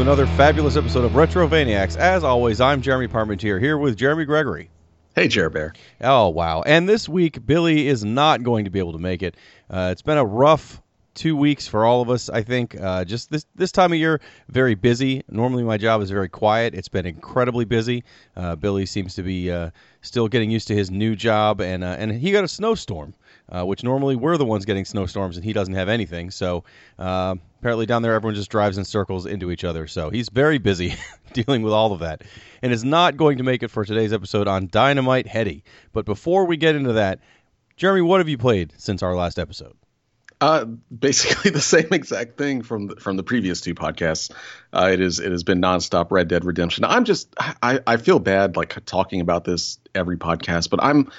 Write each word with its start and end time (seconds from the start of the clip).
And 0.00 0.08
welcome 0.08 0.16
to 0.16 0.22
another 0.22 0.38
fabulous 0.38 0.76
episode 0.76 1.04
of 1.04 1.12
Retrovaniacs. 1.12 1.98
As 1.98 2.24
always, 2.24 2.58
I'm 2.58 2.80
Jeremy 2.80 3.06
Parmentier 3.06 3.60
here 3.60 3.76
with 3.76 3.98
Jeremy 3.98 4.24
Gregory. 4.24 4.70
Hey, 5.14 5.28
Jer 5.28 5.50
Bear. 5.50 5.74
Oh, 6.00 6.30
wow. 6.30 6.62
And 6.62 6.88
this 6.88 7.06
week, 7.06 7.44
Billy 7.44 7.86
is 7.86 8.02
not 8.02 8.42
going 8.42 8.64
to 8.64 8.70
be 8.70 8.78
able 8.78 8.92
to 8.92 8.98
make 8.98 9.22
it. 9.22 9.36
Uh, 9.68 9.90
it's 9.92 10.00
been 10.00 10.16
a 10.16 10.24
rough 10.24 10.80
two 11.12 11.36
weeks 11.36 11.68
for 11.68 11.84
all 11.84 12.00
of 12.00 12.08
us, 12.08 12.30
I 12.30 12.40
think. 12.40 12.80
Uh, 12.80 13.04
just 13.04 13.30
this, 13.30 13.44
this 13.56 13.72
time 13.72 13.92
of 13.92 13.98
year, 13.98 14.22
very 14.48 14.74
busy. 14.74 15.22
Normally, 15.28 15.64
my 15.64 15.76
job 15.76 16.00
is 16.00 16.10
very 16.10 16.30
quiet. 16.30 16.74
It's 16.74 16.88
been 16.88 17.04
incredibly 17.04 17.66
busy. 17.66 18.02
Uh, 18.34 18.56
Billy 18.56 18.86
seems 18.86 19.14
to 19.16 19.22
be 19.22 19.52
uh, 19.52 19.68
still 20.00 20.28
getting 20.28 20.50
used 20.50 20.68
to 20.68 20.74
his 20.74 20.90
new 20.90 21.14
job, 21.14 21.60
and, 21.60 21.84
uh, 21.84 21.96
and 21.98 22.10
he 22.10 22.32
got 22.32 22.42
a 22.42 22.48
snowstorm. 22.48 23.12
Uh, 23.52 23.64
which 23.64 23.82
normally 23.82 24.14
we're 24.14 24.36
the 24.36 24.44
ones 24.44 24.64
getting 24.64 24.84
snowstorms 24.84 25.34
and 25.36 25.44
he 25.44 25.52
doesn't 25.52 25.74
have 25.74 25.88
anything. 25.88 26.30
So 26.30 26.62
uh, 27.00 27.34
apparently 27.60 27.84
down 27.84 28.00
there 28.02 28.14
everyone 28.14 28.34
just 28.34 28.50
drives 28.50 28.78
in 28.78 28.84
circles 28.84 29.26
into 29.26 29.50
each 29.50 29.64
other. 29.64 29.86
So 29.86 30.08
he's 30.08 30.30
very 30.30 30.58
busy 30.58 30.94
dealing 31.32 31.62
with 31.62 31.72
all 31.72 31.92
of 31.92 32.00
that 32.00 32.22
and 32.62 32.72
is 32.72 32.84
not 32.84 33.16
going 33.16 33.38
to 33.38 33.44
make 33.44 33.62
it 33.62 33.68
for 33.68 33.84
today's 33.84 34.12
episode 34.12 34.48
on 34.48 34.68
Dynamite 34.68 35.26
Headdy. 35.26 35.62
But 35.92 36.06
before 36.06 36.46
we 36.46 36.56
get 36.56 36.74
into 36.74 36.94
that, 36.94 37.20
Jeremy, 37.76 38.00
what 38.00 38.20
have 38.20 38.28
you 38.28 38.38
played 38.38 38.72
since 38.78 39.02
our 39.02 39.14
last 39.14 39.38
episode? 39.38 39.74
Uh, 40.40 40.64
basically 40.64 41.50
the 41.50 41.60
same 41.60 41.88
exact 41.90 42.38
thing 42.38 42.62
from 42.62 42.86
the, 42.86 42.96
from 42.96 43.16
the 43.16 43.22
previous 43.22 43.60
two 43.60 43.74
podcasts. 43.74 44.32
Uh, 44.72 44.88
it 44.90 45.00
is 45.00 45.18
it 45.18 45.30
has 45.30 45.44
been 45.44 45.60
nonstop 45.60 46.10
Red 46.10 46.28
Dead 46.28 46.46
Redemption. 46.46 46.84
I'm 46.84 47.04
just 47.04 47.34
I, 47.38 47.80
I 47.86 47.98
feel 47.98 48.18
bad 48.18 48.56
like 48.56 48.82
talking 48.86 49.20
about 49.20 49.44
this 49.44 49.78
every 49.94 50.16
podcast, 50.16 50.70
but 50.70 50.82
I'm 50.82 51.10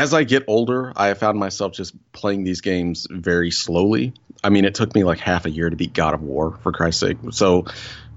as 0.00 0.14
I 0.14 0.24
get 0.24 0.44
older, 0.46 0.94
I 0.96 1.08
have 1.08 1.18
found 1.18 1.38
myself 1.38 1.72
just 1.72 1.94
playing 2.12 2.44
these 2.44 2.62
games 2.62 3.06
very 3.10 3.50
slowly. 3.50 4.14
I 4.42 4.48
mean, 4.48 4.64
it 4.64 4.74
took 4.74 4.94
me 4.94 5.04
like 5.04 5.18
half 5.18 5.44
a 5.44 5.50
year 5.50 5.68
to 5.68 5.76
beat 5.76 5.92
God 5.92 6.14
of 6.14 6.22
War, 6.22 6.58
for 6.62 6.72
Christ's 6.72 7.00
sake. 7.00 7.18
So, 7.32 7.66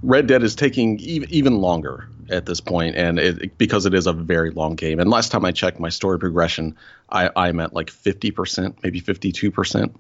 Red 0.02 0.28
Dead 0.28 0.44
is 0.44 0.56
taking 0.56 1.00
even 1.00 1.58
longer 1.58 2.08
at 2.30 2.46
this 2.46 2.62
point, 2.62 2.96
and 2.96 3.20
it, 3.20 3.58
because 3.58 3.86
it 3.86 3.94
is 3.94 4.08
a 4.08 4.14
very 4.14 4.52
long 4.52 4.76
game. 4.76 5.02
And 5.02 5.10
last 5.10 5.34
time 5.34 5.44
I 5.44 5.52
checked 5.52 5.78
my 5.78 5.90
story 5.90 6.20
progression, 6.20 6.78
I, 7.10 7.30
I'm 7.36 7.60
at 7.60 7.74
like 7.74 7.88
50%, 7.88 8.78
maybe 8.82 9.02
52%. 9.02 9.94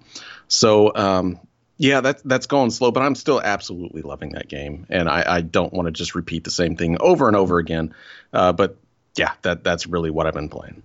So, 0.47 0.95
um, 0.95 1.39
yeah, 1.77 1.99
that's 1.99 2.21
that's 2.21 2.45
going 2.45 2.71
slow, 2.71 2.91
but 2.91 3.03
I'm 3.03 3.15
still 3.15 3.41
absolutely 3.41 4.03
loving 4.03 4.33
that 4.33 4.47
game, 4.47 4.85
and 4.89 5.09
I, 5.09 5.25
I 5.27 5.41
don't 5.41 5.73
want 5.73 5.87
to 5.87 5.91
just 5.91 6.15
repeat 6.15 6.45
the 6.45 6.51
same 6.51 6.77
thing 6.77 6.97
over 7.01 7.27
and 7.27 7.35
over 7.35 7.57
again. 7.57 7.93
Uh, 8.31 8.53
but 8.53 8.77
yeah, 9.17 9.33
that 9.41 9.65
that's 9.65 9.85
really 9.85 10.11
what 10.11 10.27
I've 10.27 10.33
been 10.33 10.49
playing. 10.49 10.81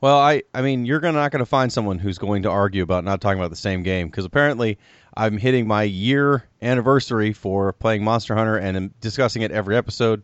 Well, 0.00 0.18
I, 0.18 0.42
I 0.52 0.62
mean, 0.62 0.84
you're 0.84 1.00
gonna, 1.00 1.18
not 1.18 1.32
going 1.32 1.40
to 1.40 1.46
find 1.46 1.72
someone 1.72 1.98
who's 1.98 2.18
going 2.18 2.42
to 2.42 2.50
argue 2.50 2.82
about 2.82 3.04
not 3.04 3.20
talking 3.20 3.38
about 3.38 3.50
the 3.50 3.56
same 3.56 3.82
game 3.82 4.08
because 4.08 4.24
apparently 4.24 4.78
I'm 5.16 5.38
hitting 5.38 5.66
my 5.66 5.84
year 5.84 6.44
anniversary 6.60 7.32
for 7.32 7.72
playing 7.72 8.04
Monster 8.04 8.34
Hunter 8.34 8.58
and 8.58 8.76
I'm 8.76 8.94
discussing 9.00 9.42
it 9.42 9.50
every 9.50 9.76
episode. 9.76 10.22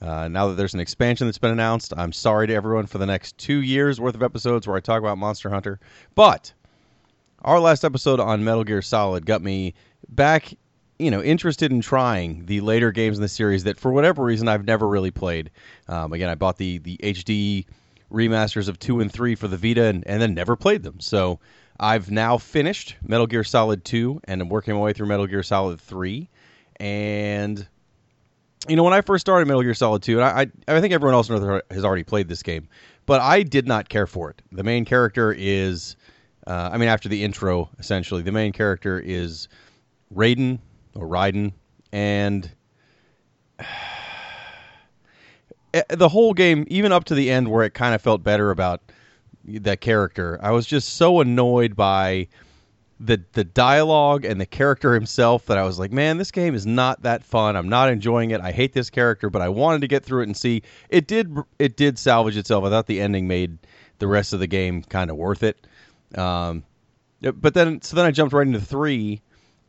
Uh, 0.00 0.26
now 0.26 0.48
that 0.48 0.54
there's 0.54 0.74
an 0.74 0.80
expansion 0.80 1.28
that's 1.28 1.38
been 1.38 1.52
announced, 1.52 1.94
I'm 1.96 2.12
sorry 2.12 2.48
to 2.48 2.54
everyone 2.54 2.86
for 2.86 2.98
the 2.98 3.06
next 3.06 3.38
two 3.38 3.62
years 3.62 4.00
worth 4.00 4.16
of 4.16 4.22
episodes 4.24 4.66
where 4.66 4.76
I 4.76 4.80
talk 4.80 4.98
about 4.98 5.16
Monster 5.16 5.48
Hunter. 5.48 5.78
But 6.16 6.52
our 7.42 7.60
last 7.60 7.84
episode 7.84 8.18
on 8.18 8.42
Metal 8.42 8.64
Gear 8.64 8.82
Solid 8.82 9.24
got 9.24 9.42
me 9.42 9.74
back, 10.08 10.52
you 10.98 11.12
know, 11.12 11.22
interested 11.22 11.70
in 11.70 11.80
trying 11.80 12.46
the 12.46 12.60
later 12.60 12.90
games 12.90 13.18
in 13.18 13.22
the 13.22 13.28
series 13.28 13.62
that 13.64 13.78
for 13.78 13.92
whatever 13.92 14.24
reason 14.24 14.48
I've 14.48 14.64
never 14.64 14.88
really 14.88 15.12
played. 15.12 15.52
Um, 15.86 16.12
again, 16.12 16.28
I 16.28 16.34
bought 16.34 16.56
the 16.56 16.78
the 16.78 16.96
HD 16.96 17.66
remasters 18.12 18.68
of 18.68 18.78
two 18.78 19.00
and 19.00 19.10
three 19.10 19.34
for 19.34 19.48
the 19.48 19.56
Vita, 19.56 19.84
and, 19.84 20.06
and 20.06 20.20
then 20.20 20.34
never 20.34 20.54
played 20.56 20.82
them. 20.82 21.00
So 21.00 21.40
I've 21.80 22.10
now 22.10 22.38
finished 22.38 22.96
Metal 23.02 23.26
Gear 23.26 23.44
Solid 23.44 23.84
two, 23.84 24.20
and 24.24 24.40
I'm 24.42 24.48
working 24.48 24.74
my 24.74 24.80
way 24.80 24.92
through 24.92 25.06
Metal 25.06 25.26
Gear 25.26 25.42
Solid 25.42 25.80
three. 25.80 26.28
And 26.76 27.66
you 28.68 28.76
know, 28.76 28.84
when 28.84 28.92
I 28.92 29.00
first 29.00 29.22
started 29.22 29.46
Metal 29.46 29.62
Gear 29.62 29.74
Solid 29.74 30.02
two, 30.02 30.20
and 30.20 30.24
I, 30.24 30.42
I, 30.68 30.76
I 30.76 30.80
think 30.80 30.92
everyone 30.92 31.14
else 31.14 31.28
has 31.28 31.84
already 31.84 32.04
played 32.04 32.28
this 32.28 32.42
game, 32.42 32.68
but 33.06 33.20
I 33.20 33.42
did 33.42 33.66
not 33.66 33.88
care 33.88 34.06
for 34.06 34.30
it. 34.30 34.40
The 34.52 34.62
main 34.62 34.84
character 34.84 35.34
is, 35.36 35.96
uh, 36.46 36.70
I 36.72 36.78
mean, 36.78 36.88
after 36.88 37.08
the 37.08 37.24
intro, 37.24 37.70
essentially, 37.78 38.22
the 38.22 38.32
main 38.32 38.52
character 38.52 39.00
is 39.00 39.48
Raiden 40.14 40.60
or 40.94 41.08
Raiden, 41.08 41.52
and 41.92 42.50
the 45.88 46.08
whole 46.08 46.34
game, 46.34 46.66
even 46.68 46.92
up 46.92 47.04
to 47.04 47.14
the 47.14 47.30
end 47.30 47.48
where 47.48 47.64
it 47.64 47.74
kind 47.74 47.94
of 47.94 48.02
felt 48.02 48.22
better 48.22 48.50
about 48.50 48.82
that 49.44 49.80
character, 49.80 50.38
I 50.42 50.50
was 50.50 50.66
just 50.66 50.90
so 50.96 51.20
annoyed 51.20 51.76
by 51.76 52.28
the 53.00 53.20
the 53.32 53.42
dialogue 53.42 54.24
and 54.24 54.40
the 54.40 54.46
character 54.46 54.94
himself 54.94 55.46
that 55.46 55.58
I 55.58 55.64
was 55.64 55.78
like, 55.78 55.90
man, 55.92 56.18
this 56.18 56.30
game 56.30 56.54
is 56.54 56.66
not 56.66 57.02
that 57.02 57.24
fun. 57.24 57.56
I'm 57.56 57.68
not 57.68 57.90
enjoying 57.90 58.30
it. 58.30 58.40
I 58.40 58.52
hate 58.52 58.72
this 58.72 58.90
character, 58.90 59.28
but 59.28 59.42
I 59.42 59.48
wanted 59.48 59.80
to 59.80 59.88
get 59.88 60.04
through 60.04 60.22
it 60.22 60.28
and 60.28 60.36
see. 60.36 60.62
It 60.88 61.06
did 61.08 61.36
it 61.58 61.76
did 61.76 61.98
salvage 61.98 62.36
itself. 62.36 62.64
I 62.64 62.70
thought 62.70 62.86
the 62.86 63.00
ending 63.00 63.26
made 63.26 63.58
the 63.98 64.06
rest 64.06 64.32
of 64.32 64.40
the 64.40 64.46
game 64.46 64.82
kind 64.82 65.10
of 65.10 65.16
worth 65.16 65.42
it. 65.42 65.66
Um, 66.16 66.64
but 67.20 67.54
then 67.54 67.82
so 67.82 67.96
then 67.96 68.06
I 68.06 68.12
jumped 68.12 68.32
right 68.32 68.46
into 68.46 68.60
three, 68.60 69.20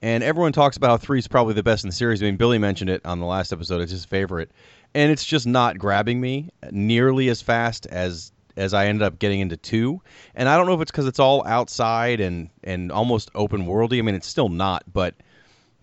and 0.04 0.24
everyone 0.24 0.52
talks 0.52 0.78
about 0.78 0.90
how 0.92 0.98
three 0.98 1.18
is 1.18 1.28
probably 1.28 1.56
the 1.56 1.64
best 1.64 1.84
in 1.84 1.88
the 1.88 1.96
series. 1.96 2.22
I 2.22 2.26
mean, 2.26 2.38
Billy 2.38 2.60
mentioned 2.60 2.92
it 2.92 3.02
on 3.06 3.20
the 3.20 3.26
last 3.26 3.52
episode; 3.52 3.82
it's 3.82 3.92
his 3.92 4.06
favorite 4.06 4.52
and 4.96 5.12
it's 5.12 5.26
just 5.26 5.48
not 5.48 5.78
grabbing 5.78 6.20
me 6.22 6.50
nearly 6.72 7.30
as 7.30 7.42
fast 7.42 7.86
as 7.88 8.32
as 8.56 8.74
I 8.74 8.86
ended 8.86 9.02
up 9.02 9.18
getting 9.18 9.40
into 9.40 9.58
two. 9.58 10.00
And 10.36 10.48
I 10.48 10.56
don't 10.56 10.68
know 10.68 10.76
if 10.76 10.82
it's 10.82 10.92
because 10.92 11.08
it's 11.08 11.20
all 11.20 11.46
outside 11.46 12.20
and 12.20 12.50
and 12.64 12.92
almost 12.92 13.32
open 13.36 13.66
worldy. 13.66 14.00
I 14.00 14.02
mean, 14.02 14.16
it's 14.16 14.28
still 14.28 14.50
not, 14.50 14.84
but 14.92 15.16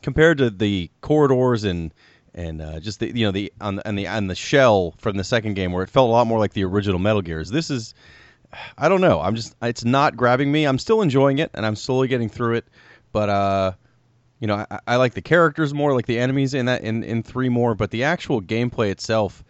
compared 0.03 0.39
to 0.39 0.51
the 0.51 0.91
corridors 1.01 1.65
and 1.65 1.93
and 2.35 2.63
uh, 2.63 2.81
just 2.81 3.01
the 3.01 3.09
you 3.17 3.27
know 3.27 3.33
the 3.33 3.53
on 3.61 3.77
the 3.77 4.07
on 4.07 4.29
the 4.29 4.35
shell 4.35 4.95
from 4.99 5.17
the 5.17 5.25
second 5.25 5.55
game 5.55 5.73
where 5.73 5.83
it 5.83 5.91
felt 5.91 6.09
a 6.09 6.13
lot 6.13 6.27
more 6.27 6.39
like 6.39 6.53
the 6.53 6.65
original 6.65 6.99
Metal 6.99 7.23
Gears. 7.23 7.51
This 7.51 7.71
is 7.71 7.95
I 8.79 8.89
don't 8.89 9.01
know. 9.01 9.21
I'm 9.21 9.35
just 9.35 9.57
it's 9.63 9.85
not 9.85 10.17
grabbing 10.17 10.51
me. 10.51 10.65
I'm 10.65 10.79
still 10.79 11.03
enjoying 11.03 11.39
it 11.39 11.51
and 11.55 11.67
I'm 11.67 11.77
slowly 11.77 12.07
getting 12.07 12.29
through 12.29 12.57
it, 12.57 12.67
but 13.13 13.29
uh 13.29 13.73
you 14.41 14.47
know, 14.47 14.67
I, 14.71 14.81
I, 14.87 14.97
like 14.97 15.15
the 15.15 15.23
characters 15.23 15.73
more, 15.73 15.95
like 15.95 16.07
the 16.07 16.19
enemies 16.19 16.55
in 16.55 16.67
that 16.67 16.83
in, 16.83 17.05
in 17.05 17.23
three 17.23 17.51
more, 17.51 17.75
but 17.75 17.91
the 17.91 18.05
actual 18.05 18.41
gameplay 18.41 18.91
itself, 18.91 19.45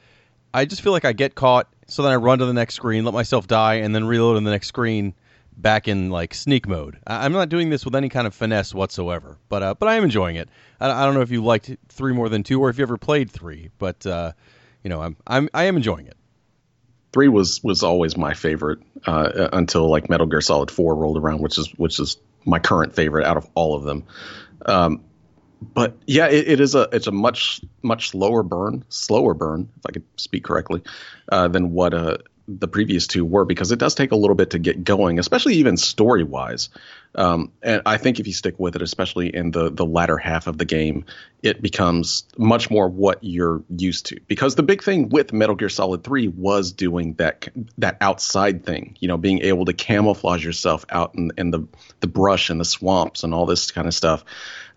I 0.53 0.65
just 0.65 0.83
feel 0.83 0.93
like 0.93 1.05
I 1.05 1.13
get 1.13 1.37
caught, 1.37 1.69
so 1.87 2.03
then 2.03 2.13
I 2.13 2.17
run 2.17 2.41
to 2.41 2.47
the 2.47 2.53
next 2.53 2.75
screen, 2.75 3.05
let 3.05 3.15
myself 3.15 3.47
die, 3.47 3.75
and 3.75 3.95
then 3.95 4.05
reload 4.05 4.37
in 4.37 4.45
the 4.45 4.51
next 4.51 4.67
screen 4.67 5.15
back 5.57 5.89
in 5.89 6.11
like 6.11 6.35
sneak 6.35 6.67
mode. 6.67 6.99
I, 7.07 7.25
am 7.25 7.33
not 7.33 7.49
doing 7.49 7.71
this 7.71 7.85
with 7.85 7.95
any 7.95 8.09
kind 8.09 8.27
of 8.27 8.35
finesse 8.35 8.75
whatsoever, 8.75 9.39
but 9.49 9.63
uh, 9.63 9.75
but 9.75 9.89
I 9.89 9.95
am 9.95 10.05
enjoying 10.05 10.37
it. 10.37 10.49
I, 10.81 10.91
I, 10.91 11.05
don't 11.05 11.15
know 11.15 11.21
if 11.21 11.31
you 11.31 11.45
liked 11.45 11.71
three 11.89 12.13
more 12.13 12.29
than 12.29 12.43
two, 12.43 12.61
or 12.61 12.69
if 12.69 12.79
you 12.79 12.83
ever 12.83 12.99
played 12.99 13.31
three, 13.31 13.71
but 13.79 14.05
uh, 14.07 14.33
you 14.83 14.91
know, 14.91 15.01
I'm 15.01 15.17
I'm 15.27 15.49
I 15.55 15.65
am 15.65 15.77
enjoying 15.77 16.07
it. 16.07 16.17
Three 17.13 17.29
was 17.29 17.63
was 17.63 17.83
always 17.83 18.17
my 18.17 18.35
favorite 18.35 18.81
uh, 19.07 19.49
until 19.53 19.89
like 19.89 20.09
Metal 20.11 20.27
Gear 20.27 20.41
Solid 20.41 20.71
Four 20.71 20.97
rolled 20.97 21.19
around, 21.19 21.41
which 21.41 21.59
is 21.59 21.69
which 21.77 22.01
is 22.01 22.17
my 22.45 22.59
current 22.59 22.95
favorite 22.95 23.27
out 23.27 23.37
of 23.37 23.49
all 23.55 23.75
of 23.75 23.85
them. 23.85 24.05
Um, 24.67 25.05
but 25.75 25.97
yeah, 26.07 26.29
it, 26.29 26.49
it 26.49 26.61
is 26.61 26.75
a 26.75 26.89
it's 26.93 27.07
a 27.07 27.12
much 27.12 27.61
much 27.83 28.11
slower 28.11 28.43
burn, 28.43 28.85
slower 28.89 29.35
burn, 29.35 29.69
if 29.77 29.87
I 29.87 29.93
could 29.93 30.05
speak 30.17 30.45
correctly, 30.45 30.83
uh, 31.31 31.49
than 31.49 31.73
what 31.73 31.93
uh, 31.93 32.19
the 32.49 32.69
previous 32.69 33.07
two 33.07 33.25
were 33.25 33.45
because 33.45 33.71
it 33.71 33.79
does 33.79 33.95
take 33.95 34.12
a 34.12 34.17
little 34.17 34.35
bit 34.35 34.51
to 34.51 34.59
get 34.59 34.83
going, 34.85 35.19
especially 35.19 35.55
even 35.55 35.77
story 35.77 36.25
wise. 36.25 36.71
Um, 37.15 37.53
and 37.62 37.83
I 37.87 37.97
think 37.97 38.21
if 38.21 38.27
you 38.27 38.33
stick 38.33 38.59
with 38.59 38.77
it, 38.77 38.83
especially 38.83 39.35
in 39.35 39.51
the 39.51 39.71
the 39.71 39.85
latter 39.85 40.17
half 40.17 40.47
of 40.47 40.59
the 40.59 40.65
game, 40.65 41.07
it 41.43 41.61
becomes 41.61 42.25
much 42.39 42.71
more 42.71 42.89
what 42.89 43.19
you're 43.23 43.62
used 43.69 44.07
to. 44.07 44.21
Because 44.29 44.55
the 44.55 44.62
big 44.62 44.83
thing 44.83 45.09
with 45.09 45.33
Metal 45.33 45.57
Gear 45.57 45.69
Solid 45.69 46.05
3 46.05 46.29
was 46.29 46.73
doing 46.73 47.15
that 47.15 47.49
that 47.79 47.97
outside 48.01 48.65
thing, 48.65 48.97
you 49.01 49.09
know, 49.09 49.17
being 49.17 49.41
able 49.43 49.65
to 49.65 49.73
camouflage 49.73 50.45
yourself 50.45 50.85
out 50.91 51.15
in, 51.17 51.33
in 51.37 51.51
the 51.51 51.67
the 51.99 52.07
brush 52.07 52.49
and 52.49 52.61
the 52.61 52.65
swamps 52.65 53.25
and 53.25 53.35
all 53.35 53.47
this 53.47 53.71
kind 53.73 53.89
of 53.89 53.95
stuff. 53.95 54.25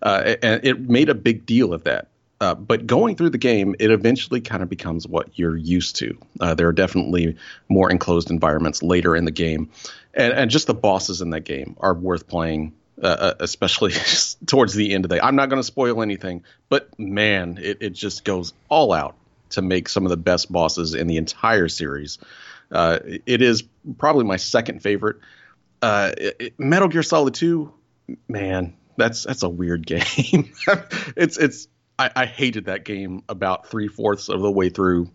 Uh, 0.02 0.34
and 0.42 0.64
it 0.64 0.80
made 0.80 1.08
a 1.08 1.14
big 1.14 1.46
deal 1.46 1.72
of 1.72 1.84
that. 1.84 2.08
Uh, 2.40 2.54
but 2.54 2.86
going 2.86 3.16
through 3.16 3.30
the 3.30 3.38
game, 3.38 3.74
it 3.78 3.90
eventually 3.90 4.40
kind 4.40 4.62
of 4.62 4.68
becomes 4.68 5.06
what 5.06 5.38
you're 5.38 5.56
used 5.56 5.96
to. 5.96 6.18
Uh, 6.40 6.54
there 6.54 6.68
are 6.68 6.72
definitely 6.72 7.36
more 7.68 7.90
enclosed 7.90 8.30
environments 8.30 8.82
later 8.82 9.14
in 9.14 9.24
the 9.24 9.30
game, 9.30 9.70
and, 10.12 10.32
and 10.32 10.50
just 10.50 10.66
the 10.66 10.74
bosses 10.74 11.20
in 11.20 11.30
that 11.30 11.42
game 11.42 11.76
are 11.80 11.94
worth 11.94 12.26
playing, 12.26 12.74
uh, 13.02 13.06
uh 13.06 13.34
especially 13.40 13.92
towards 14.46 14.74
the 14.74 14.92
end 14.92 15.04
of 15.04 15.10
the. 15.10 15.24
I'm 15.24 15.36
not 15.36 15.48
going 15.48 15.60
to 15.60 15.66
spoil 15.66 16.02
anything, 16.02 16.44
but 16.68 16.98
man, 16.98 17.58
it, 17.62 17.78
it 17.80 17.90
just 17.90 18.24
goes 18.24 18.52
all 18.68 18.92
out 18.92 19.16
to 19.50 19.62
make 19.62 19.88
some 19.88 20.04
of 20.04 20.10
the 20.10 20.16
best 20.16 20.50
bosses 20.50 20.94
in 20.94 21.06
the 21.06 21.16
entire 21.16 21.68
series. 21.68 22.18
Uh, 22.70 22.98
it 23.26 23.42
is 23.42 23.62
probably 23.98 24.24
my 24.24 24.36
second 24.36 24.82
favorite. 24.82 25.16
Uh, 25.80 26.12
Metal 26.58 26.88
Gear 26.88 27.02
Solid 27.02 27.34
2, 27.34 27.72
man, 28.26 28.74
that's 28.96 29.24
that's 29.24 29.42
a 29.42 29.48
weird 29.48 29.86
game. 29.86 30.52
it's 31.16 31.36
it's 31.36 31.68
I, 31.98 32.10
I 32.14 32.26
hated 32.26 32.66
that 32.66 32.84
game 32.84 33.22
about 33.28 33.68
three 33.68 33.88
fourths 33.88 34.28
of 34.28 34.40
the 34.40 34.50
way 34.50 34.68
through, 34.68 35.10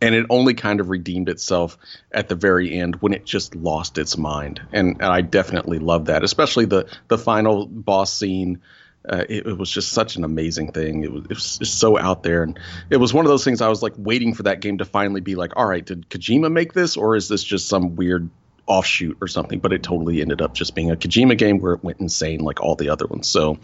and 0.00 0.14
it 0.14 0.26
only 0.30 0.54
kind 0.54 0.80
of 0.80 0.90
redeemed 0.90 1.28
itself 1.28 1.76
at 2.12 2.28
the 2.28 2.36
very 2.36 2.72
end 2.72 2.96
when 2.96 3.12
it 3.12 3.24
just 3.24 3.54
lost 3.54 3.98
its 3.98 4.16
mind. 4.16 4.60
And, 4.72 4.96
and 5.00 5.06
I 5.06 5.22
definitely 5.22 5.78
love 5.78 6.06
that, 6.06 6.22
especially 6.22 6.66
the 6.66 6.88
the 7.08 7.18
final 7.18 7.66
boss 7.66 8.12
scene. 8.12 8.60
Uh, 9.08 9.24
it, 9.28 9.46
it, 9.46 9.56
was 9.56 9.70
just 9.70 9.92
such 9.92 10.16
an 10.16 10.24
amazing 10.24 10.70
thing. 10.72 11.02
It 11.02 11.10
was, 11.10 11.24
it 11.24 11.28
was 11.30 11.70
so 11.70 11.96
out 11.96 12.22
there, 12.22 12.42
and 12.42 12.58
it 12.90 12.98
was 12.98 13.14
one 13.14 13.24
of 13.24 13.30
those 13.30 13.44
things 13.44 13.62
I 13.62 13.68
was 13.68 13.82
like 13.82 13.94
waiting 13.96 14.34
for 14.34 14.42
that 14.42 14.60
game 14.60 14.78
to 14.78 14.84
finally 14.84 15.22
be 15.22 15.34
like, 15.34 15.52
all 15.56 15.66
right, 15.66 15.84
did 15.84 16.10
Kojima 16.10 16.52
make 16.52 16.74
this, 16.74 16.96
or 16.96 17.16
is 17.16 17.28
this 17.28 17.42
just 17.42 17.68
some 17.68 17.96
weird 17.96 18.28
offshoot 18.68 19.18
or 19.20 19.26
something? 19.26 19.58
But 19.58 19.72
it 19.72 19.82
totally 19.82 20.20
ended 20.20 20.40
up 20.40 20.54
just 20.54 20.74
being 20.74 20.90
a 20.90 20.96
Kojima 20.96 21.36
game 21.36 21.58
where 21.58 21.74
it 21.74 21.82
went 21.82 22.00
insane 22.00 22.40
like 22.40 22.60
all 22.60 22.76
the 22.76 22.90
other 22.90 23.06
ones. 23.06 23.26
So, 23.26 23.58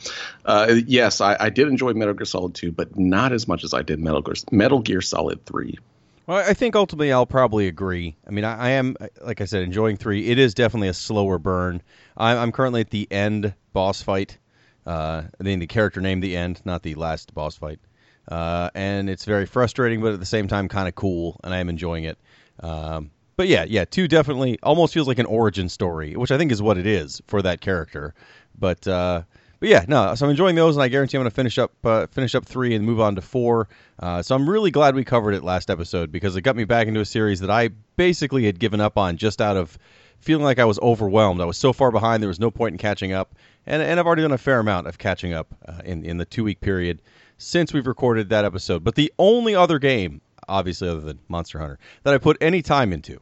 uh, 0.44 0.74
yes, 0.86 1.20
I, 1.20 1.36
I, 1.38 1.50
did 1.50 1.68
enjoy 1.68 1.92
Metal 1.92 2.14
Gear 2.14 2.26
Solid 2.26 2.54
2, 2.54 2.72
but 2.72 2.98
not 2.98 3.32
as 3.32 3.46
much 3.46 3.62
as 3.64 3.74
I 3.74 3.82
did 3.82 4.00
Metal 4.00 4.22
Gear, 4.22 4.34
Metal 4.50 4.80
Gear 4.80 5.00
Solid 5.00 5.44
3. 5.46 5.78
Well, 6.26 6.38
I 6.38 6.54
think 6.54 6.74
ultimately 6.74 7.12
I'll 7.12 7.26
probably 7.26 7.68
agree. 7.68 8.16
I 8.26 8.30
mean, 8.30 8.44
I, 8.44 8.56
I, 8.56 8.70
am, 8.70 8.96
like 9.20 9.42
I 9.42 9.44
said, 9.44 9.62
enjoying 9.62 9.98
three. 9.98 10.28
It 10.28 10.38
is 10.38 10.54
definitely 10.54 10.88
a 10.88 10.94
slower 10.94 11.38
burn. 11.38 11.82
I'm, 12.16 12.38
I'm 12.38 12.52
currently 12.52 12.80
at 12.80 12.90
the 12.90 13.06
end 13.10 13.54
boss 13.74 14.00
fight. 14.02 14.38
Uh, 14.86 15.24
I 15.38 15.42
mean, 15.42 15.58
the 15.58 15.66
character 15.66 16.00
name, 16.00 16.20
the 16.20 16.36
end, 16.36 16.62
not 16.64 16.82
the 16.82 16.94
last 16.94 17.34
boss 17.34 17.56
fight. 17.56 17.78
Uh, 18.26 18.70
and 18.74 19.10
it's 19.10 19.26
very 19.26 19.44
frustrating, 19.44 20.00
but 20.00 20.14
at 20.14 20.20
the 20.20 20.26
same 20.26 20.48
time, 20.48 20.68
kind 20.68 20.88
of 20.88 20.94
cool, 20.94 21.38
and 21.44 21.52
I 21.52 21.58
am 21.58 21.68
enjoying 21.68 22.04
it. 22.04 22.18
Um, 22.60 23.10
but 23.36 23.48
yeah, 23.48 23.64
yeah, 23.68 23.84
two 23.84 24.08
definitely 24.08 24.58
almost 24.62 24.94
feels 24.94 25.08
like 25.08 25.18
an 25.18 25.26
origin 25.26 25.68
story, 25.68 26.16
which 26.16 26.30
I 26.30 26.38
think 26.38 26.52
is 26.52 26.62
what 26.62 26.78
it 26.78 26.86
is 26.86 27.20
for 27.26 27.42
that 27.42 27.60
character. 27.60 28.14
But 28.58 28.86
uh, 28.86 29.22
but 29.60 29.68
yeah, 29.68 29.84
no. 29.88 30.14
So 30.14 30.26
I'm 30.26 30.30
enjoying 30.30 30.56
those, 30.56 30.76
and 30.76 30.82
I 30.82 30.88
guarantee 30.88 31.16
I'm 31.16 31.22
going 31.22 31.30
to 31.30 31.34
finish 31.34 31.58
up 31.58 31.72
uh, 31.84 32.06
finish 32.08 32.34
up 32.34 32.44
three 32.44 32.74
and 32.74 32.84
move 32.84 33.00
on 33.00 33.14
to 33.16 33.22
four. 33.22 33.68
Uh, 33.98 34.22
so 34.22 34.34
I'm 34.34 34.48
really 34.48 34.70
glad 34.70 34.94
we 34.94 35.04
covered 35.04 35.32
it 35.32 35.42
last 35.42 35.70
episode 35.70 36.12
because 36.12 36.36
it 36.36 36.42
got 36.42 36.56
me 36.56 36.64
back 36.64 36.86
into 36.86 37.00
a 37.00 37.04
series 37.04 37.40
that 37.40 37.50
I 37.50 37.70
basically 37.96 38.44
had 38.44 38.58
given 38.58 38.80
up 38.80 38.98
on 38.98 39.16
just 39.16 39.40
out 39.40 39.56
of 39.56 39.78
feeling 40.18 40.44
like 40.44 40.58
I 40.58 40.64
was 40.64 40.78
overwhelmed. 40.80 41.40
I 41.40 41.44
was 41.44 41.58
so 41.58 41.72
far 41.72 41.90
behind, 41.90 42.22
there 42.22 42.28
was 42.28 42.40
no 42.40 42.50
point 42.50 42.74
in 42.74 42.78
catching 42.78 43.12
up, 43.12 43.34
and 43.66 43.82
and 43.82 43.98
I've 43.98 44.06
already 44.06 44.22
done 44.22 44.32
a 44.32 44.38
fair 44.38 44.58
amount 44.58 44.86
of 44.86 44.98
catching 44.98 45.32
up 45.32 45.54
uh, 45.66 45.80
in 45.84 46.04
in 46.04 46.18
the 46.18 46.24
two 46.24 46.44
week 46.44 46.60
period 46.60 47.00
since 47.38 47.72
we've 47.72 47.86
recorded 47.86 48.28
that 48.28 48.44
episode. 48.44 48.84
But 48.84 48.94
the 48.94 49.12
only 49.18 49.54
other 49.54 49.78
game, 49.78 50.20
obviously 50.48 50.88
other 50.88 51.00
than 51.00 51.18
Monster 51.28 51.58
Hunter, 51.58 51.78
that 52.02 52.14
I 52.14 52.18
put 52.18 52.36
any 52.40 52.62
time 52.62 52.92
into 52.92 53.20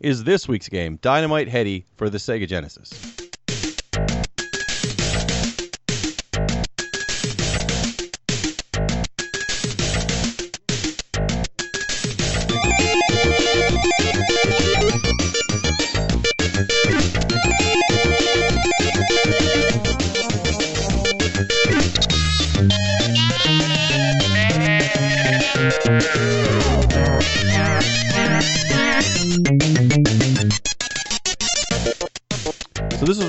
is 0.00 0.24
this 0.24 0.48
week's 0.48 0.68
game, 0.68 0.98
Dynamite 1.02 1.48
Headdy 1.48 1.86
for 1.96 2.10
the 2.10 2.18
Sega 2.18 2.46
Genesis. 2.46 3.23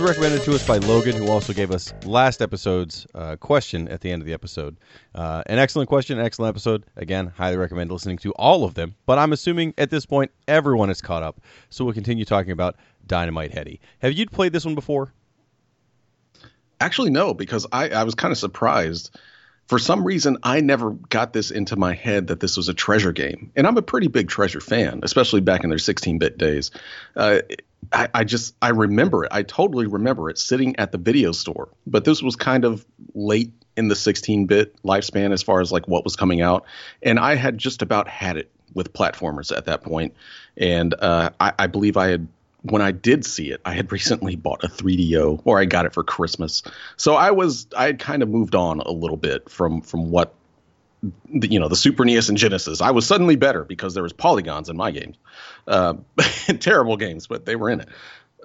Recommended 0.06 0.44
to 0.44 0.54
us 0.54 0.66
by 0.68 0.78
Logan, 0.78 1.16
who 1.16 1.30
also 1.30 1.52
gave 1.52 1.72
us 1.72 1.92
last 2.06 2.40
episode's 2.40 3.08
uh, 3.16 3.38
question 3.38 3.88
at 3.88 4.02
the 4.02 4.12
end 4.12 4.22
of 4.22 4.28
the 4.28 4.34
episode. 4.34 4.78
Uh, 5.16 5.42
an 5.48 5.58
excellent 5.58 5.90
question, 5.90 6.20
excellent 6.20 6.50
episode. 6.50 6.86
Again, 6.96 7.34
highly 7.36 7.58
recommend 7.58 7.92
listening 7.92 8.20
to 8.20 8.32
all 8.34 8.66
of 8.66 8.76
them. 8.76 8.94
But 9.08 9.18
I'm 9.18 9.34
assuming 9.34 9.74
at 9.80 9.90
this 9.90 10.06
point 10.06 10.30
everyone 10.48 10.92
is 10.92 11.02
caught 11.02 11.24
up, 11.24 11.42
so 11.72 11.84
we'll 11.84 11.96
continue 11.96 12.24
talking 12.24 12.52
about 12.52 12.76
Dynamite 13.08 13.52
Headdy. 13.52 13.80
Have 13.98 14.14
you 14.14 14.28
played 14.28 14.54
this 14.54 14.64
one 14.64 14.76
before? 14.76 15.12
Actually, 16.80 17.10
no, 17.10 17.34
because 17.34 17.66
I, 17.72 17.90
I 17.90 18.04
was 18.04 18.14
kind 18.14 18.32
of 18.32 18.38
surprised 18.38 19.10
for 19.68 19.80
some 19.80 20.04
reason 20.04 20.38
I 20.44 20.62
never 20.62 20.92
got 20.92 21.34
this 21.34 21.50
into 21.50 21.76
my 21.76 21.96
head 21.96 22.28
that 22.28 22.40
this 22.40 22.58
was 22.58 22.70
a 22.70 22.74
treasure 22.76 23.12
game, 23.12 23.52
and 23.56 23.66
I'm 23.66 23.78
a 23.78 23.82
pretty 23.82 24.08
big 24.08 24.30
treasure 24.30 24.62
fan, 24.62 25.00
especially 25.02 25.42
back 25.42 25.64
in 25.64 25.72
their 25.72 25.80
16-bit 25.80 26.38
days. 26.38 26.70
Uh, 27.16 27.40
I, 27.92 28.10
I, 28.14 28.24
just 28.24 28.56
I 28.62 28.70
remember 28.70 29.26
it. 29.26 29.32
I 29.32 29.44
totally 29.44 29.88
remember 29.88 30.30
it 30.30 30.38
sitting 30.38 30.78
at 30.78 30.92
the 30.92 30.98
video 30.98 31.32
store. 31.32 31.70
But 31.86 32.06
this 32.06 32.22
was 32.22 32.36
kind 32.36 32.66
of 32.66 32.86
late 33.14 33.52
in 33.78 33.88
the 33.88 33.96
16-bit 33.96 34.82
lifespan 34.84 35.32
as 35.32 35.44
far 35.44 35.62
as 35.62 35.72
like 35.72 35.88
what 35.88 36.04
was 36.04 36.16
coming 36.16 36.42
out, 36.42 36.66
and 37.04 37.20
I 37.20 37.36
had 37.36 37.58
just 37.58 37.82
about 37.82 38.08
had 38.08 38.38
it 38.38 38.52
with 38.74 38.94
platformers 38.94 39.56
at 39.56 39.66
that 39.66 39.84
point. 39.84 40.14
And 40.58 40.94
uh, 40.94 41.32
I, 41.40 41.54
I 41.60 41.68
believe 41.68 41.98
I 41.98 42.08
had 42.08 42.28
when 42.62 42.82
I 42.82 42.92
did 42.92 43.26
see 43.26 43.52
it, 43.52 43.62
I 43.64 43.74
had 43.74 43.92
recently 43.92 44.36
bought 44.36 44.64
a 44.64 44.68
3DO, 44.68 45.42
or 45.46 45.60
I 45.60 45.66
got 45.66 45.86
it 45.86 45.94
for 45.94 46.04
Christmas. 46.04 46.64
So 46.98 47.16
I 47.16 47.32
was 47.32 47.68
I 47.76 47.86
had 47.86 48.00
kind 48.00 48.24
of 48.24 48.30
moved 48.30 48.56
on 48.56 48.80
a 48.80 48.92
little 48.92 49.18
bit 49.18 49.50
from 49.50 49.82
from 49.82 50.12
what 50.12 50.34
the, 51.30 51.48
you 51.52 51.60
know 51.60 51.68
the 51.68 51.76
Super 51.76 52.06
NES 52.06 52.30
and 52.30 52.38
Genesis. 52.38 52.82
I 52.82 52.92
was 52.92 53.06
suddenly 53.06 53.36
better 53.36 53.64
because 53.64 53.94
there 53.94 54.04
was 54.04 54.14
polygons 54.14 54.70
in 54.70 54.78
my 54.78 54.92
games. 54.92 55.18
Uh, 55.68 55.96
terrible 56.60 56.98
games, 56.98 57.28
but 57.28 57.46
they 57.46 57.56
were 57.56 57.70
in 57.70 57.82
it. 57.82 57.90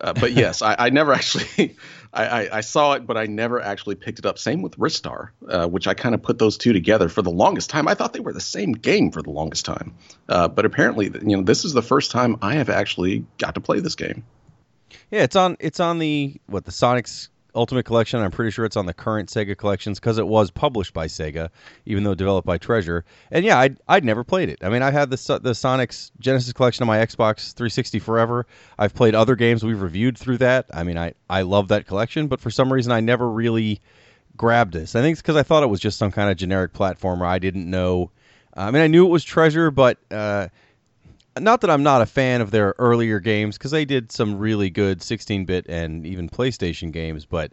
Uh, 0.01 0.15
but 0.15 0.33
yes, 0.33 0.63
I, 0.63 0.77
I, 0.79 0.91
never 0.91 1.13
actually 1.13 1.77
I, 2.13 2.27
I, 2.27 2.57
I, 2.59 2.61
saw 2.63 2.95
it, 2.95 3.07
but 3.07 3.19
I 3.19 3.27
never 3.27 3.61
actually 3.61 3.97
picked 3.97 4.19
it 4.19 4.25
up. 4.25 4.39
Same 4.39 4.63
with 4.63 4.79
Ristar, 4.79 5.29
uh, 5.47 5.69
which 5.69 5.87
I 5.87 5.93
kind 5.93 6.15
of 6.15 6.23
put 6.23 6.39
those 6.39 6.57
two 6.57 6.73
together 6.73 7.11
for 7.11 7.21
the 7.21 7.31
longest 7.31 7.69
time. 7.69 7.87
I 7.87 7.95
thought 7.95 8.15
they 8.15 8.21
were 8.21 8.33
the 8.33 8.41
same 8.41 8.73
game 8.73 9.11
for 9.11 9.21
the 9.21 9.31
longest 9.31 9.67
time, 9.67 9.95
uh, 10.29 10.49
but 10.49 10.65
apparently, 10.65 11.07
you 11.07 11.37
know, 11.37 11.43
this 11.43 11.67
is 11.67 11.75
the 11.75 11.83
first 11.83 12.13
time 12.13 12.39
I 12.41 12.55
have 12.55 12.71
actually 12.71 13.27
got 13.37 13.57
to 13.57 13.61
play 13.61 13.81
this 13.81 13.95
game. 13.95 14.25
Yeah, 15.11 15.23
it's 15.25 15.37
on 15.37 15.57
it's 15.61 15.81
on 15.81 15.99
the 15.99 16.41
what 16.47 16.65
the 16.65 16.73
Sonic's 16.73 17.29
Ultimate 17.55 17.85
Collection. 17.85 18.21
I'm 18.21 18.31
pretty 18.31 18.51
sure 18.51 18.65
it's 18.65 18.77
on 18.77 18.87
the 18.87 18.95
current 18.95 19.29
Sega 19.29 19.57
collections 19.57 19.99
because 19.99 20.19
it 20.19 20.27
was 20.27 20.51
published 20.51 20.95
by 20.95 21.07
Sega, 21.07 21.51
even 21.87 22.05
though 22.05 22.15
developed 22.15 22.47
by 22.47 22.59
Treasure. 22.59 23.05
And 23.31 23.45
yeah, 23.45 23.59
I'd, 23.59 23.79
I'd 23.89 24.05
never 24.05 24.25
played 24.25 24.49
it. 24.49 24.59
I 24.63 24.69
mean, 24.69 24.83
I've 24.83 24.93
had 24.93 25.11
the 25.11 25.41
the 25.43 25.55
Sonic's 25.55 26.13
Genesis 26.21 26.53
collection 26.53 26.83
on 26.83 26.89
my 26.89 26.99
Xbox 26.99 27.53
360 27.55 27.99
forever. 27.99 28.47
I've 28.79 28.95
played 28.95 29.15
other 29.15 29.37
games 29.37 29.65
we've 29.65 29.81
reviewed 29.81 30.17
through 30.19 30.39
that. 30.39 30.67
I 30.73 30.85
mean, 30.85 30.99
I 30.99 31.15
I 31.29 31.43
love 31.43 31.69
that 31.69 31.87
collection, 31.87 32.29
but 32.29 32.41
for 32.41 32.51
some 32.51 32.73
reason, 32.73 32.93
I 32.93 33.01
never 33.01 33.29
really 33.29 33.81
grabbed 34.37 34.73
this. 34.73 34.95
I 34.95 35.01
think 35.01 35.15
it's 35.15 35.23
because 35.23 35.37
I 35.37 35.43
thought 35.43 35.63
it 35.63 35.69
was 35.69 35.81
just 35.81 35.99
some 35.99 36.11
kind 36.13 36.31
of 36.31 36.37
generic 36.37 36.73
platformer. 36.73 37.27
I 37.27 37.39
didn't 37.39 37.69
know. 37.69 38.11
I 38.55 38.71
mean, 38.71 38.83
I 38.83 38.87
knew 38.87 39.07
it 39.07 39.11
was 39.11 39.25
Treasure, 39.25 39.71
but. 39.71 39.99
Uh, 40.11 40.49
not 41.39 41.61
that 41.61 41.71
I'm 41.71 41.83
not 41.83 42.03
a 42.03 42.07
fan 42.07 42.41
of 42.41 42.51
their 42.51 42.75
earlier 42.79 43.21
games 43.21 43.57
because 43.57 43.71
they 43.71 43.85
did 43.85 44.11
some 44.13 44.39
really 44.39 44.71
good 44.71 45.01
16-bit 45.01 45.67
and 45.69 46.07
even 46.07 46.29
PlayStation 46.29 46.93
games, 46.93 47.25
but 47.25 47.53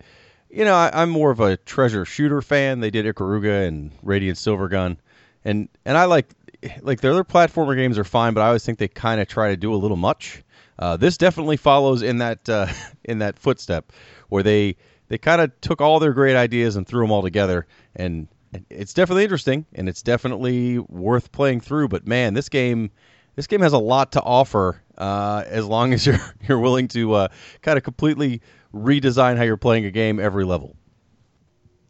you 0.50 0.66
know 0.66 0.76
I, 0.76 1.04
am 1.04 1.10
more 1.10 1.32
of 1.32 1.40
a 1.40 1.58
treasure 1.58 2.06
shooter 2.06 2.42
fan. 2.42 2.80
They 2.80 2.90
did 2.90 3.06
Ikaruga 3.06 3.68
and 3.68 3.92
Radiant 4.02 4.38
Silvergun, 4.38 4.98
and 5.46 5.70
and 5.86 5.98
I 5.98 6.06
like 6.06 6.34
like 6.82 7.02
their 7.02 7.12
other 7.12 7.24
platformer 7.24 7.76
games 7.76 7.98
are 7.98 8.04
fine, 8.04 8.34
but 8.34 8.42
I 8.42 8.48
always 8.48 8.66
think 8.66 8.80
they 8.80 8.88
kind 8.88 9.22
of 9.22 9.28
try 9.28 9.50
to 9.50 9.58
do 9.58 9.74
a 9.74 9.76
little 9.76 9.98
much. 9.98 10.44
Uh, 10.80 10.98
this 10.98 11.18
definitely 11.18 11.58
follows 11.58 12.02
in 12.02 12.20
that 12.20 12.48
uh, 12.50 12.68
in 13.04 13.20
that 13.20 13.38
footstep 13.38 13.92
where 14.30 14.44
they 14.44 14.76
they 15.10 15.18
kind 15.18 15.42
of 15.42 15.60
took 15.62 15.82
all 15.82 16.00
their 16.00 16.14
great 16.14 16.36
ideas 16.36 16.76
and 16.76 16.88
threw 16.88 17.02
them 17.02 17.12
all 17.12 17.22
together, 17.22 17.68
and 17.96 18.28
it's 18.70 18.94
definitely 18.94 19.24
interesting 19.24 19.66
and 19.74 19.90
it's 19.90 20.02
definitely 20.02 20.80
worth 20.80 21.32
playing 21.32 21.60
through. 21.60 21.90
But 21.90 22.08
man, 22.08 22.34
this 22.34 22.50
game 22.50 22.92
this 23.38 23.48
game 23.48 23.62
has 23.62 23.72
a 23.72 23.78
lot 23.78 24.14
to 24.14 24.22
offer 24.22 24.82
uh, 24.98 25.44
as 25.48 25.66
long 25.66 25.94
as 25.94 26.06
you're 26.06 26.20
you're 26.46 26.60
willing 26.60 26.90
to 26.90 27.14
uh, 27.14 27.28
kind 27.62 27.78
of 27.78 27.86
completely 27.86 28.42
redesign 28.74 29.38
how 29.38 29.44
you're 29.44 29.56
playing 29.56 29.86
a 29.86 29.92
game 29.92 30.20
every 30.20 30.44
level. 30.44 30.76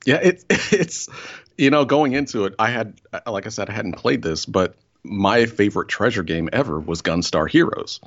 Yeah, 0.06 0.18
it, 0.18 0.44
it's 0.50 1.10
you 1.58 1.72
know 1.72 1.86
going 1.86 2.13
into 2.13 2.46
it, 2.46 2.54
I 2.60 2.70
had 2.70 3.01
like 3.25 3.48
I 3.48 3.50
said, 3.50 3.70
I 3.72 3.74
hadn't 3.74 3.94
played 3.94 4.22
this, 4.22 4.46
but 4.46 4.75
my 5.04 5.48
favorite 5.48 5.88
treasure 5.88 6.24
game 6.24 6.50
ever 6.54 6.80
was 6.80 7.01
Gunstar 7.01 7.50
Heroes, 7.50 8.01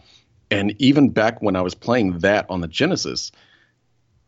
and 0.51 0.75
even 0.79 1.09
back 1.11 1.43
when 1.43 1.57
I 1.57 1.63
was 1.63 1.75
playing 1.75 2.21
that 2.21 2.47
on 2.51 2.61
the 2.61 2.69
Genesis, 2.69 3.33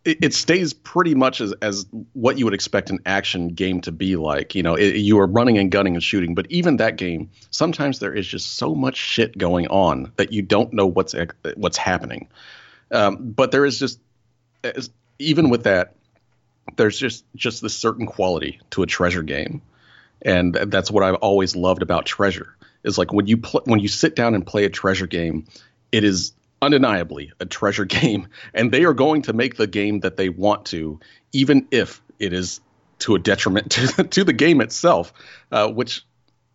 it, 0.04 0.34
stays 0.34 0.72
pretty 0.72 1.14
much 1.14 1.40
as, 1.40 1.52
as 1.62 1.86
what 2.12 2.38
you 2.38 2.44
would 2.44 2.54
expect 2.54 2.90
an 2.90 2.98
action 3.06 3.48
game 3.48 3.80
to 3.82 3.92
be 3.92 4.16
like. 4.16 4.54
You 4.54 4.62
know, 4.62 4.74
it, 4.74 4.96
you 4.96 5.18
are 5.20 5.26
running 5.26 5.58
and 5.58 5.70
gunning 5.70 5.94
and 5.94 6.02
shooting, 6.02 6.34
but 6.34 6.50
even 6.50 6.78
that 6.78 6.96
game, 6.96 7.30
sometimes 7.50 8.00
there 8.00 8.12
is 8.12 8.26
just 8.26 8.56
so 8.56 8.74
much 8.74 8.96
shit 8.96 9.36
going 9.38 9.68
on 9.68 10.12
that 10.16 10.32
you 10.32 10.42
don't 10.42 10.72
know 10.72 10.86
what's 10.86 11.14
what's 11.56 11.76
happening. 11.76 12.28
Um, 12.90 13.16
but 13.20 13.52
there 13.52 13.64
is 13.64 13.78
just 13.78 14.00
even 15.18 15.50
with 15.50 15.64
that, 15.64 15.94
there's 16.76 16.98
just 16.98 17.24
just 17.36 17.62
this 17.62 17.74
certain 17.74 18.06
quality 18.06 18.60
to 18.70 18.82
a 18.82 18.86
treasure 18.86 19.22
game, 19.22 19.62
and 20.20 20.54
that's 20.54 20.90
what 20.90 21.04
I've 21.04 21.16
always 21.16 21.54
loved 21.54 21.82
about 21.82 22.06
treasure. 22.06 22.56
Is 22.82 22.98
like 22.98 23.12
when 23.12 23.26
you 23.26 23.36
pl- 23.36 23.62
when 23.64 23.80
you 23.80 23.88
sit 23.88 24.16
down 24.16 24.34
and 24.34 24.44
play 24.44 24.64
a 24.64 24.70
treasure 24.70 25.06
game, 25.06 25.46
it 25.92 26.02
is 26.04 26.32
undeniably 26.62 27.32
a 27.40 27.44
treasure 27.44 27.84
game, 28.00 28.28
and 28.54 28.72
they 28.72 28.84
are 28.84 28.94
going 28.94 29.22
to 29.22 29.34
make 29.34 29.56
the 29.56 29.66
game 29.66 30.00
that 30.00 30.16
they 30.16 30.30
want 30.30 30.66
to, 30.66 31.00
even 31.32 31.66
if 31.70 32.00
it 32.18 32.32
is 32.32 32.60
to 33.00 33.16
a 33.16 33.18
detriment 33.18 33.70
to, 33.72 34.04
to 34.04 34.24
the 34.24 34.32
game 34.32 34.60
itself, 34.60 35.12
uh, 35.50 35.68
which 35.68 36.06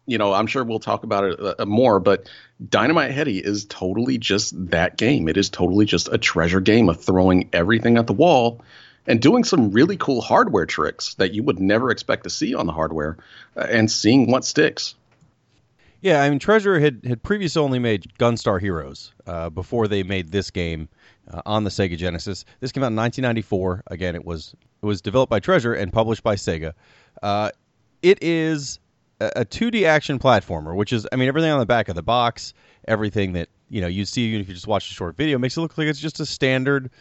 you 0.07 0.17
know 0.17 0.33
I'm 0.33 0.47
sure 0.47 0.63
we'll 0.63 0.79
talk 0.79 1.03
about 1.03 1.23
it 1.25 1.59
uh, 1.59 1.65
more. 1.65 1.99
But 1.99 2.29
Dynamite 2.67 3.11
Headdy 3.11 3.39
is 3.39 3.65
totally 3.65 4.17
just 4.17 4.53
that 4.71 4.97
game. 4.97 5.27
It 5.27 5.37
is 5.37 5.49
totally 5.49 5.85
just 5.85 6.07
a 6.11 6.17
treasure 6.17 6.61
game 6.61 6.89
of 6.89 7.01
throwing 7.01 7.49
everything 7.53 7.97
at 7.97 8.07
the 8.07 8.13
wall 8.13 8.61
and 9.05 9.21
doing 9.21 9.43
some 9.43 9.71
really 9.71 9.97
cool 9.97 10.21
hardware 10.21 10.65
tricks 10.65 11.13
that 11.15 11.33
you 11.33 11.43
would 11.43 11.59
never 11.59 11.91
expect 11.91 12.25
to 12.25 12.29
see 12.29 12.53
on 12.53 12.65
the 12.65 12.73
hardware, 12.73 13.17
uh, 13.55 13.65
and 13.69 13.89
seeing 13.91 14.29
what 14.29 14.45
sticks. 14.45 14.95
Yeah, 16.01 16.21
I 16.21 16.29
mean, 16.29 16.39
Treasure 16.39 16.79
had 16.79 17.01
had 17.05 17.23
previously 17.23 17.61
only 17.61 17.79
made 17.79 18.13
Gunstar 18.19 18.61
Heroes 18.61 19.13
uh, 19.25 19.49
before 19.49 19.87
they 19.87 20.03
made 20.03 20.31
this 20.31 20.51
game 20.51 20.89
uh, 21.31 21.41
on 21.45 21.63
the 21.63 21.69
Sega 21.69 21.97
Genesis. 21.97 22.45
This 22.59 22.71
came 22.71 22.83
out 22.83 22.91
in 22.91 22.95
1994. 22.95 23.83
Again, 23.87 24.15
it 24.15 24.23
was 24.23 24.55
it 24.81 24.85
was 24.85 25.01
developed 25.01 25.29
by 25.29 25.39
Treasure 25.39 25.73
and 25.73 25.91
published 25.91 26.23
by 26.23 26.35
Sega. 26.35 26.73
Uh, 27.23 27.49
it 28.03 28.19
is 28.21 28.79
a 29.19 29.43
2D 29.43 29.85
action 29.85 30.19
platformer, 30.19 30.75
which 30.75 30.93
is, 30.93 31.07
I 31.11 31.15
mean, 31.15 31.27
everything 31.27 31.49
on 31.49 31.59
the 31.59 31.65
back 31.65 31.89
of 31.89 31.95
the 31.95 32.03
box, 32.03 32.53
everything 32.87 33.33
that 33.33 33.49
you 33.69 33.81
know 33.81 33.87
you 33.87 34.05
see 34.05 34.35
if 34.39 34.47
you 34.47 34.53
just 34.53 34.67
watch 34.67 34.89
a 34.89 34.93
short 34.93 35.17
video 35.17 35.37
makes 35.37 35.57
it 35.57 35.61
look 35.61 35.77
like 35.77 35.87
it's 35.87 35.99
just 35.99 36.19
a 36.19 36.25
standard 36.25 36.91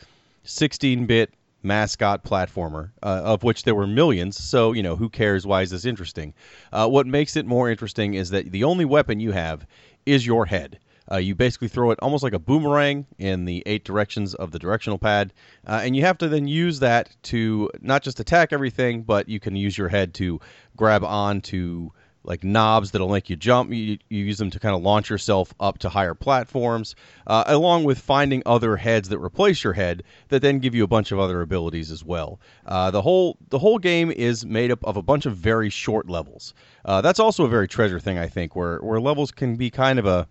16-bit 0.44 1.32
mascot 1.66 2.24
platformer, 2.24 2.90
uh, 3.02 3.22
of 3.24 3.42
which 3.42 3.64
there 3.64 3.74
were 3.74 3.86
millions. 3.86 4.42
So 4.42 4.72
you 4.72 4.82
know, 4.82 4.96
who 4.96 5.08
cares? 5.08 5.46
Why 5.46 5.62
is 5.62 5.70
this 5.70 5.84
interesting? 5.84 6.32
Uh, 6.72 6.88
what 6.88 7.06
makes 7.06 7.36
it 7.36 7.46
more 7.46 7.68
interesting 7.68 8.14
is 8.14 8.30
that 8.30 8.52
the 8.52 8.64
only 8.64 8.84
weapon 8.84 9.20
you 9.20 9.32
have 9.32 9.66
is 10.06 10.24
your 10.24 10.46
head. 10.46 10.78
Uh, 11.10 11.18
you 11.18 11.34
basically 11.34 11.68
throw 11.68 11.92
it 11.92 11.98
almost 12.02 12.24
like 12.24 12.32
a 12.32 12.38
boomerang 12.38 13.06
in 13.18 13.44
the 13.44 13.62
eight 13.66 13.84
directions 13.84 14.34
of 14.34 14.50
the 14.50 14.58
directional 14.58 14.98
pad, 14.98 15.32
uh, 15.66 15.80
and 15.84 15.94
you 15.94 16.02
have 16.02 16.18
to 16.18 16.28
then 16.28 16.48
use 16.48 16.80
that 16.80 17.14
to 17.22 17.70
not 17.80 18.02
just 18.02 18.18
attack 18.18 18.52
everything, 18.52 19.02
but 19.02 19.28
you 19.28 19.38
can 19.38 19.54
use 19.54 19.78
your 19.78 19.88
head 19.88 20.14
to 20.14 20.40
grab 20.76 21.04
on 21.04 21.40
to 21.40 21.92
like 22.26 22.44
knobs 22.44 22.90
that'll 22.90 23.08
make 23.08 23.30
you 23.30 23.36
jump. 23.36 23.72
You, 23.72 23.98
you 24.08 24.24
use 24.24 24.38
them 24.38 24.50
to 24.50 24.58
kind 24.58 24.74
of 24.74 24.82
launch 24.82 25.08
yourself 25.08 25.54
up 25.60 25.78
to 25.78 25.88
higher 25.88 26.14
platforms, 26.14 26.94
uh, 27.26 27.44
along 27.46 27.84
with 27.84 27.98
finding 27.98 28.42
other 28.44 28.76
heads 28.76 29.08
that 29.08 29.18
replace 29.18 29.64
your 29.64 29.72
head 29.72 30.02
that 30.28 30.42
then 30.42 30.58
give 30.58 30.74
you 30.74 30.84
a 30.84 30.88
bunch 30.88 31.12
of 31.12 31.18
other 31.18 31.40
abilities 31.40 31.90
as 31.90 32.04
well. 32.04 32.40
Uh, 32.66 32.90
the 32.90 33.02
whole 33.02 33.38
the 33.48 33.58
whole 33.58 33.78
game 33.78 34.10
is 34.10 34.44
made 34.44 34.70
up 34.70 34.84
of 34.84 34.96
a 34.96 35.02
bunch 35.02 35.26
of 35.26 35.36
very 35.36 35.70
short 35.70 36.08
levels. 36.08 36.52
Uh, 36.84 37.00
that's 37.00 37.20
also 37.20 37.44
a 37.44 37.48
very 37.48 37.68
treasure 37.68 38.00
thing, 38.00 38.18
I 38.18 38.26
think, 38.26 38.56
where 38.56 38.78
where 38.78 39.00
levels 39.00 39.30
can 39.30 39.56
be 39.56 39.70
kind 39.70 39.98
of 39.98 40.06
a 40.06 40.28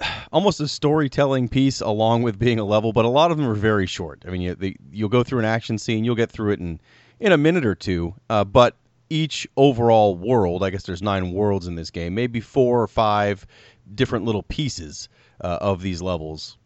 almost 0.32 0.60
a 0.60 0.68
storytelling 0.68 1.48
piece 1.48 1.80
along 1.80 2.22
with 2.22 2.38
being 2.38 2.58
a 2.58 2.64
level, 2.64 2.92
but 2.92 3.04
a 3.04 3.08
lot 3.08 3.30
of 3.30 3.36
them 3.36 3.48
are 3.48 3.54
very 3.54 3.86
short. 3.86 4.24
I 4.26 4.30
mean, 4.30 4.42
you, 4.42 4.74
you'll 4.90 5.08
go 5.08 5.22
through 5.22 5.40
an 5.40 5.44
action 5.44 5.78
scene, 5.78 6.04
you'll 6.04 6.14
get 6.14 6.30
through 6.30 6.52
it 6.52 6.60
in 6.60 6.80
in 7.20 7.32
a 7.32 7.38
minute 7.38 7.64
or 7.64 7.76
two, 7.76 8.14
uh, 8.28 8.44
but 8.44 8.76
each 9.14 9.46
overall 9.56 10.16
world, 10.16 10.64
I 10.64 10.70
guess 10.70 10.82
there's 10.82 11.00
nine 11.00 11.30
worlds 11.30 11.68
in 11.68 11.76
this 11.76 11.90
game, 11.90 12.16
maybe 12.16 12.40
four 12.40 12.82
or 12.82 12.88
five 12.88 13.46
different 13.94 14.24
little 14.24 14.42
pieces 14.42 15.08
uh, 15.40 15.58
of 15.60 15.82
these 15.82 16.02
levels, 16.02 16.58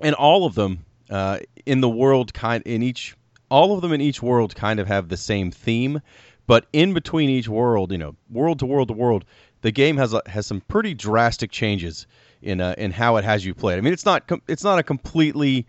and 0.00 0.14
all 0.14 0.46
of 0.46 0.54
them 0.54 0.84
uh, 1.10 1.40
in 1.66 1.80
the 1.80 1.88
world 1.88 2.32
kind 2.32 2.62
in 2.64 2.82
each 2.82 3.16
all 3.50 3.74
of 3.74 3.80
them 3.80 3.92
in 3.92 4.00
each 4.00 4.22
world 4.22 4.54
kind 4.54 4.78
of 4.78 4.86
have 4.86 5.08
the 5.08 5.16
same 5.16 5.50
theme, 5.50 6.00
but 6.46 6.66
in 6.72 6.92
between 6.94 7.28
each 7.28 7.48
world, 7.48 7.90
you 7.90 7.98
know, 7.98 8.14
world 8.30 8.60
to 8.60 8.66
world 8.66 8.88
to 8.88 8.94
world, 8.94 9.24
the 9.62 9.72
game 9.72 9.96
has 9.96 10.14
a, 10.14 10.22
has 10.26 10.46
some 10.46 10.60
pretty 10.60 10.94
drastic 10.94 11.50
changes 11.50 12.06
in 12.40 12.60
uh, 12.60 12.74
in 12.78 12.92
how 12.92 13.16
it 13.16 13.24
has 13.24 13.44
you 13.44 13.52
play. 13.52 13.76
I 13.76 13.80
mean, 13.80 13.92
it's 13.92 14.06
not 14.06 14.28
com- 14.28 14.42
it's 14.46 14.62
not 14.62 14.78
a 14.78 14.84
completely 14.84 15.66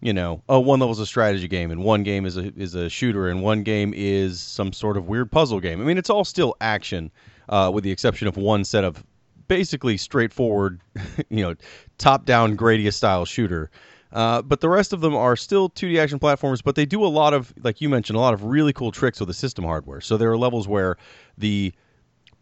you 0.00 0.12
know, 0.12 0.42
oh, 0.48 0.60
one 0.60 0.80
level 0.80 0.92
is 0.92 0.98
a 0.98 1.06
strategy 1.06 1.48
game, 1.48 1.70
and 1.70 1.82
one 1.82 2.02
game 2.02 2.26
is 2.26 2.36
a 2.36 2.52
is 2.56 2.74
a 2.74 2.88
shooter, 2.88 3.28
and 3.28 3.42
one 3.42 3.62
game 3.62 3.92
is 3.96 4.40
some 4.40 4.72
sort 4.72 4.96
of 4.96 5.08
weird 5.08 5.30
puzzle 5.30 5.60
game. 5.60 5.80
I 5.80 5.84
mean, 5.84 5.98
it's 5.98 6.10
all 6.10 6.24
still 6.24 6.54
action, 6.60 7.10
uh, 7.48 7.70
with 7.72 7.84
the 7.84 7.90
exception 7.90 8.28
of 8.28 8.36
one 8.36 8.64
set 8.64 8.84
of 8.84 9.04
basically 9.48 9.96
straightforward, 9.96 10.80
you 11.30 11.42
know, 11.42 11.54
top 11.98 12.24
down 12.24 12.56
Gradius 12.56 12.94
style 12.94 13.24
shooter. 13.24 13.70
Uh, 14.12 14.40
but 14.40 14.60
the 14.60 14.68
rest 14.68 14.92
of 14.92 15.00
them 15.00 15.14
are 15.14 15.36
still 15.36 15.68
2D 15.68 15.98
action 15.98 16.18
platformers, 16.18 16.62
but 16.62 16.74
they 16.74 16.86
do 16.86 17.04
a 17.04 17.08
lot 17.08 17.34
of, 17.34 17.52
like 17.62 17.80
you 17.80 17.88
mentioned, 17.88 18.16
a 18.16 18.20
lot 18.20 18.32
of 18.32 18.44
really 18.44 18.72
cool 18.72 18.92
tricks 18.92 19.20
with 19.20 19.26
the 19.26 19.34
system 19.34 19.64
hardware. 19.64 20.00
So 20.00 20.16
there 20.16 20.30
are 20.30 20.38
levels 20.38 20.68
where 20.68 20.96
the 21.36 21.74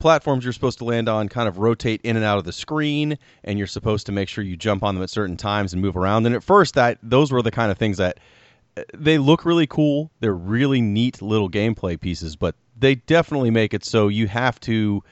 platforms 0.05 0.45
you're 0.45 0.53
supposed 0.53 0.77
to 0.77 0.85
land 0.85 1.09
on 1.09 1.31
kind 1.31 1.49
of 1.49 1.57
rotate 1.57 1.99
in 2.05 2.15
and 2.15 2.27
out 2.27 2.37
of 2.37 2.45
the 2.45 2.53
screen 2.53 3.17
and 3.43 3.57
you're 3.57 3.67
supposed 3.67 4.05
to 4.05 4.13
make 4.13 4.29
sure 4.29 4.45
you 4.45 4.55
jump 4.55 4.83
on 4.83 4.95
them 4.95 5.03
at 5.03 5.09
certain 5.09 5.35
times 5.35 5.73
and 5.73 5.81
move 5.81 5.97
around. 5.97 6.27
And 6.27 6.35
at 6.35 6.45
first 6.45 6.75
that 6.75 6.99
those 7.03 7.33
were 7.33 7.41
the 7.41 7.51
kind 7.51 7.73
of 7.73 7.79
things 7.79 7.97
that 7.97 8.21
uh, 8.77 8.83
they 8.93 9.17
look 9.17 9.47
really 9.47 9.67
cool. 9.67 10.11
They're 10.21 10.35
really 10.35 10.83
neat 10.83 11.23
little 11.23 11.49
gameplay 11.49 11.99
pieces 11.99 12.37
but 12.37 12.55
they 12.79 12.97
definitely 12.97 13.51
make 13.51 13.73
it 13.73 13.83
so 13.83 14.09
you 14.09 14.29
have 14.29 14.61
to 14.61 15.03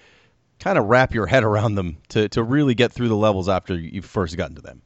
kind 0.58 0.76
of 0.76 0.84
wrap 0.84 1.14
your 1.14 1.24
head 1.24 1.42
around 1.42 1.76
them 1.76 1.96
to, 2.10 2.28
to 2.28 2.42
really 2.42 2.74
get 2.74 2.92
through 2.92 3.08
the 3.08 3.16
levels 3.16 3.48
after 3.48 3.74
you've 3.74 4.04
first 4.04 4.36
gotten 4.36 4.56
to 4.56 4.62
them. 4.62 4.82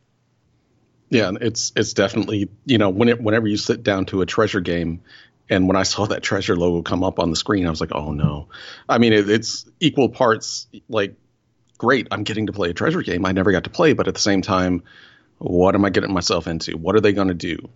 Yeah 1.11 1.33
it's 1.41 1.73
it's 1.75 1.95
definitely 1.95 2.49
you 2.65 2.79
know 2.79 2.91
when 2.91 3.09
it, 3.09 3.21
whenever 3.21 3.49
you 3.49 3.57
sit 3.57 3.83
down 3.83 4.07
to 4.07 4.23
a 4.23 4.27
treasure 4.27 4.61
game 4.61 5.01
and 5.49 5.69
when 5.69 5.77
I 5.77 5.85
saw 5.85 6.07
that 6.07 6.23
treasure 6.23 6.57
logo 6.57 6.83
come 6.83 7.05
up 7.05 7.19
on 7.19 7.31
the 7.31 7.37
screen, 7.37 7.67
I 7.67 7.71
was 7.71 7.81
like, 7.81 7.93
oh 7.95 8.13
no. 8.13 8.49
I 8.89 8.99
mean, 8.99 9.13
it, 9.13 9.29
it's 9.31 9.69
equal 9.81 10.09
parts 10.09 10.67
like, 10.89 11.15
great, 11.79 12.09
I'm 12.11 12.25
getting 12.25 12.47
to 12.47 12.53
play 12.53 12.71
a 12.71 12.75
treasure 12.75 13.03
game 13.03 13.25
I 13.25 13.33
never 13.33 13.53
got 13.53 13.65
to 13.65 13.71
play, 13.71 13.93
but 13.93 14.09
at 14.09 14.15
the 14.15 14.21
same 14.21 14.43
time, 14.43 14.83
what 15.39 15.75
am 15.75 15.85
I 15.85 15.91
getting 15.91 16.13
myself 16.13 16.47
into? 16.47 16.77
What 16.77 16.97
are 16.97 17.01
they 17.01 17.13
going 17.13 17.29
to 17.29 17.35
do? 17.35 17.69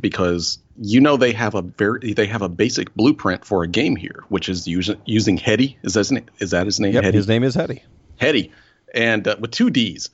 Because 0.00 0.58
you 0.76 1.00
know 1.00 1.16
they 1.16 1.32
have 1.32 1.54
a 1.54 1.62
very 1.62 2.14
they 2.14 2.26
have 2.26 2.42
a 2.42 2.48
basic 2.48 2.92
blueprint 2.94 3.44
for 3.44 3.62
a 3.62 3.68
game 3.68 3.94
here, 3.94 4.24
which 4.28 4.48
is 4.48 4.66
using 4.66 5.00
using 5.04 5.36
Headdy. 5.36 5.78
Is 5.84 5.94
that 5.94 6.00
his 6.00 6.12
name? 6.12 6.26
Is 6.40 6.50
that 6.50 6.66
his 6.66 6.80
name? 6.80 6.94
Yep, 6.94 7.14
his 7.14 7.28
name 7.28 7.44
is 7.44 7.54
Headdy. 7.54 7.84
Headdy, 8.16 8.50
and 8.92 9.26
uh, 9.28 9.36
with 9.38 9.52
two 9.52 9.70
D's 9.70 10.10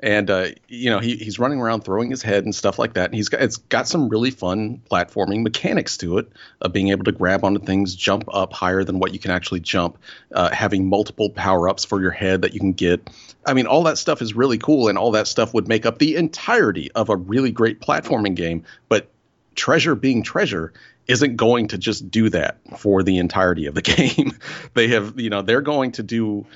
and 0.00 0.30
uh, 0.30 0.48
you 0.68 0.90
know 0.90 0.98
he, 1.00 1.16
he's 1.16 1.38
running 1.38 1.60
around 1.60 1.82
throwing 1.82 2.10
his 2.10 2.22
head 2.22 2.44
and 2.44 2.54
stuff 2.54 2.78
like 2.78 2.94
that. 2.94 3.06
And 3.06 3.14
he's 3.14 3.28
got 3.28 3.42
it's 3.42 3.56
got 3.56 3.88
some 3.88 4.08
really 4.08 4.30
fun 4.30 4.80
platforming 4.90 5.42
mechanics 5.42 5.96
to 5.98 6.18
it, 6.18 6.28
of 6.60 6.72
being 6.72 6.88
able 6.88 7.04
to 7.04 7.12
grab 7.12 7.44
onto 7.44 7.60
things, 7.60 7.94
jump 7.94 8.24
up 8.32 8.52
higher 8.52 8.84
than 8.84 8.98
what 8.98 9.12
you 9.12 9.18
can 9.18 9.30
actually 9.30 9.60
jump, 9.60 9.98
uh, 10.32 10.50
having 10.50 10.88
multiple 10.88 11.30
power 11.30 11.68
ups 11.68 11.84
for 11.84 12.00
your 12.00 12.10
head 12.10 12.42
that 12.42 12.54
you 12.54 12.60
can 12.60 12.72
get. 12.72 13.10
I 13.46 13.54
mean, 13.54 13.66
all 13.66 13.84
that 13.84 13.98
stuff 13.98 14.22
is 14.22 14.34
really 14.34 14.58
cool, 14.58 14.88
and 14.88 14.98
all 14.98 15.12
that 15.12 15.26
stuff 15.26 15.54
would 15.54 15.68
make 15.68 15.86
up 15.86 15.98
the 15.98 16.16
entirety 16.16 16.90
of 16.92 17.08
a 17.08 17.16
really 17.16 17.50
great 17.50 17.80
platforming 17.80 18.34
game. 18.34 18.64
But 18.88 19.08
Treasure 19.54 19.94
being 19.94 20.22
Treasure 20.22 20.72
isn't 21.08 21.36
going 21.36 21.68
to 21.68 21.78
just 21.78 22.10
do 22.10 22.28
that 22.28 22.58
for 22.76 23.02
the 23.02 23.18
entirety 23.18 23.66
of 23.66 23.74
the 23.74 23.82
game. 23.82 24.32
they 24.74 24.88
have, 24.88 25.18
you 25.18 25.30
know, 25.30 25.42
they're 25.42 25.62
going 25.62 25.92
to 25.92 26.02
do 26.02 26.46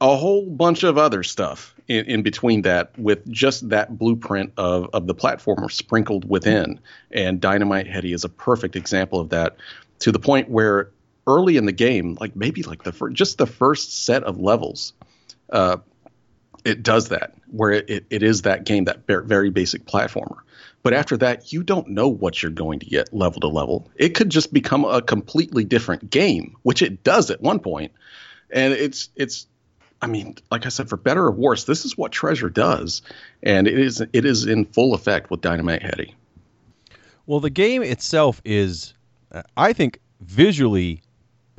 a 0.00 0.16
whole 0.16 0.44
bunch 0.44 0.82
of 0.82 0.98
other 0.98 1.22
stuff 1.22 1.75
in, 1.88 2.04
in, 2.06 2.22
between 2.22 2.62
that 2.62 2.96
with 2.98 3.30
just 3.30 3.68
that 3.68 3.98
blueprint 3.98 4.52
of, 4.56 4.88
of 4.92 5.06
the 5.06 5.14
platformer 5.14 5.70
sprinkled 5.70 6.28
within. 6.28 6.80
And 7.10 7.40
Dynamite 7.40 7.86
Headdy 7.86 8.12
is 8.12 8.24
a 8.24 8.28
perfect 8.28 8.76
example 8.76 9.20
of 9.20 9.30
that 9.30 9.56
to 10.00 10.12
the 10.12 10.18
point 10.18 10.48
where 10.48 10.90
early 11.26 11.56
in 11.56 11.66
the 11.66 11.72
game, 11.72 12.16
like 12.20 12.36
maybe 12.36 12.62
like 12.62 12.82
the 12.82 12.92
fir- 12.92 13.10
just 13.10 13.38
the 13.38 13.46
first 13.46 14.04
set 14.04 14.22
of 14.24 14.38
levels, 14.38 14.92
uh, 15.50 15.78
it 16.64 16.82
does 16.82 17.08
that 17.08 17.34
where 17.50 17.70
it, 17.70 17.88
it, 17.88 18.06
it 18.10 18.22
is 18.22 18.42
that 18.42 18.64
game, 18.64 18.84
that 18.84 19.06
very 19.06 19.50
basic 19.50 19.84
platformer. 19.84 20.38
But 20.82 20.94
after 20.94 21.16
that, 21.16 21.52
you 21.52 21.62
don't 21.62 21.88
know 21.88 22.08
what 22.08 22.42
you're 22.42 22.52
going 22.52 22.80
to 22.80 22.86
get 22.86 23.12
level 23.12 23.40
to 23.40 23.48
level. 23.48 23.88
It 23.96 24.10
could 24.10 24.30
just 24.30 24.52
become 24.52 24.84
a 24.84 25.02
completely 25.02 25.64
different 25.64 26.10
game, 26.10 26.56
which 26.62 26.82
it 26.82 27.02
does 27.02 27.30
at 27.30 27.40
one 27.40 27.58
point. 27.58 27.92
And 28.50 28.72
it's 28.72 29.10
it's 29.16 29.48
I 30.02 30.06
mean, 30.06 30.36
like 30.50 30.66
I 30.66 30.68
said, 30.68 30.88
for 30.88 30.96
better 30.96 31.24
or 31.24 31.30
worse, 31.30 31.64
this 31.64 31.84
is 31.84 31.96
what 31.96 32.12
Treasure 32.12 32.50
does, 32.50 33.02
and 33.42 33.66
it 33.66 33.78
is 33.78 34.00
it 34.12 34.24
is 34.24 34.46
in 34.46 34.66
full 34.66 34.94
effect 34.94 35.30
with 35.30 35.40
Dynamite 35.40 35.82
Headdy. 35.82 36.14
Well, 37.26 37.40
the 37.40 37.50
game 37.50 37.82
itself 37.82 38.40
is, 38.44 38.94
uh, 39.32 39.42
I 39.56 39.72
think, 39.72 40.00
visually 40.20 41.02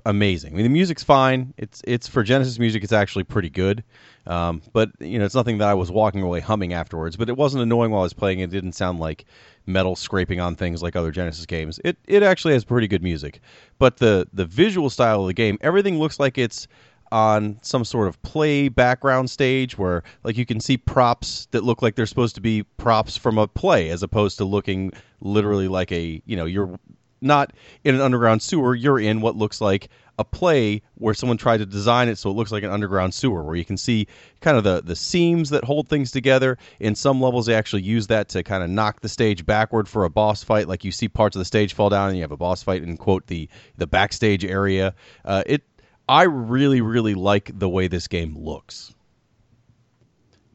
amazing. 0.06 0.53
I 0.53 0.56
mean, 0.56 0.63
the 0.63 0.70
music's 0.70 1.03
fine. 1.03 1.53
It's 1.58 1.82
it's 1.86 2.08
for 2.08 2.24
Genesis 2.24 2.58
music. 2.60 2.84
It's 2.84 2.94
actually 2.94 3.25
pretty 3.25 3.50
good. 3.50 3.84
Um, 4.25 4.62
but 4.72 4.89
you 5.00 5.20
know, 5.20 5.25
it's 5.25 5.36
nothing 5.36 5.58
that 5.60 5.67
I 5.67 5.74
was 5.74 5.91
walking 5.91 6.22
away 6.22 6.39
humming 6.39 6.74
afterwards. 6.74 7.15
But 7.17 7.29
it 7.29 7.38
wasn't 7.38 7.63
annoying 7.63 7.91
while 7.91 8.01
I 8.01 8.03
was 8.03 8.13
playing. 8.13 8.39
It 8.39 8.50
didn't 8.50 8.74
sound 8.74 9.00
like 9.00 9.25
metal 9.65 9.96
scraping 9.96 10.39
on 10.39 10.56
things 10.56 10.82
like 10.82 10.96
other 10.96 11.12
Genesis 11.12 11.46
games. 11.46 11.79
It 11.84 11.98
it 12.08 12.24
actually 12.24 12.53
has 12.53 12.63
pretty 12.63 12.88
good 12.88 13.03
music. 13.03 13.41
But 13.77 13.98
the 13.98 14.27
the 14.32 14.46
visual 14.46 14.89
style 14.89 15.22
of 15.22 15.27
the 15.27 15.34
game, 15.34 15.58
everything 15.62 16.00
looks 16.00 16.20
like 16.20 16.38
it's 16.38 16.67
on 17.11 17.59
some 17.61 17.85
sort 17.85 18.07
of 18.07 18.21
play 18.21 18.69
background 18.69 19.29
stage 19.29 19.77
where 19.77 20.03
like 20.23 20.37
you 20.37 20.45
can 20.45 20.59
see 20.59 20.77
props 20.77 21.47
that 21.51 21.63
look 21.63 21.81
like 21.81 21.95
they're 21.95 22.05
supposed 22.05 22.35
to 22.35 22.41
be 22.41 22.63
props 22.77 23.17
from 23.17 23.37
a 23.37 23.47
play 23.47 23.89
as 23.89 24.03
opposed 24.03 24.37
to 24.37 24.45
looking 24.45 24.91
literally 25.21 25.67
like 25.67 25.91
a 25.91 26.21
you 26.25 26.35
know 26.35 26.45
you're 26.45 26.79
not 27.21 27.53
in 27.83 27.95
an 27.95 28.01
underground 28.01 28.41
sewer 28.41 28.75
you're 28.75 28.99
in 28.99 29.21
what 29.21 29.35
looks 29.35 29.61
like 29.61 29.89
a 30.19 30.25
play 30.25 30.81
where 30.95 31.13
someone 31.13 31.37
tried 31.37 31.57
to 31.57 31.65
design 31.65 32.09
it 32.09 32.17
so 32.17 32.29
it 32.29 32.33
looks 32.33 32.51
like 32.51 32.63
an 32.63 32.71
underground 32.71 33.13
sewer 33.13 33.43
where 33.43 33.55
you 33.55 33.65
can 33.65 33.77
see 33.77 34.07
kind 34.41 34.57
of 34.57 34.63
the 34.63 34.81
the 34.81 34.95
seams 34.95 35.49
that 35.51 35.63
hold 35.63 35.87
things 35.87 36.11
together. 36.11 36.57
In 36.79 36.95
some 36.95 37.21
levels 37.21 37.45
they 37.45 37.53
actually 37.53 37.83
use 37.83 38.07
that 38.07 38.29
to 38.29 38.43
kind 38.43 38.63
of 38.63 38.69
knock 38.69 39.01
the 39.01 39.09
stage 39.09 39.45
backward 39.45 39.87
for 39.87 40.05
a 40.05 40.09
boss 40.09 40.43
fight. 40.43 40.67
Like 40.67 40.83
you 40.83 40.91
see 40.91 41.07
parts 41.07 41.35
of 41.35 41.39
the 41.39 41.45
stage 41.45 41.73
fall 41.73 41.89
down 41.89 42.09
and 42.09 42.17
you 42.17 42.23
have 42.23 42.31
a 42.31 42.37
boss 42.37 42.63
fight 42.63 42.83
in 42.83 42.97
quote 42.97 43.27
the 43.27 43.47
the 43.77 43.87
backstage 43.87 44.43
area. 44.43 44.95
Uh, 45.23 45.43
it 45.45 45.63
I 46.09 46.23
really, 46.23 46.81
really 46.81 47.15
like 47.15 47.51
the 47.57 47.69
way 47.69 47.87
this 47.87 48.07
game 48.07 48.37
looks. 48.37 48.93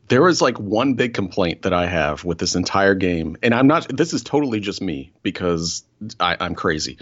there 0.09 0.28
is 0.28 0.42
like 0.42 0.59
one 0.59 0.94
big 0.94 1.14
complaint 1.14 1.62
that 1.62 1.73
I 1.73 1.87
have 1.87 2.25
with 2.25 2.38
this 2.38 2.54
entire 2.54 2.94
game, 2.94 3.37
and 3.42 3.54
I'm 3.54 3.66
not. 3.66 3.88
This 3.97 4.12
is 4.12 4.23
totally 4.23 4.61
just 4.61 4.82
me 4.82 5.12
because 5.23 5.85
I, 6.21 6.37
I'm 6.38 6.54
crazy, 6.54 6.99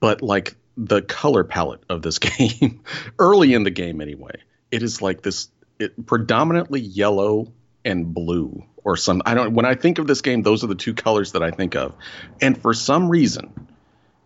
but 0.00 0.22
like 0.22 0.56
the 0.76 1.02
color 1.02 1.44
palette 1.44 1.82
of 1.88 2.02
this 2.02 2.18
game, 2.20 2.82
early 3.18 3.54
in 3.54 3.64
the 3.64 3.70
game 3.70 4.00
anyway, 4.00 4.34
it 4.70 4.82
is 4.84 5.02
like 5.02 5.22
this 5.22 5.50
it, 5.80 6.06
predominantly 6.06 6.80
yellow 6.80 7.52
and 7.84 8.14
blue 8.14 8.64
or 8.84 8.96
some. 8.96 9.22
I 9.26 9.34
don't. 9.34 9.54
When 9.54 9.66
I 9.66 9.74
think 9.74 9.98
of 9.98 10.06
this 10.06 10.20
game, 10.20 10.42
those 10.42 10.62
are 10.62 10.68
the 10.68 10.76
two 10.76 10.94
colors 10.94 11.32
that 11.32 11.42
I 11.42 11.50
think 11.50 11.74
of, 11.74 11.94
and 12.40 12.56
for 12.60 12.72
some 12.72 13.08
reason, 13.08 13.68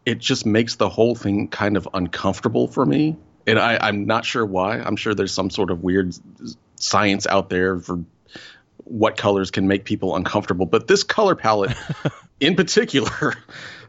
it 0.05 0.19
just 0.19 0.45
makes 0.45 0.77
the 0.77 0.91
whole 0.91 1.15
thing 1.15 1.49
kind 1.49 1.79
of 1.79 1.89
uncomfortable 1.95 2.69
for 2.69 2.85
me. 2.85 3.17
And 3.47 3.59
I, 3.59 3.79
I'm 3.81 4.07
not 4.07 4.25
sure 4.25 4.45
why. 4.45 4.79
I'm 4.79 4.97
sure 4.97 5.15
there's 5.15 5.33
some 5.33 5.51
sort 5.51 5.71
of 5.71 5.83
weird 5.83 6.15
science 6.77 7.27
out 7.27 7.49
there 7.49 7.79
for 7.79 8.05
what 8.85 9.17
colors 9.17 9.51
can 9.51 9.69
make 9.69 9.85
people 9.85 10.17
uncomfortable. 10.17 10.67
But 10.67 10.87
this 10.87 11.03
color 11.03 11.35
palette, 11.35 11.77
in 12.41 12.57
particular, 12.57 13.35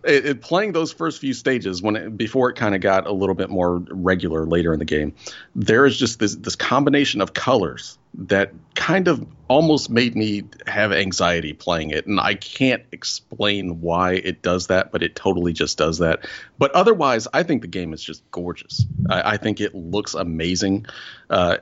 it, 0.03 0.25
it, 0.25 0.41
playing 0.41 0.71
those 0.71 0.91
first 0.91 1.19
few 1.19 1.33
stages 1.33 1.81
when 1.81 1.95
it, 1.95 2.17
before 2.17 2.49
it 2.49 2.55
kind 2.55 2.75
of 2.75 2.81
got 2.81 3.07
a 3.07 3.11
little 3.11 3.35
bit 3.35 3.49
more 3.49 3.77
regular 3.89 4.45
later 4.45 4.73
in 4.73 4.79
the 4.79 4.85
game, 4.85 5.13
there 5.55 5.85
is 5.85 5.97
just 5.97 6.19
this 6.19 6.35
this 6.35 6.55
combination 6.55 7.21
of 7.21 7.33
colors 7.33 7.97
that 8.15 8.53
kind 8.75 9.07
of 9.07 9.25
almost 9.53 9.87
made 9.87 10.15
me 10.15 10.41
have 10.65 10.91
anxiety 10.91 11.53
playing 11.53 11.91
it, 11.91 12.07
and 12.07 12.19
I 12.19 12.33
can't 12.33 12.81
explain 12.91 13.81
why 13.81 14.13
it 14.13 14.41
does 14.41 14.67
that, 14.67 14.91
but 14.91 15.03
it 15.03 15.15
totally 15.15 15.53
just 15.53 15.77
does 15.77 15.99
that. 15.99 16.25
But 16.57 16.71
otherwise, 16.71 17.27
I 17.31 17.43
think 17.43 17.61
the 17.61 17.67
game 17.67 17.93
is 17.93 18.03
just 18.03 18.23
gorgeous. 18.31 18.83
I, 19.07 19.33
I 19.33 19.37
think 19.37 19.61
it 19.61 19.75
looks 19.75 20.15
amazing. 20.15 20.87
Uh, 21.29 21.57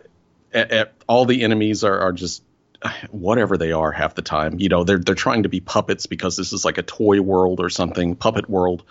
at, 0.53 0.71
at, 0.71 0.93
all 1.05 1.25
the 1.25 1.43
enemies 1.43 1.83
are, 1.83 2.00
are 2.00 2.13
just 2.13 2.43
whatever 3.12 3.57
they 3.57 3.74
are 3.74 3.91
half 3.91 4.15
the 4.15 4.21
time. 4.21 4.57
You 4.57 4.69
know, 4.69 4.86
they're 4.86 5.00
they're 5.00 5.13
trying 5.13 5.43
to 5.43 5.50
be 5.50 5.60
puppets 5.60 6.05
because 6.05 6.38
this 6.38 6.53
is 6.53 6.63
like 6.63 6.77
a 6.77 6.83
toy 6.83 7.19
world 7.19 7.60
or 7.60 7.69
something, 7.69 8.15
puppet 8.15 8.50
world. 8.50 8.83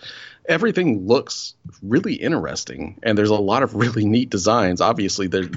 Everything 0.47 1.07
looks 1.07 1.55
really 1.83 2.17
interesting, 2.17 3.01
and 3.03 3.17
there's 3.17 3.31
a 3.31 3.35
lot 3.35 3.63
of 3.63 3.75
really 3.83 4.05
neat 4.05 4.29
designs. 4.29 4.83
Obviously, 4.83 5.27
there 5.27 5.49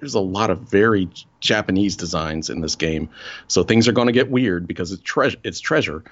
there's 0.00 0.14
a 0.14 0.20
lot 0.20 0.50
of 0.50 0.60
very 0.60 1.08
Japanese 1.40 1.96
designs 1.96 2.50
in 2.50 2.60
this 2.60 2.76
game, 2.76 3.10
so 3.48 3.62
things 3.62 3.88
are 3.88 3.92
going 3.92 4.06
to 4.06 4.12
get 4.12 4.30
weird 4.30 4.66
because 4.66 4.92
it's 4.92 5.02
treasure. 5.02 5.38
It's 5.44 5.60
treasure. 5.60 6.04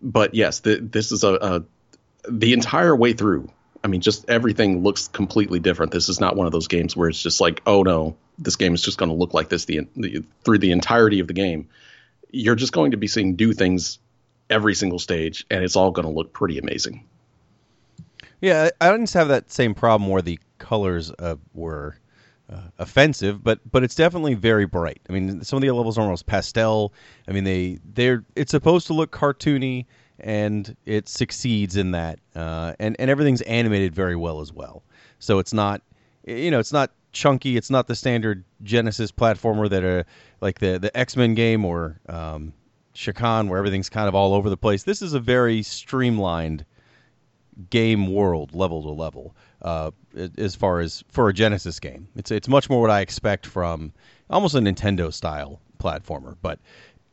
But 0.00 0.34
yes, 0.34 0.60
the, 0.60 0.76
this 0.76 1.12
is 1.12 1.24
a, 1.24 1.34
a 1.34 1.64
the 2.30 2.52
entire 2.52 2.94
way 2.94 3.12
through. 3.12 3.50
I 3.84 3.88
mean, 3.88 4.00
just 4.00 4.28
everything 4.28 4.82
looks 4.82 5.08
completely 5.08 5.60
different. 5.60 5.92
This 5.92 6.08
is 6.08 6.18
not 6.18 6.34
one 6.34 6.46
of 6.46 6.52
those 6.52 6.66
games 6.66 6.96
where 6.96 7.08
it's 7.08 7.22
just 7.22 7.40
like, 7.40 7.62
oh 7.66 7.82
no, 7.82 8.16
this 8.38 8.56
game 8.56 8.74
is 8.74 8.82
just 8.82 8.98
going 8.98 9.10
to 9.10 9.14
look 9.14 9.32
like 9.32 9.48
this 9.48 9.64
the, 9.64 9.86
the, 9.94 10.24
through 10.44 10.58
the 10.58 10.72
entirety 10.72 11.20
of 11.20 11.28
the 11.28 11.34
game. 11.34 11.68
You're 12.30 12.56
just 12.56 12.72
going 12.72 12.90
to 12.90 12.96
be 12.96 13.06
seeing 13.06 13.36
do 13.36 13.52
things 13.52 13.98
every 14.50 14.74
single 14.74 14.98
stage, 14.98 15.46
and 15.50 15.62
it's 15.62 15.76
all 15.76 15.90
going 15.90 16.06
to 16.06 16.12
look 16.12 16.32
pretty 16.32 16.58
amazing. 16.58 17.04
Yeah, 18.40 18.70
I 18.80 18.90
didn't 18.90 19.12
have 19.12 19.28
that 19.28 19.50
same 19.50 19.74
problem 19.74 20.10
where 20.10 20.22
the 20.22 20.38
colors 20.58 21.10
uh, 21.18 21.36
were 21.54 21.96
uh, 22.52 22.60
offensive, 22.78 23.42
but 23.42 23.60
but 23.70 23.82
it's 23.82 23.94
definitely 23.94 24.34
very 24.34 24.66
bright. 24.66 25.00
I 25.08 25.12
mean, 25.12 25.42
some 25.42 25.56
of 25.56 25.62
the 25.62 25.70
levels 25.70 25.98
are 25.98 26.02
almost 26.02 26.26
pastel. 26.26 26.92
I 27.28 27.32
mean, 27.32 27.44
they 27.44 27.78
they're 27.84 28.24
it's 28.36 28.52
supposed 28.52 28.86
to 28.88 28.92
look 28.92 29.10
cartoony, 29.10 29.86
and 30.20 30.76
it 30.86 31.08
succeeds 31.08 31.76
in 31.76 31.90
that, 31.92 32.20
uh, 32.34 32.74
and 32.78 32.96
and 32.98 33.10
everything's 33.10 33.42
animated 33.42 33.94
very 33.94 34.16
well 34.16 34.40
as 34.40 34.52
well. 34.52 34.84
So 35.18 35.38
it's 35.38 35.52
not 35.52 35.82
you 36.24 36.50
know 36.50 36.60
it's 36.60 36.72
not 36.72 36.92
chunky. 37.12 37.56
It's 37.56 37.70
not 37.70 37.88
the 37.88 37.96
standard 37.96 38.44
Genesis 38.62 39.10
platformer 39.10 39.68
that 39.68 39.82
are 39.82 40.04
like 40.40 40.60
the 40.60 40.78
the 40.78 40.96
X 40.96 41.16
Men 41.16 41.34
game 41.34 41.64
or 41.64 42.00
um, 42.08 42.52
Chakan, 42.94 43.48
where 43.48 43.58
everything's 43.58 43.88
kind 43.88 44.08
of 44.08 44.14
all 44.14 44.34
over 44.34 44.48
the 44.48 44.56
place. 44.56 44.84
This 44.84 45.02
is 45.02 45.14
a 45.14 45.20
very 45.20 45.62
streamlined 45.62 46.64
game 47.70 48.12
world, 48.12 48.54
level 48.54 48.82
to 48.82 48.90
level, 48.90 49.34
uh, 49.62 49.90
as 50.38 50.54
far 50.54 50.80
as 50.80 51.04
for 51.08 51.28
a 51.28 51.32
Genesis 51.32 51.80
game. 51.80 52.08
It's 52.16 52.30
it's 52.30 52.48
much 52.48 52.68
more 52.70 52.80
what 52.80 52.90
I 52.90 53.00
expect 53.00 53.46
from 53.46 53.92
almost 54.30 54.54
a 54.54 54.58
Nintendo 54.58 55.12
style 55.12 55.60
platformer, 55.78 56.36
but 56.42 56.58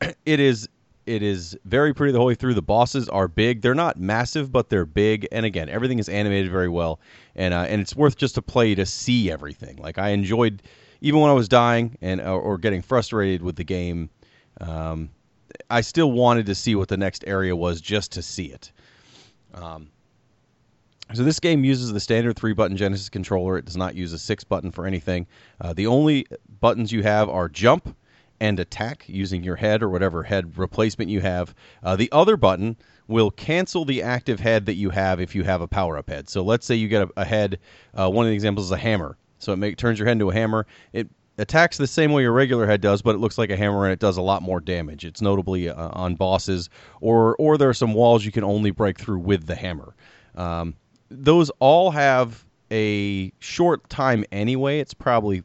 it 0.26 0.40
is 0.40 0.68
it 1.06 1.22
is 1.22 1.56
very 1.64 1.92
pretty 1.92 2.12
the 2.12 2.18
whole 2.18 2.28
way 2.28 2.34
through. 2.34 2.54
The 2.54 2.62
bosses 2.62 3.08
are 3.08 3.28
big. 3.28 3.62
They're 3.62 3.74
not 3.74 3.98
massive, 3.98 4.50
but 4.50 4.70
they're 4.70 4.86
big. 4.86 5.28
And 5.32 5.44
again, 5.44 5.68
everything 5.68 5.98
is 5.98 6.08
animated 6.08 6.50
very 6.50 6.68
well, 6.68 7.00
and 7.34 7.52
uh, 7.52 7.66
and 7.68 7.80
it's 7.80 7.94
worth 7.94 8.16
just 8.16 8.34
to 8.36 8.42
play 8.42 8.74
to 8.74 8.86
see 8.86 9.30
everything. 9.30 9.76
Like 9.76 9.98
I 9.98 10.10
enjoyed, 10.10 10.62
even 11.00 11.20
when 11.20 11.30
I 11.30 11.34
was 11.34 11.48
dying 11.48 11.96
and 12.00 12.20
or, 12.20 12.40
or 12.40 12.58
getting 12.58 12.82
frustrated 12.82 13.42
with 13.42 13.56
the 13.56 13.64
game, 13.64 14.10
um, 14.60 15.10
I 15.70 15.80
still 15.82 16.12
wanted 16.12 16.46
to 16.46 16.54
see 16.54 16.74
what 16.74 16.88
the 16.88 16.96
next 16.96 17.24
area 17.26 17.54
was 17.54 17.80
just 17.80 18.12
to 18.12 18.22
see 18.22 18.46
it. 18.46 18.72
Um, 19.54 19.88
so 21.12 21.22
this 21.22 21.38
game 21.40 21.64
uses 21.64 21.92
the 21.92 22.00
standard 22.00 22.36
three 22.36 22.54
button 22.54 22.76
Genesis 22.76 23.08
controller. 23.08 23.58
It 23.58 23.64
does 23.64 23.76
not 23.76 23.94
use 23.94 24.12
a 24.12 24.18
six 24.18 24.44
button 24.44 24.70
for 24.70 24.86
anything. 24.86 25.26
Uh, 25.60 25.72
the 25.72 25.86
only 25.86 26.26
buttons 26.60 26.92
you 26.92 27.02
have 27.02 27.28
are 27.28 27.48
jump 27.48 27.94
and 28.40 28.58
attack 28.58 29.04
using 29.06 29.42
your 29.42 29.56
head 29.56 29.82
or 29.82 29.88
whatever 29.88 30.22
head 30.22 30.56
replacement 30.58 31.10
you 31.10 31.20
have. 31.20 31.54
Uh, 31.82 31.96
the 31.96 32.10
other 32.12 32.36
button 32.36 32.76
will 33.06 33.30
cancel 33.30 33.84
the 33.84 34.02
active 34.02 34.40
head 34.40 34.66
that 34.66 34.74
you 34.74 34.90
have 34.90 35.20
if 35.20 35.34
you 35.34 35.44
have 35.44 35.60
a 35.60 35.68
power 35.68 35.98
up 35.98 36.08
head. 36.08 36.28
So 36.28 36.42
let's 36.42 36.66
say 36.66 36.74
you 36.74 36.88
get 36.88 37.02
a, 37.02 37.10
a 37.18 37.24
head. 37.24 37.58
Uh, 37.92 38.10
one 38.10 38.26
of 38.26 38.30
the 38.30 38.34
examples 38.34 38.66
is 38.66 38.72
a 38.72 38.76
hammer. 38.76 39.16
So 39.38 39.52
it 39.52 39.56
make, 39.56 39.76
turns 39.76 39.98
your 39.98 40.06
head 40.06 40.12
into 40.12 40.30
a 40.30 40.34
hammer. 40.34 40.66
It 40.92 41.08
attacks 41.38 41.76
the 41.76 41.86
same 41.86 42.12
way 42.12 42.22
your 42.22 42.32
regular 42.32 42.66
head 42.66 42.80
does, 42.80 43.02
but 43.02 43.14
it 43.14 43.18
looks 43.18 43.38
like 43.38 43.50
a 43.50 43.56
hammer 43.56 43.84
and 43.84 43.92
it 43.92 43.98
does 43.98 44.16
a 44.16 44.22
lot 44.22 44.42
more 44.42 44.60
damage. 44.60 45.04
It's 45.04 45.20
notably 45.20 45.68
uh, 45.68 45.90
on 45.92 46.14
bosses, 46.14 46.70
or 47.00 47.36
or 47.36 47.58
there 47.58 47.68
are 47.68 47.74
some 47.74 47.92
walls 47.92 48.24
you 48.24 48.32
can 48.32 48.44
only 48.44 48.70
break 48.70 48.98
through 48.98 49.18
with 49.18 49.46
the 49.46 49.54
hammer. 49.54 49.94
Um, 50.34 50.74
those 51.22 51.50
all 51.58 51.90
have 51.90 52.44
a 52.70 53.32
short 53.38 53.88
time 53.88 54.24
anyway. 54.32 54.80
It's 54.80 54.94
probably 54.94 55.42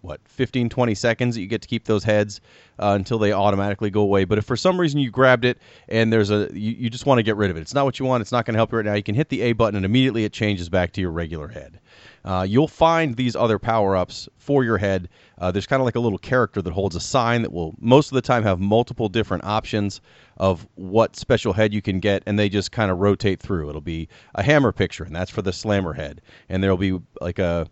what 0.00 0.20
15 0.26 0.68
20 0.68 0.94
seconds 0.94 1.34
that 1.34 1.40
you 1.40 1.48
get 1.48 1.60
to 1.62 1.68
keep 1.68 1.84
those 1.84 2.04
heads 2.04 2.40
uh, 2.78 2.92
until 2.94 3.18
they 3.18 3.32
automatically 3.32 3.90
go 3.90 4.00
away. 4.00 4.24
But 4.24 4.38
if 4.38 4.44
for 4.44 4.56
some 4.56 4.80
reason 4.80 5.00
you 5.00 5.10
grabbed 5.10 5.44
it 5.44 5.58
and 5.88 6.12
there's 6.12 6.30
a 6.30 6.48
you, 6.52 6.72
you 6.72 6.90
just 6.90 7.06
want 7.06 7.18
to 7.18 7.22
get 7.22 7.36
rid 7.36 7.50
of 7.50 7.56
it. 7.56 7.60
It's 7.60 7.74
not 7.74 7.84
what 7.84 7.98
you 7.98 8.06
want. 8.06 8.20
It's 8.20 8.32
not 8.32 8.44
going 8.44 8.54
to 8.54 8.58
help 8.58 8.72
you 8.72 8.78
right 8.78 8.86
now. 8.86 8.94
You 8.94 9.02
can 9.02 9.14
hit 9.14 9.28
the 9.28 9.42
a 9.42 9.52
button 9.52 9.76
and 9.76 9.84
immediately 9.84 10.24
it 10.24 10.32
changes 10.32 10.68
back 10.68 10.92
to 10.92 11.00
your 11.00 11.10
regular 11.10 11.48
head 11.48 11.80
uh, 12.24 12.46
you'll 12.48 12.68
find 12.68 13.16
these 13.16 13.36
other 13.36 13.58
power-ups 13.58 14.28
for 14.36 14.64
your 14.64 14.78
head. 14.78 15.08
Uh, 15.38 15.50
there's 15.50 15.66
kind 15.66 15.80
of 15.80 15.84
like 15.84 15.96
a 15.96 16.00
little 16.00 16.18
character 16.18 16.60
that 16.60 16.72
holds 16.72 16.96
a 16.96 17.00
sign 17.00 17.42
that 17.42 17.52
will 17.52 17.74
most 17.80 18.10
of 18.10 18.14
the 18.14 18.22
time 18.22 18.42
have 18.42 18.60
multiple 18.60 19.08
different 19.08 19.44
options 19.44 20.00
of 20.36 20.66
what 20.74 21.16
special 21.16 21.52
head 21.52 21.72
you 21.72 21.82
can 21.82 22.00
get 22.00 22.22
and 22.26 22.38
they 22.38 22.48
just 22.48 22.72
kind 22.72 22.90
of 22.90 22.98
rotate 22.98 23.40
through. 23.40 23.68
It'll 23.68 23.80
be 23.80 24.08
a 24.34 24.42
hammer 24.42 24.72
picture 24.72 25.04
and 25.04 25.14
that's 25.14 25.30
for 25.30 25.42
the 25.42 25.52
slammer 25.52 25.92
head. 25.92 26.20
And 26.48 26.62
there'll 26.62 26.76
be 26.76 26.98
like 27.20 27.38
a 27.38 27.68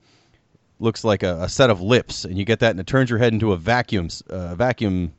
looks 0.78 1.04
like 1.04 1.22
a, 1.22 1.42
a, 1.42 1.48
set 1.48 1.70
of 1.70 1.80
lips, 1.80 2.24
and 2.24 2.37
you 2.37 2.44
get 2.44 2.61
that, 2.61 2.70
and 2.70 2.80
it 2.80 2.87
turns 2.87 3.09
your 3.09 3.18
head 3.18 3.32
into 3.32 3.52
a 3.52 3.56
vacuum, 3.56 4.09
uh, 4.28 4.54
vacuum, 4.54 5.12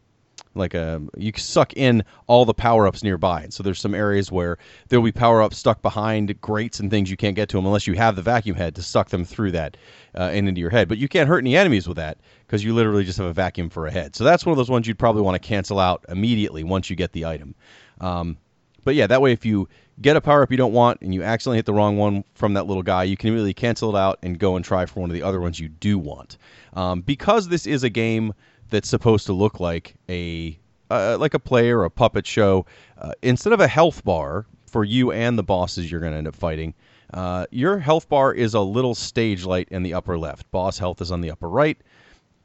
like 0.57 0.73
a 0.73 1.01
you 1.17 1.31
suck 1.35 1.73
in 1.75 2.03
all 2.27 2.45
the 2.45 2.53
power 2.53 2.87
ups 2.87 3.03
nearby. 3.03 3.43
And 3.43 3.53
so 3.53 3.63
there's 3.63 3.79
some 3.79 3.93
areas 3.93 4.31
where 4.31 4.57
there'll 4.87 5.05
be 5.05 5.11
power 5.11 5.41
ups 5.41 5.57
stuck 5.57 5.81
behind 5.81 6.39
grates 6.41 6.79
and 6.79 6.89
things 6.89 7.09
you 7.09 7.17
can't 7.17 7.35
get 7.35 7.49
to 7.49 7.57
them 7.57 7.65
unless 7.65 7.87
you 7.87 7.93
have 7.93 8.15
the 8.15 8.21
vacuum 8.21 8.55
head 8.55 8.75
to 8.75 8.83
suck 8.83 9.09
them 9.09 9.25
through 9.25 9.51
that 9.51 9.77
uh, 10.15 10.29
and 10.33 10.47
into 10.47 10.61
your 10.61 10.69
head. 10.69 10.87
But 10.87 10.97
you 10.97 11.07
can't 11.07 11.27
hurt 11.27 11.39
any 11.39 11.55
enemies 11.55 11.87
with 11.87 11.97
that 11.97 12.17
because 12.45 12.63
you 12.63 12.73
literally 12.73 13.03
just 13.03 13.17
have 13.17 13.27
a 13.27 13.33
vacuum 13.33 13.69
for 13.69 13.87
a 13.87 13.91
head. 13.91 14.15
So 14.15 14.23
that's 14.23 14.45
one 14.45 14.51
of 14.51 14.57
those 14.57 14.69
ones 14.69 14.87
you'd 14.87 14.99
probably 14.99 15.21
want 15.21 15.41
to 15.41 15.47
cancel 15.47 15.79
out 15.79 16.05
immediately 16.09 16.63
once 16.63 16.89
you 16.89 16.95
get 16.95 17.11
the 17.11 17.25
item. 17.25 17.55
Um, 18.01 18.37
but 18.83 18.95
yeah, 18.95 19.07
that 19.07 19.21
way 19.21 19.33
if 19.33 19.45
you 19.45 19.67
get 19.99 20.15
a 20.15 20.21
power 20.21 20.43
up 20.43 20.51
you 20.51 20.55
don't 20.55 20.71
want 20.71 21.01
and 21.01 21.13
you 21.13 21.23
accidentally 21.23 21.57
hit 21.57 21.65
the 21.65 21.73
wrong 21.73 21.97
one 21.97 22.23
from 22.35 22.53
that 22.53 22.67
little 22.67 22.83
guy, 22.83 23.03
you 23.03 23.17
can 23.17 23.27
immediately 23.27 23.53
cancel 23.53 23.93
it 23.93 23.99
out 23.99 24.17
and 24.23 24.39
go 24.39 24.55
and 24.55 24.63
try 24.63 24.85
for 24.85 25.01
one 25.01 25.09
of 25.09 25.13
the 25.13 25.23
other 25.23 25.41
ones 25.41 25.59
you 25.59 25.67
do 25.67 25.99
want. 25.99 26.37
Um, 26.73 27.01
because 27.01 27.49
this 27.49 27.67
is 27.67 27.83
a 27.83 27.89
game 27.89 28.33
that's 28.69 28.89
supposed 28.89 29.25
to 29.27 29.33
look 29.33 29.59
like 29.59 29.95
a 30.09 30.57
uh, 30.89 31.17
like 31.19 31.33
a 31.33 31.39
play 31.39 31.69
or 31.69 31.83
a 31.83 31.89
puppet 31.89 32.25
show, 32.25 32.65
uh, 32.97 33.11
instead 33.21 33.53
of 33.53 33.59
a 33.59 33.67
health 33.67 34.03
bar 34.05 34.45
for 34.65 34.83
you 34.83 35.11
and 35.11 35.37
the 35.37 35.43
bosses 35.43 35.91
you're 35.91 35.99
going 35.99 36.13
to 36.13 36.17
end 36.17 36.27
up 36.27 36.35
fighting, 36.35 36.73
uh, 37.13 37.45
your 37.51 37.77
health 37.77 38.07
bar 38.07 38.33
is 38.33 38.53
a 38.53 38.61
little 38.61 38.95
stage 38.95 39.43
light 39.43 39.67
in 39.69 39.83
the 39.83 39.93
upper 39.93 40.17
left. 40.17 40.49
Boss 40.51 40.77
health 40.77 41.01
is 41.01 41.11
on 41.11 41.21
the 41.21 41.31
upper 41.31 41.49
right 41.49 41.77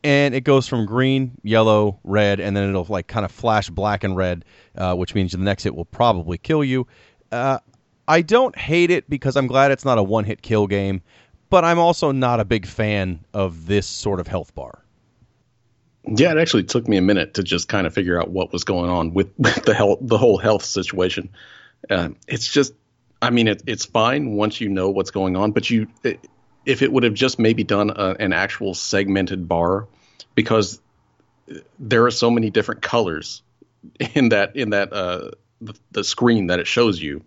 and 0.05 0.35
it 0.35 0.43
goes 0.43 0.67
from 0.67 0.87
green, 0.87 1.33
yellow, 1.43 1.99
red, 2.05 2.41
and 2.41 2.57
then 2.57 2.69
it'll 2.69 2.87
like 2.89 3.07
kind 3.07 3.25
of 3.25 3.31
flash 3.31 3.71
black 3.71 4.05
and 4.05 4.17
red, 4.17 4.45
uh, 4.77 4.95
which 4.95 5.15
means 5.15 5.33
the 5.33 5.39
next 5.39 5.63
hit 5.63 5.75
will 5.75 5.85
probably 5.85 6.39
kill 6.39 6.65
you. 6.65 6.87
Uh, 7.31 7.59
I 8.09 8.23
don't 8.23 8.57
hate 8.57 8.91
it 8.91 9.09
because 9.09 9.37
I'm 9.37 9.47
glad 9.47 9.71
it's 9.71 9.85
not 9.85 9.99
a 9.99 10.03
one 10.03 10.25
hit 10.25 10.43
kill 10.43 10.67
game, 10.67 11.03
but 11.51 11.65
I'm 11.65 11.79
also 11.79 12.11
not 12.11 12.41
a 12.41 12.45
big 12.45 12.67
fan 12.67 13.25
of 13.33 13.67
this 13.67 13.87
sort 13.87 14.19
of 14.19 14.27
health 14.27 14.55
bar. 14.55 14.82
Yeah, 16.05 16.33
it 16.33 16.39
actually 16.39 16.65
took 16.65 16.89
me 16.89 16.97
a 16.97 17.03
minute 17.03 17.35
to 17.35 17.43
just 17.43 17.69
kind 17.69 17.87
of 17.87 17.95
figure 17.95 18.21
out 18.21 18.31
what 18.31 18.53
was 18.53 18.65
going 18.65 18.91
on 18.91 19.15
with, 19.15 19.33
with 19.39 19.65
the 19.65 19.75
health, 19.75 19.99
the 20.03 20.19
whole 20.19 20.39
health 20.39 20.65
situation. 20.65 21.31
Uh, 21.89 22.11
it's 22.27 22.51
just, 22.51 22.75
I 23.21 23.31
mean, 23.31 23.49
it, 23.49 23.63
it's 23.67 23.85
fine 23.85 24.35
once 24.35 24.61
you 24.61 24.69
know 24.69 24.91
what's 24.91 25.11
going 25.11 25.37
on, 25.37 25.53
but 25.53 25.71
you, 25.71 25.89
if 26.65 26.83
it 26.83 26.93
would 26.93 27.05
have 27.05 27.15
just 27.15 27.39
maybe 27.39 27.65
done 27.65 27.91
a, 27.91 28.17
an 28.19 28.33
actual 28.33 28.75
segmented 28.75 29.49
bar, 29.49 29.87
because 30.35 30.81
there 31.79 32.05
are 32.07 32.11
so 32.11 32.31
many 32.31 32.51
different 32.51 32.83
colors 32.83 33.43
in 34.15 34.31
that 34.31 34.57
in 34.57 34.71
that 34.71 34.93
uh, 34.93 35.31
the, 35.61 35.75
the 35.91 36.05
screen 36.05 36.49
that 36.49 36.61
it 36.61 36.67
shows 36.67 37.01
you 37.01 37.25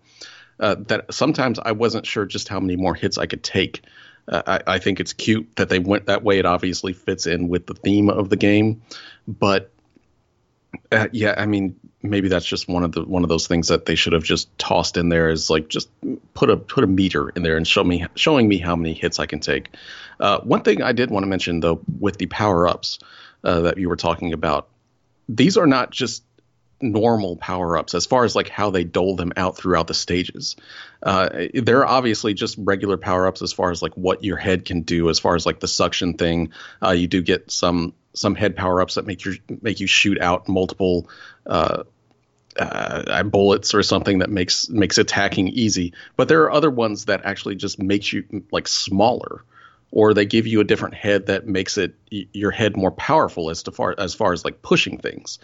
uh, 0.60 0.76
that 0.86 1.12
sometimes 1.12 1.58
I 1.58 1.72
wasn't 1.72 2.06
sure 2.06 2.24
just 2.24 2.48
how 2.48 2.60
many 2.60 2.76
more 2.76 2.94
hits 2.94 3.18
I 3.18 3.26
could 3.26 3.42
take. 3.42 3.82
Uh, 4.28 4.42
I, 4.46 4.74
I, 4.74 4.78
think 4.78 4.98
it's 4.98 5.12
cute 5.12 5.48
that 5.54 5.68
they 5.68 5.78
went 5.78 6.06
that 6.06 6.22
way. 6.24 6.38
It 6.38 6.46
obviously 6.46 6.92
fits 6.92 7.26
in 7.26 7.48
with 7.48 7.66
the 7.66 7.74
theme 7.74 8.10
of 8.10 8.28
the 8.28 8.36
game, 8.36 8.82
but 9.28 9.70
uh, 10.90 11.08
yeah, 11.12 11.34
I 11.36 11.46
mean, 11.46 11.76
maybe 12.02 12.28
that's 12.28 12.46
just 12.46 12.68
one 12.68 12.84
of 12.84 12.92
the 12.92 13.04
one 13.04 13.22
of 13.22 13.28
those 13.28 13.46
things 13.46 13.68
that 13.68 13.86
they 13.86 13.94
should 13.94 14.12
have 14.12 14.24
just 14.24 14.56
tossed 14.58 14.96
in 14.96 15.08
there 15.08 15.28
is 15.28 15.50
like 15.50 15.68
just 15.68 15.88
put 16.34 16.50
a 16.50 16.56
put 16.56 16.84
a 16.84 16.86
meter 16.86 17.28
in 17.30 17.42
there 17.42 17.56
and 17.56 17.66
show 17.66 17.84
me 17.84 18.06
showing 18.14 18.48
me 18.48 18.58
how 18.58 18.76
many 18.76 18.94
hits 18.94 19.18
I 19.18 19.26
can 19.26 19.40
take. 19.40 19.70
Uh, 20.18 20.40
one 20.40 20.62
thing 20.62 20.82
I 20.82 20.92
did 20.92 21.10
want 21.10 21.24
to 21.24 21.28
mention 21.28 21.60
though 21.60 21.80
with 22.00 22.18
the 22.18 22.26
power 22.26 22.68
ups 22.68 22.98
uh, 23.44 23.60
that 23.62 23.78
you 23.78 23.88
were 23.88 23.96
talking 23.96 24.32
about, 24.32 24.68
these 25.28 25.56
are 25.56 25.66
not 25.66 25.90
just 25.90 26.22
normal 26.80 27.36
power 27.36 27.76
ups 27.76 27.94
as 27.94 28.06
far 28.06 28.24
as 28.24 28.36
like 28.36 28.48
how 28.48 28.70
they 28.70 28.84
dole 28.84 29.16
them 29.16 29.32
out 29.36 29.56
throughout 29.56 29.86
the 29.86 29.94
stages. 29.94 30.56
Uh, 31.02 31.46
they're 31.54 31.86
obviously 31.86 32.34
just 32.34 32.56
regular 32.58 32.96
power 32.96 33.26
ups 33.26 33.42
as 33.42 33.52
far 33.52 33.70
as 33.70 33.82
like 33.82 33.94
what 33.96 34.24
your 34.24 34.36
head 34.36 34.64
can 34.64 34.82
do 34.82 35.08
as 35.08 35.18
far 35.18 35.34
as 35.34 35.46
like 35.46 35.60
the 35.60 35.68
suction 35.68 36.14
thing. 36.14 36.52
Uh, 36.82 36.90
you 36.90 37.06
do 37.06 37.22
get 37.22 37.50
some 37.50 37.94
some 38.12 38.34
head 38.34 38.56
power 38.56 38.80
ups 38.80 38.94
that 38.94 39.06
make 39.06 39.24
you 39.24 39.36
make 39.62 39.80
you 39.80 39.86
shoot 39.86 40.20
out 40.20 40.48
multiple 40.48 41.08
uh, 41.46 41.84
uh, 42.58 43.22
bullets 43.24 43.74
or 43.74 43.82
something 43.82 44.18
that 44.18 44.30
makes 44.30 44.68
makes 44.68 44.98
attacking 44.98 45.48
easy. 45.48 45.92
But 46.16 46.28
there 46.28 46.42
are 46.42 46.52
other 46.52 46.70
ones 46.70 47.06
that 47.06 47.24
actually 47.24 47.56
just 47.56 47.78
makes 47.78 48.12
you 48.12 48.44
like 48.50 48.68
smaller 48.68 49.44
or 49.96 50.12
they 50.12 50.26
give 50.26 50.46
you 50.46 50.60
a 50.60 50.64
different 50.64 50.92
head 50.92 51.24
that 51.24 51.46
makes 51.46 51.78
it 51.78 51.94
your 52.10 52.50
head 52.50 52.76
more 52.76 52.90
powerful 52.90 53.48
as 53.48 53.62
to 53.62 53.72
far 53.72 53.94
as 53.96 54.14
far 54.14 54.34
as 54.34 54.44
like 54.44 54.60
pushing 54.60 54.98
things. 54.98 55.38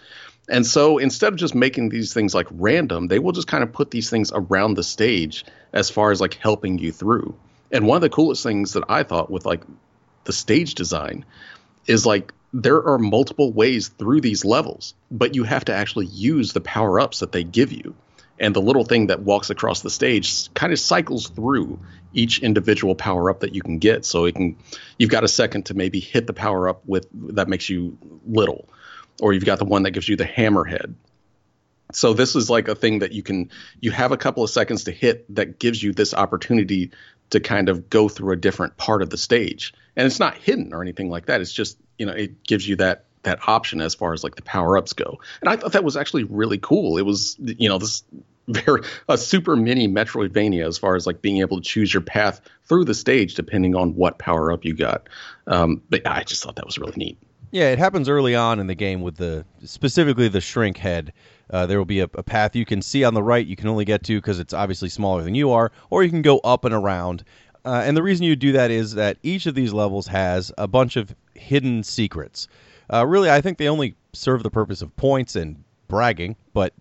And 0.47 0.63
so 0.63 0.99
instead 0.99 1.33
of 1.33 1.39
just 1.39 1.55
making 1.55 1.89
these 1.89 2.13
things 2.13 2.35
like 2.35 2.45
random, 2.51 3.07
they 3.07 3.17
will 3.17 3.31
just 3.31 3.47
kind 3.47 3.63
of 3.63 3.73
put 3.73 3.89
these 3.89 4.11
things 4.11 4.31
around 4.31 4.75
the 4.75 4.83
stage 4.83 5.43
as 5.73 5.89
far 5.89 6.11
as 6.11 6.21
like 6.21 6.35
helping 6.35 6.77
you 6.77 6.91
through. 6.91 7.35
And 7.71 7.87
one 7.87 7.95
of 7.95 8.03
the 8.03 8.11
coolest 8.11 8.43
things 8.43 8.73
that 8.73 8.83
I 8.87 9.01
thought 9.01 9.31
with 9.31 9.43
like 9.43 9.63
the 10.25 10.33
stage 10.33 10.75
design 10.75 11.25
is 11.87 12.05
like 12.05 12.31
there 12.53 12.87
are 12.87 12.99
multiple 12.99 13.51
ways 13.51 13.87
through 13.87 14.21
these 14.21 14.45
levels, 14.45 14.93
but 15.09 15.33
you 15.33 15.45
have 15.45 15.65
to 15.65 15.73
actually 15.73 16.05
use 16.05 16.53
the 16.53 16.61
power 16.61 16.99
ups 16.99 17.21
that 17.21 17.31
they 17.31 17.43
give 17.43 17.71
you 17.71 17.95
and 18.39 18.55
the 18.55 18.61
little 18.61 18.83
thing 18.83 19.07
that 19.07 19.21
walks 19.21 19.49
across 19.49 19.81
the 19.81 19.89
stage 19.89 20.53
kind 20.53 20.73
of 20.73 20.79
cycles 20.79 21.29
through 21.29 21.79
each 22.13 22.39
individual 22.39 22.95
power 22.95 23.29
up 23.29 23.41
that 23.41 23.53
you 23.53 23.61
can 23.61 23.79
get 23.79 24.05
so 24.05 24.25
it 24.25 24.35
can 24.35 24.55
you've 24.97 25.09
got 25.09 25.23
a 25.23 25.27
second 25.27 25.65
to 25.67 25.73
maybe 25.73 25.99
hit 25.99 26.27
the 26.27 26.33
power 26.33 26.69
up 26.69 26.81
with 26.85 27.07
that 27.35 27.47
makes 27.47 27.69
you 27.69 27.97
little 28.25 28.67
or 29.21 29.33
you've 29.33 29.45
got 29.45 29.59
the 29.59 29.65
one 29.65 29.83
that 29.83 29.91
gives 29.91 30.07
you 30.07 30.15
the 30.15 30.25
hammerhead 30.25 30.93
so 31.91 32.13
this 32.13 32.35
is 32.35 32.49
like 32.49 32.67
a 32.67 32.75
thing 32.75 32.99
that 32.99 33.11
you 33.11 33.23
can 33.23 33.49
you 33.79 33.91
have 33.91 34.11
a 34.11 34.17
couple 34.17 34.43
of 34.43 34.49
seconds 34.49 34.85
to 34.85 34.91
hit 34.91 35.33
that 35.35 35.59
gives 35.59 35.81
you 35.81 35.93
this 35.93 36.13
opportunity 36.13 36.91
to 37.29 37.39
kind 37.39 37.69
of 37.69 37.89
go 37.89 38.07
through 38.09 38.33
a 38.33 38.37
different 38.37 38.77
part 38.77 39.01
of 39.01 39.09
the 39.09 39.17
stage 39.17 39.73
and 39.95 40.05
it's 40.05 40.19
not 40.19 40.35
hidden 40.37 40.73
or 40.73 40.81
anything 40.81 41.09
like 41.09 41.27
that 41.27 41.41
it's 41.41 41.53
just 41.53 41.77
you 41.97 42.05
know 42.05 42.13
it 42.13 42.43
gives 42.43 42.67
you 42.67 42.75
that 42.75 43.05
that 43.23 43.47
option 43.47 43.81
as 43.81 43.95
far 43.95 44.13
as 44.13 44.23
like 44.23 44.35
the 44.35 44.41
power 44.41 44.77
ups 44.77 44.93
go. 44.93 45.19
And 45.41 45.49
I 45.49 45.55
thought 45.55 45.71
that 45.73 45.83
was 45.83 45.97
actually 45.97 46.25
really 46.25 46.59
cool. 46.59 46.97
It 46.97 47.05
was 47.05 47.35
you 47.39 47.69
know 47.69 47.77
this 47.77 48.03
very 48.47 48.81
a 49.07 49.17
super 49.17 49.55
mini 49.55 49.87
Metroidvania 49.87 50.67
as 50.67 50.77
far 50.77 50.95
as 50.95 51.07
like 51.07 51.21
being 51.21 51.37
able 51.39 51.57
to 51.57 51.63
choose 51.63 51.93
your 51.93 52.01
path 52.01 52.41
through 52.63 52.85
the 52.85 52.93
stage 52.93 53.35
depending 53.35 53.75
on 53.75 53.95
what 53.95 54.19
power 54.19 54.51
up 54.51 54.65
you 54.65 54.73
got. 54.73 55.07
Um, 55.47 55.81
but 55.89 56.05
I 56.05 56.23
just 56.23 56.43
thought 56.43 56.55
that 56.55 56.65
was 56.65 56.77
really 56.77 56.95
neat. 56.97 57.17
Yeah, 57.51 57.69
it 57.69 57.77
happens 57.77 58.09
early 58.09 58.35
on 58.35 58.59
in 58.59 58.67
the 58.67 58.75
game 58.75 59.01
with 59.01 59.17
the 59.17 59.45
specifically 59.63 60.27
the 60.27 60.41
shrink 60.41 60.77
head. 60.77 61.13
Uh, 61.49 61.67
there 61.67 61.77
will 61.77 61.85
be 61.85 61.99
a, 61.99 62.09
a, 62.15 62.23
path 62.23 62.55
you 62.55 62.65
can 62.65 62.81
see 62.81 63.03
on 63.03 63.13
the 63.13 63.21
right 63.21 63.45
you 63.45 63.55
can 63.55 63.67
only 63.67 63.85
get 63.85 64.01
to 64.03 64.17
because 64.17 64.39
it's 64.39 64.53
obviously 64.53 64.89
smaller 64.89 65.21
than 65.21 65.35
you 65.35 65.51
are, 65.51 65.71
or 65.91 66.03
you 66.03 66.09
can 66.09 66.23
go 66.23 66.39
up 66.39 66.65
and 66.65 66.73
around. 66.73 67.23
Uh, 67.63 67.83
and 67.85 67.95
the 67.95 68.01
reason 68.01 68.25
you 68.25 68.35
do 68.35 68.53
that 68.53 68.71
is 68.71 68.95
that 68.95 69.17
each 69.23 69.45
of 69.45 69.53
these 69.53 69.71
levels 69.71 70.07
has 70.07 70.51
a 70.57 70.67
bunch 70.67 70.95
of 70.95 71.13
hidden 71.35 71.83
secrets. 71.83 72.47
Uh, 72.91 73.05
really, 73.05 73.29
I 73.29 73.39
think 73.39 73.57
they 73.57 73.69
only 73.69 73.95
serve 74.13 74.41
the 74.41 74.49
purpose 74.49 74.81
of 74.81 74.95
points 74.95 75.35
and 75.35 75.63
bragging. 75.87 76.35
But 76.53 76.73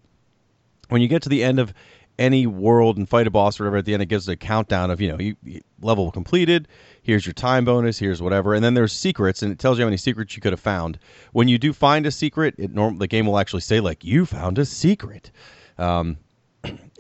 when 0.88 1.02
you 1.02 1.08
get 1.08 1.22
to 1.22 1.28
the 1.28 1.42
end 1.42 1.58
of 1.58 1.72
any 2.18 2.46
world 2.46 2.98
and 2.98 3.08
fight 3.08 3.26
a 3.26 3.30
boss 3.30 3.58
or 3.58 3.64
whatever, 3.64 3.78
at 3.78 3.84
the 3.84 3.94
end 3.94 4.02
it 4.02 4.06
gives 4.06 4.28
a 4.28 4.36
countdown 4.36 4.90
of 4.90 5.00
you 5.00 5.08
know 5.08 5.18
you, 5.18 5.36
you, 5.42 5.60
level 5.80 6.10
completed. 6.10 6.68
Here's 7.02 7.26
your 7.26 7.32
time 7.32 7.64
bonus. 7.64 7.98
Here's 7.98 8.22
whatever, 8.22 8.54
and 8.54 8.64
then 8.64 8.74
there's 8.74 8.92
secrets, 8.92 9.42
and 9.42 9.50
it 9.50 9.58
tells 9.58 9.78
you 9.78 9.84
how 9.84 9.88
many 9.88 9.96
secrets 9.96 10.36
you 10.36 10.42
could 10.42 10.52
have 10.52 10.60
found. 10.60 10.98
When 11.32 11.48
you 11.48 11.58
do 11.58 11.72
find 11.72 12.06
a 12.06 12.10
secret, 12.10 12.54
it 12.58 12.72
norm- 12.72 12.98
the 12.98 13.06
game 13.06 13.26
will 13.26 13.38
actually 13.38 13.62
say 13.62 13.80
like 13.80 14.04
you 14.04 14.26
found 14.26 14.58
a 14.58 14.64
secret. 14.64 15.30
Um, 15.78 16.18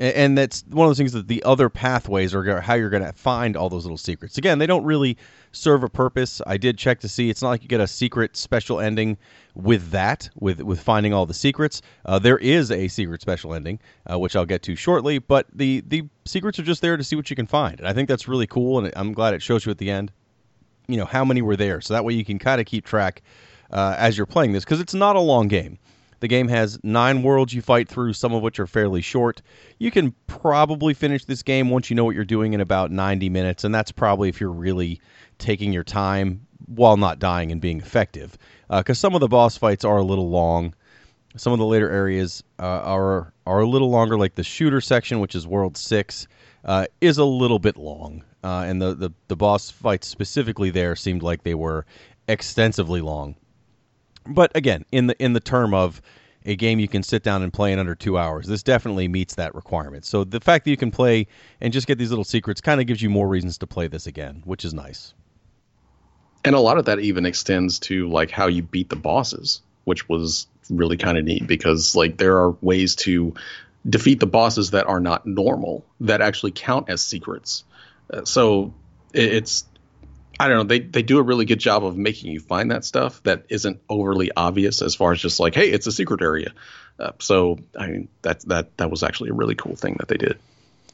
and 0.00 0.36
that's 0.36 0.64
one 0.68 0.86
of 0.86 0.90
those 0.90 0.98
things 0.98 1.12
that 1.12 1.28
the 1.28 1.42
other 1.44 1.68
pathways 1.68 2.34
are 2.34 2.60
how 2.60 2.74
you're 2.74 2.90
going 2.90 3.04
to 3.04 3.12
find 3.12 3.56
all 3.56 3.68
those 3.68 3.84
little 3.84 3.98
secrets. 3.98 4.38
Again, 4.38 4.58
they 4.58 4.66
don't 4.66 4.84
really 4.84 5.16
serve 5.52 5.84
a 5.84 5.88
purpose. 5.88 6.40
I 6.46 6.56
did 6.56 6.78
check 6.78 7.00
to 7.00 7.08
see; 7.08 7.30
it's 7.30 7.42
not 7.42 7.50
like 7.50 7.62
you 7.62 7.68
get 7.68 7.80
a 7.80 7.86
secret 7.86 8.36
special 8.36 8.80
ending 8.80 9.16
with 9.54 9.90
that, 9.90 10.28
with 10.40 10.60
with 10.62 10.80
finding 10.80 11.12
all 11.12 11.26
the 11.26 11.34
secrets. 11.34 11.82
Uh, 12.04 12.18
there 12.18 12.38
is 12.38 12.70
a 12.70 12.88
secret 12.88 13.20
special 13.20 13.54
ending, 13.54 13.78
uh, 14.10 14.18
which 14.18 14.34
I'll 14.34 14.46
get 14.46 14.62
to 14.64 14.74
shortly. 14.74 15.18
But 15.18 15.46
the 15.52 15.82
the 15.86 16.08
secrets 16.24 16.58
are 16.58 16.64
just 16.64 16.82
there 16.82 16.96
to 16.96 17.04
see 17.04 17.16
what 17.16 17.30
you 17.30 17.36
can 17.36 17.46
find, 17.46 17.78
and 17.78 17.88
I 17.88 17.92
think 17.92 18.08
that's 18.08 18.26
really 18.26 18.46
cool. 18.46 18.78
And 18.78 18.92
I'm 18.96 19.12
glad 19.12 19.34
it 19.34 19.42
shows 19.42 19.64
you 19.64 19.70
at 19.70 19.78
the 19.78 19.90
end, 19.90 20.10
you 20.88 20.96
know, 20.96 21.04
how 21.04 21.24
many 21.24 21.42
were 21.42 21.56
there, 21.56 21.80
so 21.80 21.94
that 21.94 22.04
way 22.04 22.14
you 22.14 22.24
can 22.24 22.38
kind 22.38 22.60
of 22.60 22.66
keep 22.66 22.84
track 22.84 23.22
uh, 23.70 23.94
as 23.98 24.16
you're 24.16 24.26
playing 24.26 24.52
this 24.52 24.64
because 24.64 24.80
it's 24.80 24.94
not 24.94 25.16
a 25.16 25.20
long 25.20 25.48
game. 25.48 25.78
The 26.22 26.28
game 26.28 26.46
has 26.46 26.78
nine 26.84 27.24
worlds 27.24 27.52
you 27.52 27.62
fight 27.62 27.88
through, 27.88 28.12
some 28.12 28.32
of 28.32 28.42
which 28.42 28.60
are 28.60 28.68
fairly 28.68 29.00
short. 29.00 29.42
You 29.80 29.90
can 29.90 30.14
probably 30.28 30.94
finish 30.94 31.24
this 31.24 31.42
game 31.42 31.68
once 31.68 31.90
you 31.90 31.96
know 31.96 32.04
what 32.04 32.14
you're 32.14 32.24
doing 32.24 32.52
in 32.52 32.60
about 32.60 32.92
90 32.92 33.28
minutes, 33.28 33.64
and 33.64 33.74
that's 33.74 33.90
probably 33.90 34.28
if 34.28 34.40
you're 34.40 34.52
really 34.52 35.00
taking 35.38 35.72
your 35.72 35.82
time 35.82 36.46
while 36.66 36.96
not 36.96 37.18
dying 37.18 37.50
and 37.50 37.60
being 37.60 37.80
effective. 37.80 38.38
Because 38.70 38.98
uh, 38.98 39.00
some 39.00 39.16
of 39.16 39.20
the 39.20 39.26
boss 39.26 39.56
fights 39.56 39.84
are 39.84 39.96
a 39.96 40.04
little 40.04 40.30
long. 40.30 40.74
Some 41.36 41.52
of 41.52 41.58
the 41.58 41.66
later 41.66 41.90
areas 41.90 42.44
uh, 42.60 42.82
are 42.84 43.32
are 43.44 43.58
a 43.58 43.68
little 43.68 43.90
longer, 43.90 44.16
like 44.16 44.36
the 44.36 44.44
shooter 44.44 44.80
section, 44.80 45.18
which 45.18 45.34
is 45.34 45.44
World 45.44 45.76
Six, 45.76 46.28
uh, 46.64 46.86
is 47.00 47.18
a 47.18 47.24
little 47.24 47.58
bit 47.58 47.76
long, 47.76 48.22
uh, 48.44 48.64
and 48.64 48.80
the, 48.80 48.94
the 48.94 49.10
the 49.26 49.34
boss 49.34 49.72
fights 49.72 50.06
specifically 50.06 50.70
there 50.70 50.94
seemed 50.94 51.24
like 51.24 51.42
they 51.42 51.56
were 51.56 51.84
extensively 52.28 53.00
long. 53.00 53.34
But 54.26 54.52
again, 54.54 54.84
in 54.92 55.08
the 55.08 55.22
in 55.22 55.32
the 55.32 55.40
term 55.40 55.74
of 55.74 56.00
a 56.44 56.56
game 56.56 56.78
you 56.78 56.88
can 56.88 57.02
sit 57.02 57.22
down 57.22 57.42
and 57.42 57.52
play 57.52 57.72
in 57.72 57.78
under 57.78 57.94
two 57.94 58.18
hours, 58.18 58.46
this 58.46 58.62
definitely 58.62 59.08
meets 59.08 59.36
that 59.36 59.54
requirement. 59.54 60.04
So 60.04 60.24
the 60.24 60.40
fact 60.40 60.64
that 60.64 60.70
you 60.70 60.76
can 60.76 60.90
play 60.90 61.26
and 61.60 61.72
just 61.72 61.86
get 61.86 61.98
these 61.98 62.10
little 62.10 62.24
secrets 62.24 62.60
kind 62.60 62.80
of 62.80 62.86
gives 62.86 63.00
you 63.00 63.10
more 63.10 63.28
reasons 63.28 63.58
to 63.58 63.66
play 63.66 63.88
this 63.88 64.06
again, 64.06 64.42
which 64.44 64.64
is 64.64 64.74
nice. 64.74 65.14
And 66.44 66.54
a 66.54 66.60
lot 66.60 66.78
of 66.78 66.86
that 66.86 66.98
even 66.98 67.26
extends 67.26 67.78
to 67.80 68.08
like 68.08 68.30
how 68.30 68.48
you 68.48 68.62
beat 68.62 68.88
the 68.88 68.96
bosses, 68.96 69.62
which 69.84 70.08
was 70.08 70.46
really 70.70 70.96
kind 70.96 71.18
of 71.18 71.24
neat 71.24 71.46
because 71.46 71.94
like 71.94 72.16
there 72.16 72.38
are 72.38 72.50
ways 72.60 72.96
to 72.96 73.34
defeat 73.88 74.20
the 74.20 74.26
bosses 74.26 74.70
that 74.70 74.86
are 74.86 75.00
not 75.00 75.26
normal 75.26 75.84
that 76.00 76.20
actually 76.20 76.52
count 76.52 76.88
as 76.88 77.00
secrets. 77.02 77.64
Uh, 78.12 78.24
so 78.24 78.74
it's 79.12 79.64
I 80.42 80.48
don't 80.48 80.56
know. 80.56 80.64
They 80.64 80.80
they 80.80 81.02
do 81.02 81.20
a 81.20 81.22
really 81.22 81.44
good 81.44 81.60
job 81.60 81.84
of 81.84 81.96
making 81.96 82.32
you 82.32 82.40
find 82.40 82.72
that 82.72 82.84
stuff 82.84 83.22
that 83.22 83.44
isn't 83.48 83.80
overly 83.88 84.32
obvious 84.36 84.82
as 84.82 84.92
far 84.92 85.12
as 85.12 85.20
just 85.20 85.38
like, 85.38 85.54
hey, 85.54 85.70
it's 85.70 85.86
a 85.86 85.92
secret 85.92 86.20
area. 86.20 86.52
Uh, 86.98 87.12
so 87.20 87.60
I 87.78 87.86
mean, 87.86 88.08
that 88.22 88.40
that 88.48 88.76
that 88.78 88.90
was 88.90 89.04
actually 89.04 89.30
a 89.30 89.34
really 89.34 89.54
cool 89.54 89.76
thing 89.76 89.94
that 90.00 90.08
they 90.08 90.16
did. 90.16 90.40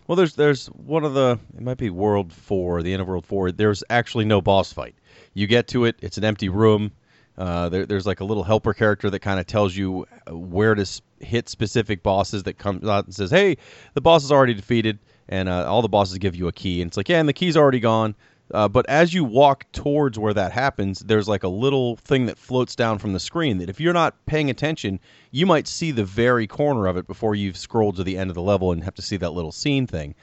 Well, 0.06 0.16
there's 0.16 0.34
there's 0.34 0.66
one 0.66 1.02
of 1.02 1.14
the 1.14 1.38
it 1.56 1.62
might 1.62 1.78
be 1.78 1.88
World 1.88 2.30
Four, 2.30 2.82
the 2.82 2.92
end 2.92 3.00
of 3.00 3.08
World 3.08 3.24
Four. 3.24 3.50
There's 3.50 3.82
actually 3.88 4.26
no 4.26 4.42
boss 4.42 4.70
fight. 4.70 4.96
You 5.32 5.46
get 5.46 5.68
to 5.68 5.86
it, 5.86 5.96
it's 6.02 6.18
an 6.18 6.24
empty 6.24 6.50
room. 6.50 6.92
Uh, 7.38 7.70
there, 7.70 7.86
there's 7.86 8.06
like 8.06 8.20
a 8.20 8.24
little 8.24 8.44
helper 8.44 8.74
character 8.74 9.08
that 9.08 9.20
kind 9.20 9.40
of 9.40 9.46
tells 9.46 9.74
you 9.74 10.06
where 10.28 10.74
to 10.74 10.86
hit 11.20 11.48
specific 11.48 12.02
bosses. 12.02 12.42
That 12.42 12.58
comes 12.58 12.86
out 12.86 13.06
and 13.06 13.14
says, 13.14 13.30
"Hey, 13.30 13.56
the 13.94 14.02
boss 14.02 14.24
is 14.24 14.30
already 14.30 14.52
defeated," 14.52 14.98
and 15.26 15.48
uh, 15.48 15.64
all 15.66 15.80
the 15.80 15.88
bosses 15.88 16.18
give 16.18 16.36
you 16.36 16.48
a 16.48 16.52
key. 16.52 16.82
And 16.82 16.90
it's 16.90 16.98
like, 16.98 17.08
"Yeah, 17.08 17.18
and 17.18 17.26
the 17.26 17.32
key's 17.32 17.56
already 17.56 17.80
gone." 17.80 18.14
Uh, 18.52 18.68
but 18.68 18.88
as 18.88 19.12
you 19.12 19.24
walk 19.24 19.70
towards 19.72 20.18
where 20.18 20.32
that 20.32 20.52
happens, 20.52 21.00
there's 21.00 21.28
like 21.28 21.42
a 21.42 21.48
little 21.48 21.96
thing 21.96 22.26
that 22.26 22.38
floats 22.38 22.74
down 22.74 22.98
from 22.98 23.12
the 23.12 23.20
screen 23.20 23.58
that 23.58 23.68
if 23.68 23.80
you're 23.80 23.92
not 23.92 24.14
paying 24.26 24.48
attention, 24.48 24.98
you 25.30 25.44
might 25.44 25.68
see 25.68 25.90
the 25.90 26.04
very 26.04 26.46
corner 26.46 26.86
of 26.86 26.96
it 26.96 27.06
before 27.06 27.34
you've 27.34 27.56
scrolled 27.56 27.96
to 27.96 28.04
the 28.04 28.16
end 28.16 28.30
of 28.30 28.34
the 28.34 28.42
level 28.42 28.72
and 28.72 28.84
have 28.84 28.94
to 28.94 29.02
see 29.02 29.16
that 29.18 29.32
little 29.32 29.52
scene 29.52 29.86
thing. 29.86 30.14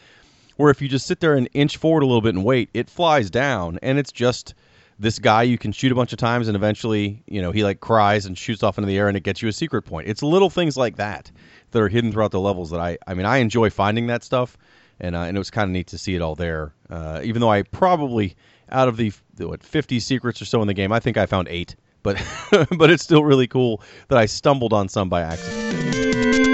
Where 0.57 0.71
if 0.71 0.81
you 0.81 0.87
just 0.87 1.05
sit 1.05 1.19
there 1.19 1.35
and 1.35 1.49
inch 1.53 1.77
forward 1.77 2.01
a 2.01 2.05
little 2.05 2.21
bit 2.21 2.33
and 2.33 2.43
wait, 2.43 2.69
it 2.73 2.89
flies 2.89 3.29
down 3.29 3.77
and 3.83 3.99
it's 3.99 4.11
just 4.11 4.55
this 4.97 5.19
guy 5.19 5.43
you 5.43 5.57
can 5.57 5.73
shoot 5.73 5.91
a 5.91 5.95
bunch 5.95 6.13
of 6.13 6.19
times 6.19 6.47
and 6.47 6.55
eventually, 6.55 7.21
you 7.27 7.41
know, 7.41 7.51
he 7.51 7.63
like 7.63 7.81
cries 7.81 8.25
and 8.25 8.37
shoots 8.37 8.63
off 8.63 8.77
into 8.77 8.87
the 8.87 8.97
air 8.97 9.07
and 9.09 9.17
it 9.17 9.23
gets 9.23 9.41
you 9.41 9.49
a 9.49 9.53
secret 9.53 9.83
point. 9.83 10.07
It's 10.07 10.23
little 10.23 10.49
things 10.49 10.77
like 10.77 10.95
that 10.95 11.29
that 11.71 11.81
are 11.81 11.89
hidden 11.89 12.11
throughout 12.11 12.31
the 12.31 12.39
levels 12.39 12.71
that 12.71 12.79
I 12.79 12.97
I 13.05 13.13
mean, 13.13 13.25
I 13.25 13.37
enjoy 13.37 13.69
finding 13.69 14.07
that 14.07 14.23
stuff 14.23 14.57
and 14.99 15.15
uh, 15.15 15.21
and 15.21 15.37
it 15.37 15.39
was 15.39 15.51
kind 15.51 15.69
of 15.69 15.71
neat 15.71 15.87
to 15.87 15.97
see 15.97 16.15
it 16.15 16.21
all 16.21 16.35
there. 16.35 16.73
Uh, 16.89 17.21
even 17.23 17.41
though 17.41 17.51
I 17.51 17.63
probably 17.63 18.35
out 18.69 18.87
of 18.87 18.97
the 18.97 19.11
what 19.37 19.63
50 19.63 19.99
secrets 19.99 20.41
or 20.41 20.45
so 20.45 20.61
in 20.61 20.67
the 20.67 20.73
game, 20.73 20.91
I 20.91 20.99
think 20.99 21.17
I 21.17 21.25
found 21.25 21.47
eight 21.49 21.75
but 22.05 22.23
but 22.77 22.89
it's 22.91 23.03
still 23.03 23.23
really 23.23 23.47
cool 23.47 23.81
that 24.07 24.17
I 24.17 24.27
stumbled 24.27 24.71
on 24.71 24.87
some 24.87 25.09
by 25.09 25.21
accident. 25.21 26.44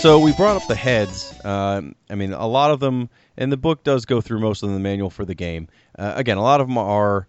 So 0.00 0.18
we 0.18 0.32
brought 0.32 0.56
up 0.56 0.66
the 0.66 0.74
heads. 0.74 1.38
Um, 1.44 1.94
I 2.08 2.14
mean, 2.14 2.32
a 2.32 2.46
lot 2.46 2.70
of 2.70 2.80
them, 2.80 3.10
and 3.36 3.52
the 3.52 3.58
book 3.58 3.84
does 3.84 4.06
go 4.06 4.22
through 4.22 4.40
most 4.40 4.62
of 4.62 4.70
them, 4.70 4.74
the 4.74 4.82
manual 4.82 5.10
for 5.10 5.26
the 5.26 5.34
game. 5.34 5.68
Uh, 5.98 6.14
again, 6.16 6.38
a 6.38 6.42
lot 6.42 6.62
of 6.62 6.68
them 6.68 6.78
are 6.78 7.26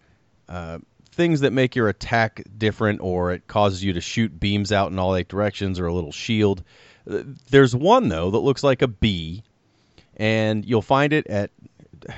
uh, 0.47 0.77
things 1.11 1.41
that 1.41 1.51
make 1.51 1.75
your 1.75 1.89
attack 1.89 2.41
different, 2.57 3.01
or 3.01 3.33
it 3.33 3.45
causes 3.45 3.83
you 3.83 3.91
to 3.91 3.99
shoot 3.99 4.39
beams 4.39 4.71
out 4.71 4.89
in 4.89 4.99
all 4.99 5.17
eight 5.17 5.27
directions, 5.27 5.81
or 5.81 5.87
a 5.87 5.93
little 5.93 6.13
shield. 6.13 6.63
Uh, 7.09 7.23
There's 7.49 7.75
one 7.75 8.07
though 8.07 8.31
that 8.31 8.39
looks 8.39 8.63
like 8.63 8.81
a 8.81 8.87
bee, 8.87 9.43
and 10.15 10.63
you'll 10.63 10.81
find 10.81 11.11
it 11.11 11.27
at. 11.27 11.51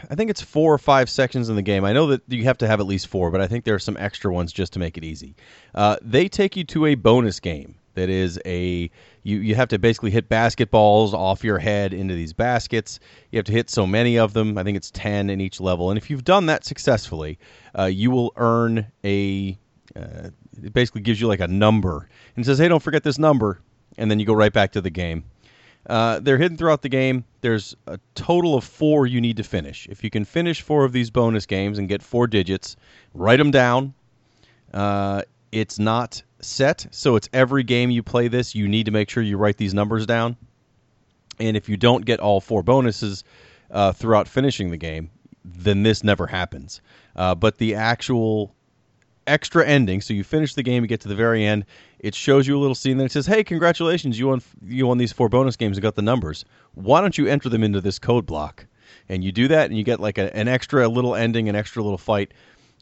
I 0.07 0.13
think 0.13 0.29
it's 0.29 0.41
four 0.41 0.71
or 0.71 0.77
five 0.77 1.09
sections 1.09 1.49
in 1.49 1.55
the 1.55 1.63
game. 1.63 1.83
I 1.83 1.93
know 1.93 2.05
that 2.07 2.21
you 2.27 2.43
have 2.43 2.59
to 2.59 2.67
have 2.67 2.79
at 2.79 2.85
least 2.85 3.07
four, 3.07 3.31
but 3.31 3.41
I 3.41 3.47
think 3.47 3.65
there 3.65 3.73
are 3.73 3.79
some 3.79 3.97
extra 3.97 4.31
ones 4.31 4.53
just 4.53 4.73
to 4.73 4.79
make 4.79 4.99
it 4.99 5.03
easy. 5.03 5.35
Uh, 5.73 5.97
they 6.03 6.29
take 6.29 6.55
you 6.55 6.63
to 6.65 6.85
a 6.85 6.93
bonus 6.93 7.39
game 7.39 7.73
that 7.95 8.09
is 8.09 8.39
a 8.45 8.89
you, 9.23 9.37
you 9.37 9.55
have 9.55 9.69
to 9.69 9.79
basically 9.79 10.11
hit 10.11 10.29
basketballs 10.29 11.13
off 11.13 11.43
your 11.43 11.59
head 11.59 11.93
into 11.93 12.13
these 12.13 12.33
baskets. 12.33 12.99
You 13.31 13.37
have 13.37 13.45
to 13.45 13.51
hit 13.51 13.69
so 13.69 13.87
many 13.87 14.17
of 14.17 14.33
them. 14.33 14.57
I 14.57 14.63
think 14.63 14.77
it's 14.77 14.91
10 14.91 15.29
in 15.29 15.39
each 15.39 15.61
level. 15.61 15.89
And 15.89 15.97
if 15.97 16.09
you've 16.09 16.23
done 16.23 16.45
that 16.47 16.65
successfully, 16.65 17.39
uh, 17.77 17.85
you 17.85 18.11
will 18.11 18.33
earn 18.35 18.91
a. 19.03 19.57
Uh, 19.95 20.29
it 20.61 20.73
basically 20.73 21.01
gives 21.01 21.21
you 21.21 21.27
like 21.27 21.39
a 21.39 21.47
number 21.47 22.09
and 22.35 22.45
says, 22.45 22.57
hey, 22.57 22.67
don't 22.67 22.81
forget 22.81 23.03
this 23.03 23.19
number. 23.19 23.59
And 23.97 24.09
then 24.09 24.19
you 24.19 24.25
go 24.25 24.33
right 24.33 24.53
back 24.53 24.71
to 24.73 24.81
the 24.81 24.89
game. 24.89 25.23
Uh, 25.87 26.19
they're 26.19 26.37
hidden 26.37 26.57
throughout 26.57 26.81
the 26.81 26.89
game. 26.89 27.25
There's 27.41 27.75
a 27.87 27.99
total 28.15 28.55
of 28.55 28.63
four 28.63 29.05
you 29.05 29.19
need 29.19 29.37
to 29.37 29.43
finish. 29.43 29.87
If 29.89 30.03
you 30.03 30.09
can 30.09 30.25
finish 30.25 30.61
four 30.61 30.85
of 30.85 30.93
these 30.93 31.09
bonus 31.09 31.45
games 31.45 31.77
and 31.77 31.89
get 31.89 32.01
four 32.01 32.27
digits, 32.27 32.75
write 33.13 33.37
them 33.37 33.51
down. 33.51 33.93
Uh, 34.73 35.23
it's 35.51 35.77
not 35.77 36.23
set, 36.43 36.87
so 36.91 37.15
it's 37.15 37.29
every 37.33 37.63
game 37.63 37.89
you 37.91 38.03
play 38.03 38.27
this, 38.27 38.55
you 38.55 38.67
need 38.67 38.85
to 38.85 38.91
make 38.91 39.09
sure 39.09 39.23
you 39.23 39.37
write 39.37 39.57
these 39.57 39.73
numbers 39.73 40.05
down. 40.05 40.35
And 41.39 41.57
if 41.57 41.67
you 41.67 41.77
don't 41.77 42.05
get 42.05 42.19
all 42.19 42.41
four 42.41 42.63
bonuses 42.63 43.23
uh, 43.71 43.91
throughout 43.91 44.27
finishing 44.27 44.69
the 44.69 44.77
game, 44.77 45.09
then 45.43 45.83
this 45.83 46.03
never 46.03 46.27
happens. 46.27 46.81
Uh, 47.15 47.35
but 47.35 47.57
the 47.57 47.75
actual 47.75 48.53
extra 49.27 49.65
ending, 49.65 50.01
so 50.01 50.13
you 50.13 50.23
finish 50.23 50.53
the 50.53 50.63
game, 50.63 50.83
you 50.83 50.87
get 50.87 51.01
to 51.01 51.07
the 51.07 51.15
very 51.15 51.45
end, 51.45 51.65
it 51.99 52.13
shows 52.13 52.47
you 52.47 52.57
a 52.57 52.59
little 52.59 52.75
scene 52.75 52.97
that 52.97 53.11
says, 53.11 53.25
"Hey, 53.25 53.43
congratulations, 53.43 54.19
you 54.19 54.27
won 54.27 54.41
you 54.65 54.87
won 54.87 54.97
these 54.97 55.13
four 55.13 55.29
bonus 55.29 55.55
games 55.55 55.77
and 55.77 55.81
got 55.81 55.95
the 55.95 56.01
numbers. 56.01 56.45
Why 56.73 57.01
don't 57.01 57.17
you 57.17 57.27
enter 57.27 57.49
them 57.49 57.63
into 57.63 57.81
this 57.81 57.99
code 57.99 58.25
block?" 58.25 58.65
And 59.09 59.23
you 59.23 59.31
do 59.31 59.47
that, 59.47 59.69
and 59.69 59.77
you 59.77 59.83
get 59.83 59.99
like 59.99 60.17
a, 60.17 60.35
an 60.35 60.47
extra 60.47 60.87
little 60.87 61.15
ending, 61.15 61.49
an 61.49 61.55
extra 61.55 61.81
little 61.81 61.97
fight. 61.97 62.33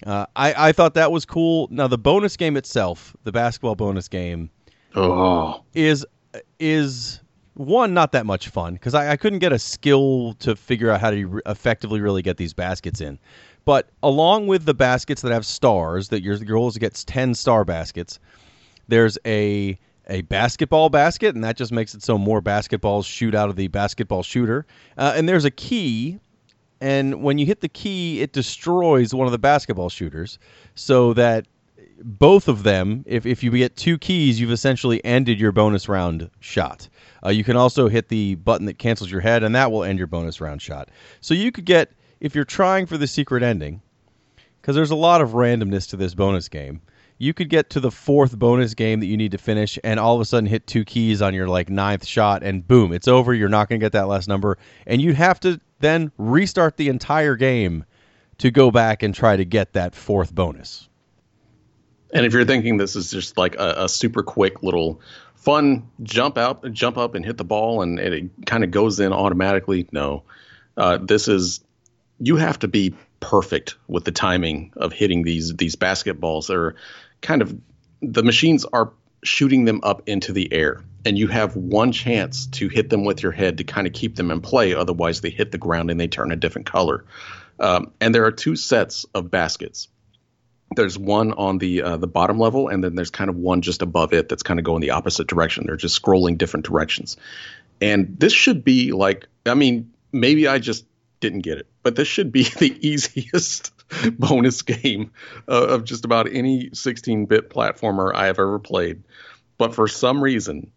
Uh, 0.05 0.25
I 0.35 0.69
I 0.69 0.71
thought 0.71 0.93
that 0.95 1.11
was 1.11 1.25
cool. 1.25 1.67
Now 1.71 1.87
the 1.87 1.97
bonus 1.97 2.37
game 2.37 2.57
itself, 2.57 3.15
the 3.23 3.31
basketball 3.31 3.75
bonus 3.75 4.07
game, 4.07 4.49
Oh, 4.95 5.63
is 5.73 6.05
is 6.59 7.21
one 7.53 7.93
not 7.93 8.11
that 8.13 8.25
much 8.25 8.49
fun 8.49 8.73
because 8.73 8.93
I, 8.93 9.11
I 9.11 9.17
couldn't 9.17 9.39
get 9.39 9.51
a 9.51 9.59
skill 9.59 10.33
to 10.39 10.55
figure 10.55 10.89
out 10.89 11.01
how 11.01 11.11
to 11.11 11.25
re- 11.25 11.41
effectively 11.45 12.01
really 12.01 12.21
get 12.21 12.37
these 12.37 12.53
baskets 12.53 13.01
in. 13.01 13.19
But 13.65 13.89
along 14.01 14.47
with 14.47 14.65
the 14.65 14.73
baskets 14.73 15.21
that 15.21 15.31
have 15.31 15.45
stars, 15.45 16.09
that 16.09 16.23
your 16.23 16.37
goal 16.39 16.67
is 16.67 16.73
to 16.75 16.79
get 16.79 16.93
ten 17.05 17.35
star 17.35 17.63
baskets. 17.63 18.19
There's 18.87 19.17
a 19.25 19.77
a 20.07 20.21
basketball 20.23 20.89
basket, 20.89 21.35
and 21.35 21.43
that 21.43 21.55
just 21.57 21.71
makes 21.71 21.93
it 21.93 22.01
so 22.01 22.17
more 22.17 22.41
basketballs 22.41 23.05
shoot 23.05 23.35
out 23.35 23.49
of 23.49 23.55
the 23.55 23.67
basketball 23.67 24.23
shooter. 24.23 24.65
Uh, 24.97 25.13
and 25.15 25.29
there's 25.29 25.45
a 25.45 25.51
key, 25.51 26.19
and 26.81 27.21
when 27.23 27.37
you 27.37 27.45
hit 27.45 27.61
the 27.61 27.69
key, 27.69 28.21
it 28.21 28.33
destroys 28.33 29.13
one 29.13 29.27
of 29.27 29.31
the 29.31 29.39
basketball 29.39 29.89
shooters, 29.89 30.39
so 30.75 31.13
that 31.13 31.45
both 32.03 32.47
of 32.47 32.63
them, 32.63 33.03
if, 33.05 33.25
if 33.25 33.43
you 33.43 33.51
get 33.51 33.75
two 33.75 33.97
keys, 33.97 34.39
you've 34.39 34.51
essentially 34.51 35.03
ended 35.05 35.39
your 35.39 35.51
bonus 35.51 35.87
round 35.87 36.29
shot. 36.39 36.89
Uh, 37.23 37.29
you 37.29 37.43
can 37.43 37.55
also 37.55 37.87
hit 37.87 38.07
the 38.07 38.35
button 38.35 38.65
that 38.65 38.79
cancels 38.79 39.11
your 39.11 39.21
head, 39.21 39.43
and 39.43 39.53
that 39.53 39.71
will 39.71 39.83
end 39.83 39.99
your 39.99 40.07
bonus 40.07 40.41
round 40.41 40.61
shot. 40.61 40.89
So 41.21 41.33
you 41.33 41.51
could 41.51 41.65
get, 41.65 41.91
if 42.19 42.33
you're 42.33 42.43
trying 42.43 42.87
for 42.87 42.97
the 42.97 43.07
secret 43.07 43.43
ending, 43.43 43.81
because 44.59 44.75
there's 44.75 44.91
a 44.91 44.95
lot 44.95 45.21
of 45.21 45.31
randomness 45.31 45.89
to 45.89 45.95
this 45.95 46.15
bonus 46.15 46.49
game, 46.49 46.81
you 47.21 47.35
could 47.35 47.49
get 47.49 47.69
to 47.69 47.79
the 47.79 47.91
fourth 47.91 48.39
bonus 48.39 48.73
game 48.73 48.99
that 48.99 49.05
you 49.05 49.15
need 49.15 49.29
to 49.33 49.37
finish, 49.37 49.77
and 49.83 49.99
all 49.99 50.15
of 50.15 50.21
a 50.21 50.25
sudden 50.25 50.47
hit 50.47 50.65
two 50.65 50.83
keys 50.83 51.21
on 51.21 51.35
your 51.35 51.47
like 51.47 51.69
ninth 51.69 52.03
shot, 52.03 52.41
and 52.41 52.67
boom, 52.67 52.91
it's 52.91 53.07
over. 53.07 53.31
You're 53.31 53.47
not 53.47 53.69
going 53.69 53.79
to 53.79 53.85
get 53.85 53.91
that 53.91 54.07
last 54.07 54.27
number, 54.27 54.57
and 54.87 54.99
you'd 54.99 55.17
have 55.17 55.39
to 55.41 55.61
then 55.81 56.11
restart 56.17 56.77
the 56.77 56.89
entire 56.89 57.35
game 57.35 57.85
to 58.39 58.49
go 58.49 58.71
back 58.71 59.03
and 59.03 59.13
try 59.13 59.37
to 59.37 59.45
get 59.45 59.73
that 59.73 59.93
fourth 59.93 60.33
bonus. 60.33 60.89
and 62.11 62.25
if 62.25 62.33
you're 62.33 62.43
thinking 62.43 62.77
this 62.77 62.95
is 62.95 63.11
just 63.11 63.37
like 63.37 63.55
a, 63.55 63.83
a 63.83 63.89
super 63.89 64.23
quick 64.23 64.63
little 64.63 64.99
fun 65.35 65.87
jump 66.01 66.39
out, 66.39 66.71
jump 66.71 66.97
up 66.97 67.13
and 67.13 67.23
hit 67.23 67.37
the 67.37 67.43
ball, 67.43 67.83
and 67.83 67.99
it, 67.99 68.31
kind 68.47 68.63
of 68.63 68.71
goes 68.71 68.99
in 68.99 69.13
automatically, 69.13 69.87
no. 69.91 70.23
Uh, 70.75 70.97
this 70.97 71.27
is 71.27 71.63
you 72.19 72.37
have 72.37 72.57
to 72.57 72.67
be 72.67 72.95
perfect 73.19 73.75
with 73.87 74.05
the 74.05 74.11
timing 74.11 74.73
of 74.75 74.91
hitting 74.91 75.21
these 75.21 75.53
these 75.55 75.75
basketballs. 75.75 76.47
They're 76.47 76.75
kind 77.21 77.41
of 77.41 77.55
the 78.01 78.23
machines 78.23 78.65
are 78.65 78.91
shooting 79.23 79.65
them 79.65 79.81
up 79.83 80.07
into 80.07 80.33
the 80.33 80.51
air, 80.51 80.81
and 81.05 81.17
you 81.17 81.27
have 81.27 81.55
one 81.55 81.91
chance 81.91 82.47
to 82.47 82.67
hit 82.67 82.89
them 82.89 83.05
with 83.05 83.21
your 83.21 83.31
head 83.31 83.57
to 83.59 83.63
kind 83.63 83.87
of 83.87 83.93
keep 83.93 84.15
them 84.15 84.31
in 84.31 84.41
play. 84.41 84.73
Otherwise, 84.73 85.21
they 85.21 85.29
hit 85.29 85.51
the 85.51 85.57
ground 85.57 85.91
and 85.91 85.99
they 85.99 86.07
turn 86.07 86.31
a 86.31 86.35
different 86.35 86.67
color. 86.67 87.05
Um, 87.59 87.91
and 88.01 88.13
there 88.13 88.25
are 88.25 88.31
two 88.31 88.55
sets 88.55 89.05
of 89.13 89.29
baskets 89.29 89.87
there's 90.75 90.97
one 90.97 91.33
on 91.33 91.57
the 91.57 91.81
uh, 91.81 91.97
the 91.97 92.07
bottom 92.07 92.39
level, 92.39 92.67
and 92.69 92.83
then 92.83 92.95
there's 92.95 93.09
kind 93.09 93.29
of 93.29 93.35
one 93.35 93.61
just 93.61 93.81
above 93.81 94.13
it 94.13 94.29
that's 94.29 94.43
kind 94.43 94.59
of 94.59 94.63
going 94.63 94.81
the 94.81 94.91
opposite 94.91 95.27
direction. 95.27 95.65
They're 95.65 95.75
just 95.75 96.01
scrolling 96.01 96.37
different 96.37 96.65
directions, 96.65 97.17
and 97.81 98.15
this 98.19 98.33
should 98.33 98.63
be 98.63 98.91
like, 98.91 99.27
I 99.45 99.53
mean, 99.53 99.91
maybe 100.11 100.47
I 100.47 100.59
just 100.59 100.85
didn't 101.19 101.41
get 101.41 101.57
it, 101.57 101.67
but 101.83 101.95
this 101.95 102.07
should 102.07 102.31
be 102.31 102.43
the 102.59 102.75
easiest 102.87 103.71
bonus 104.19 104.61
game 104.61 105.11
uh, 105.47 105.67
of 105.67 105.83
just 105.83 106.05
about 106.05 106.31
any 106.31 106.69
16-bit 106.69 107.49
platformer 107.49 108.13
I 108.13 108.27
have 108.27 108.39
ever 108.39 108.59
played. 108.59 109.03
But 109.57 109.75
for 109.75 109.87
some 109.87 110.23
reason, 110.23 110.71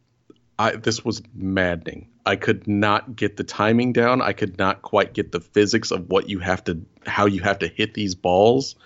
I, 0.58 0.72
this 0.72 1.04
was 1.04 1.22
maddening. 1.34 2.08
I 2.26 2.36
could 2.36 2.68
not 2.68 3.16
get 3.16 3.36
the 3.36 3.44
timing 3.44 3.92
down. 3.92 4.22
I 4.22 4.32
could 4.32 4.58
not 4.58 4.82
quite 4.82 5.12
get 5.12 5.32
the 5.32 5.40
physics 5.40 5.90
of 5.90 6.08
what 6.08 6.28
you 6.28 6.38
have 6.38 6.64
to, 6.64 6.84
how 7.06 7.26
you 7.26 7.42
have 7.42 7.60
to 7.60 7.68
hit 7.68 7.94
these 7.94 8.14
balls. 8.14 8.76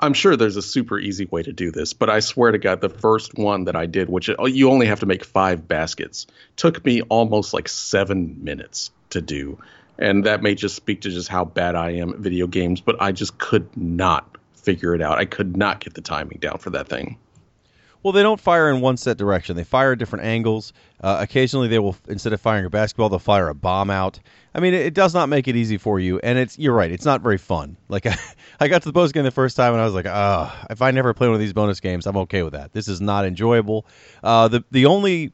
I'm 0.00 0.14
sure 0.14 0.36
there's 0.36 0.56
a 0.56 0.62
super 0.62 0.98
easy 0.98 1.24
way 1.24 1.42
to 1.42 1.52
do 1.52 1.72
this, 1.72 1.92
but 1.92 2.08
I 2.08 2.20
swear 2.20 2.52
to 2.52 2.58
God, 2.58 2.80
the 2.80 2.88
first 2.88 3.36
one 3.36 3.64
that 3.64 3.74
I 3.74 3.86
did, 3.86 4.08
which 4.08 4.30
oh, 4.38 4.46
you 4.46 4.70
only 4.70 4.86
have 4.86 5.00
to 5.00 5.06
make 5.06 5.24
five 5.24 5.66
baskets, 5.66 6.28
took 6.54 6.84
me 6.84 7.02
almost 7.02 7.52
like 7.52 7.68
seven 7.68 8.44
minutes 8.44 8.92
to 9.10 9.20
do. 9.20 9.58
And 9.98 10.24
that 10.24 10.42
may 10.42 10.54
just 10.54 10.76
speak 10.76 11.00
to 11.02 11.10
just 11.10 11.28
how 11.28 11.44
bad 11.44 11.74
I 11.74 11.90
am 11.90 12.10
at 12.10 12.18
video 12.18 12.46
games, 12.46 12.80
but 12.80 12.96
I 13.00 13.12
just 13.12 13.38
could 13.38 13.68
not 13.76 14.36
figure 14.54 14.94
it 14.94 15.02
out. 15.02 15.18
I 15.18 15.24
could 15.24 15.56
not 15.56 15.80
get 15.80 15.94
the 15.94 16.00
timing 16.00 16.38
down 16.38 16.58
for 16.58 16.70
that 16.70 16.88
thing. 16.88 17.18
Well, 18.02 18.12
they 18.12 18.22
don't 18.22 18.40
fire 18.40 18.70
in 18.70 18.80
one 18.80 18.96
set 18.96 19.16
direction. 19.16 19.56
They 19.56 19.64
fire 19.64 19.92
at 19.92 19.98
different 19.98 20.24
angles. 20.24 20.72
Uh, 21.00 21.18
occasionally, 21.20 21.68
they 21.68 21.80
will 21.80 21.96
instead 22.06 22.32
of 22.32 22.40
firing 22.40 22.64
a 22.64 22.70
basketball, 22.70 23.08
they'll 23.08 23.18
fire 23.18 23.48
a 23.48 23.54
bomb 23.54 23.90
out. 23.90 24.20
I 24.54 24.60
mean, 24.60 24.72
it, 24.72 24.86
it 24.86 24.94
does 24.94 25.14
not 25.14 25.28
make 25.28 25.48
it 25.48 25.56
easy 25.56 25.78
for 25.78 25.98
you, 25.98 26.20
and 26.20 26.38
it's 26.38 26.58
you're 26.58 26.74
right. 26.74 26.90
It's 26.92 27.04
not 27.04 27.22
very 27.22 27.38
fun. 27.38 27.76
Like 27.88 28.06
I, 28.06 28.16
I 28.60 28.68
got 28.68 28.82
to 28.82 28.88
the 28.88 28.92
bonus 28.92 29.12
game 29.12 29.24
the 29.24 29.30
first 29.30 29.56
time, 29.56 29.72
and 29.72 29.80
I 29.80 29.84
was 29.84 29.94
like, 29.94 30.06
ah, 30.06 30.66
if 30.70 30.82
I 30.82 30.90
never 30.90 31.14
play 31.14 31.26
one 31.26 31.34
of 31.34 31.40
these 31.40 31.52
bonus 31.52 31.80
games, 31.80 32.06
I'm 32.06 32.16
okay 32.18 32.42
with 32.42 32.52
that. 32.52 32.72
This 32.72 32.86
is 32.86 33.00
not 33.00 33.24
enjoyable. 33.24 33.86
Uh, 34.22 34.46
the 34.46 34.64
the 34.70 34.86
only 34.86 35.32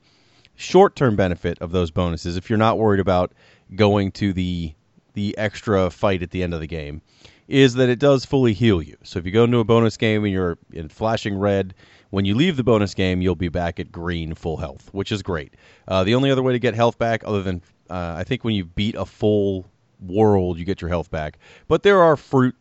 short 0.56 0.96
term 0.96 1.16
benefit 1.16 1.58
of 1.60 1.72
those 1.72 1.90
bonuses, 1.90 2.36
if 2.36 2.48
you're 2.48 2.58
not 2.58 2.78
worried 2.78 3.00
about 3.00 3.32
going 3.76 4.12
to 4.12 4.32
the 4.32 4.74
the 5.14 5.36
extra 5.38 5.90
fight 5.90 6.22
at 6.22 6.30
the 6.30 6.42
end 6.42 6.54
of 6.54 6.60
the 6.60 6.66
game, 6.66 7.00
is 7.46 7.74
that 7.74 7.88
it 7.88 7.98
does 7.98 8.24
fully 8.24 8.52
heal 8.52 8.82
you. 8.82 8.96
So 9.04 9.18
if 9.18 9.26
you 9.26 9.32
go 9.32 9.44
into 9.44 9.58
a 9.58 9.64
bonus 9.64 9.96
game 9.96 10.24
and 10.24 10.32
you're 10.32 10.58
in 10.72 10.88
flashing 10.88 11.38
red, 11.38 11.74
when 12.10 12.24
you 12.24 12.34
leave 12.34 12.56
the 12.56 12.64
bonus 12.64 12.94
game, 12.94 13.20
you'll 13.20 13.34
be 13.34 13.48
back 13.48 13.78
at 13.78 13.92
green 13.92 14.34
full 14.34 14.56
health, 14.56 14.88
which 14.92 15.12
is 15.12 15.22
great. 15.22 15.54
Uh, 15.86 16.04
the 16.04 16.14
only 16.14 16.30
other 16.30 16.42
way 16.42 16.52
to 16.52 16.58
get 16.58 16.74
health 16.74 16.98
back, 16.98 17.22
other 17.24 17.42
than 17.42 17.62
uh, 17.90 18.14
I 18.16 18.24
think 18.24 18.44
when 18.44 18.54
you 18.54 18.64
beat 18.64 18.94
a 18.94 19.04
full 19.04 19.66
world, 20.00 20.58
you 20.58 20.64
get 20.64 20.80
your 20.80 20.88
health 20.88 21.10
back. 21.10 21.38
But 21.68 21.82
there 21.82 22.02
are 22.02 22.16
fruit, 22.16 22.54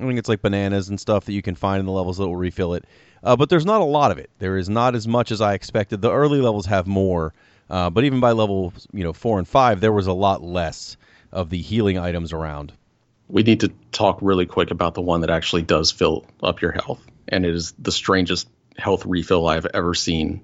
I 0.00 0.04
think 0.04 0.18
it's 0.18 0.28
like 0.28 0.42
bananas 0.42 0.88
and 0.88 0.98
stuff 0.98 1.24
that 1.26 1.32
you 1.32 1.42
can 1.42 1.54
find 1.54 1.80
in 1.80 1.86
the 1.86 1.92
levels 1.92 2.18
that 2.18 2.26
will 2.26 2.36
refill 2.36 2.74
it. 2.74 2.84
Uh, 3.22 3.36
but 3.36 3.50
there's 3.50 3.66
not 3.66 3.80
a 3.80 3.84
lot 3.84 4.10
of 4.10 4.18
it. 4.18 4.30
There 4.38 4.56
is 4.56 4.68
not 4.68 4.94
as 4.94 5.06
much 5.06 5.30
as 5.30 5.40
I 5.40 5.54
expected. 5.54 6.00
The 6.00 6.10
early 6.10 6.40
levels 6.40 6.66
have 6.66 6.86
more, 6.86 7.34
uh, 7.70 7.90
but 7.90 8.04
even 8.04 8.20
by 8.20 8.32
level 8.32 8.72
you 8.92 9.04
know 9.04 9.12
four 9.12 9.38
and 9.38 9.48
five, 9.48 9.80
there 9.80 9.92
was 9.92 10.06
a 10.06 10.12
lot 10.12 10.42
less 10.42 10.96
of 11.32 11.50
the 11.50 11.60
healing 11.60 11.98
items 11.98 12.32
around. 12.32 12.72
We 13.28 13.44
need 13.44 13.60
to 13.60 13.72
talk 13.92 14.18
really 14.20 14.46
quick 14.46 14.72
about 14.72 14.94
the 14.94 15.02
one 15.02 15.20
that 15.20 15.30
actually 15.30 15.62
does 15.62 15.92
fill 15.92 16.26
up 16.42 16.60
your 16.60 16.72
health, 16.72 17.00
and 17.28 17.46
it 17.46 17.54
is 17.54 17.72
the 17.78 17.92
strangest 17.92 18.48
health 18.76 19.06
refill 19.06 19.46
I've 19.46 19.66
ever 19.66 19.94
seen. 19.94 20.42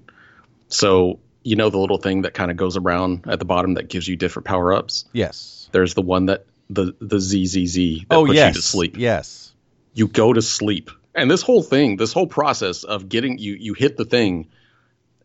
So 0.69 1.19
you 1.43 1.55
know 1.55 1.69
the 1.69 1.77
little 1.77 1.97
thing 1.97 2.23
that 2.23 2.33
kind 2.33 2.51
of 2.51 2.57
goes 2.57 2.75
around 2.77 3.25
at 3.27 3.39
the 3.39 3.45
bottom 3.45 3.75
that 3.75 3.87
gives 3.87 4.07
you 4.07 4.15
different 4.15 4.45
power 4.45 4.73
ups. 4.73 5.05
Yes. 5.13 5.69
There's 5.71 5.93
the 5.93 6.01
one 6.01 6.25
that 6.25 6.45
the 6.69 6.93
the 6.99 7.19
ZZZ 7.19 8.05
that 8.07 8.15
oh 8.15 8.25
puts 8.25 8.35
yes. 8.35 8.55
you 8.55 8.61
to 8.61 8.67
sleep. 8.67 8.97
Yes. 8.97 9.53
You 9.93 10.07
go 10.07 10.31
to 10.31 10.41
sleep, 10.41 10.91
and 11.15 11.31
this 11.31 11.41
whole 11.41 11.63
thing, 11.63 11.97
this 11.97 12.13
whole 12.13 12.27
process 12.27 12.83
of 12.83 13.09
getting 13.09 13.37
you 13.37 13.53
you 13.53 13.73
hit 13.73 13.97
the 13.97 14.05
thing, 14.05 14.47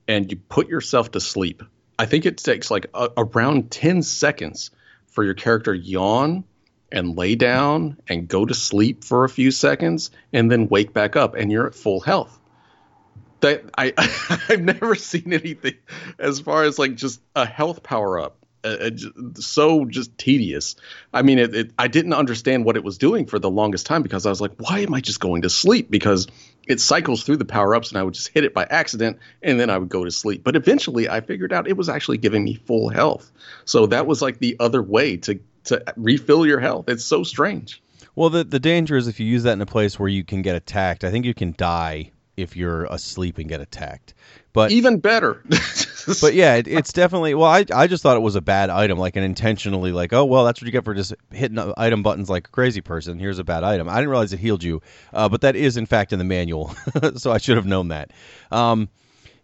and 0.09 0.31
you 0.31 0.37
put 0.37 0.69
yourself 0.69 1.11
to 1.13 1.21
sleep. 1.21 1.63
I 2.03 2.07
think 2.07 2.27
it 2.27 2.37
takes 2.39 2.69
like 2.69 2.87
a, 2.95 3.11
around 3.17 3.71
ten 3.71 4.03
seconds 4.03 4.73
for 5.07 5.23
your 5.23 5.35
character 5.35 5.73
yawn 5.73 6.43
and 6.91 7.17
lay 7.17 7.37
down 7.37 7.97
and 8.09 8.27
go 8.27 8.45
to 8.45 8.55
sleep 8.55 9.05
for 9.05 9.23
a 9.23 9.29
few 9.29 9.53
seconds 9.53 10.11
and 10.33 10.51
then 10.51 10.67
wake 10.67 10.93
back 10.93 11.15
up 11.15 11.37
and 11.37 11.53
you're 11.53 11.69
at 11.69 11.77
full 11.77 12.01
health 12.01 12.37
that 13.39 13.63
I 13.79 13.93
I've 14.49 14.63
never 14.63 14.97
seen 14.97 15.33
anything 15.33 15.75
as 16.19 16.41
far 16.41 16.65
as 16.65 16.77
like 16.77 16.97
just 16.97 17.21
a 17.37 17.47
health 17.47 17.85
power 17.85 18.19
up. 18.19 18.37
Uh, 18.65 18.91
so 19.35 19.85
just 19.85 20.19
tedious. 20.19 20.75
I 21.15 21.23
mean, 21.23 21.39
it, 21.39 21.55
it, 21.55 21.71
I 21.79 21.87
didn't 21.87 22.15
understand 22.15 22.65
what 22.65 22.77
it 22.77 22.83
was 22.83 22.99
doing 22.99 23.27
for 23.27 23.39
the 23.39 23.51
longest 23.51 23.87
time 23.87 24.03
because 24.03 24.27
I 24.27 24.31
was 24.31 24.41
like, 24.41 24.53
why 24.57 24.81
am 24.81 24.93
I 24.93 25.01
just 25.01 25.21
going 25.21 25.43
to 25.43 25.51
sleep? 25.51 25.89
Because 25.89 26.27
it 26.67 26.81
cycles 26.81 27.25
through 27.25 27.37
the 27.37 27.45
power 27.45 27.75
ups 27.75 27.91
and 27.91 27.99
I 27.99 28.03
would 28.03 28.15
just 28.15 28.29
hit 28.29 28.45
it 28.45 28.55
by 28.55 28.65
accident 28.65 29.19
and 29.43 29.59
then 29.59 29.71
I 29.71 29.79
would 29.79 29.89
go 29.89 30.05
to 30.05 30.11
sleep. 30.11 30.45
But 30.45 30.57
eventually 30.57 31.09
I 31.09 31.21
figured 31.21 31.53
out 31.53 31.69
it 31.69 31.77
was 31.77 31.89
actually 31.89 32.19
giving 32.19 32.45
me 32.45 32.55
full 32.55 32.89
health. 32.89 33.31
So 33.65 33.87
that 33.87 34.07
was 34.07 34.23
like 34.23 34.39
the 34.39 34.57
other 34.61 34.83
way 34.83 35.17
to 35.19 35.41
to 35.65 35.83
refill 35.97 36.45
your 36.45 36.59
health. 36.61 36.89
It's 36.89 37.05
so 37.05 37.23
strange. 37.23 37.83
Well, 38.15 38.31
the 38.31 38.45
the 38.45 38.61
danger 38.61 38.97
is 38.97 39.09
if 39.09 39.21
you 39.21 39.27
use 39.27 39.45
that 39.45 39.53
in 39.53 39.61
a 39.61 39.67
place 39.67 39.99
where 39.99 40.09
you 40.09 40.25
can 40.25 40.43
get 40.43 40.57
attacked. 40.57 41.05
I 41.05 41.11
think 41.11 41.25
you 41.25 41.35
can 41.35 41.55
die 41.57 42.13
if 42.37 42.57
you're 42.57 42.85
asleep 42.85 43.39
and 43.39 43.49
get 43.49 43.61
attacked. 43.61 44.15
But 44.53 44.71
even 44.71 44.99
better. 44.99 45.43
but 46.21 46.35
yeah, 46.35 46.57
it, 46.57 46.69
it's 46.69 46.93
definitely. 46.93 47.35
Well, 47.35 47.51
I 47.51 47.65
I 47.75 47.87
just 47.87 48.03
thought 48.03 48.17
it 48.17 48.21
was 48.21 48.37
a 48.37 48.43
bad 48.43 48.69
item, 48.71 48.99
like 48.99 49.17
an 49.17 49.23
intentionally 49.23 49.93
like, 49.93 50.13
oh 50.13 50.25
well, 50.25 50.45
that's 50.45 50.61
what 50.61 50.67
you 50.67 50.73
get 50.73 50.85
for 50.85 50.95
just 50.95 51.15
hitting 51.31 51.59
item 51.77 52.03
buttons 52.03 52.29
like 52.29 52.49
a 52.49 52.51
crazy 52.51 52.81
person. 52.81 53.19
Here's 53.19 53.39
a 53.39 53.45
bad 53.45 53.65
item. 53.65 53.89
I 53.89 53.97
didn't 53.97 54.11
realize 54.11 54.33
it 54.33 54.41
healed 54.41 54.63
you, 54.63 54.83
uh, 55.13 55.29
but 55.29 55.41
that 55.41 55.57
is 55.57 55.77
in 55.77 55.87
fact 55.87 56.13
in 56.13 56.19
the 56.19 56.25
manual, 56.25 56.75
so 57.17 57.33
I 57.33 57.39
should 57.39 57.57
have 57.57 57.67
known 57.67 57.89
that. 57.89 58.11
Um, 58.51 58.89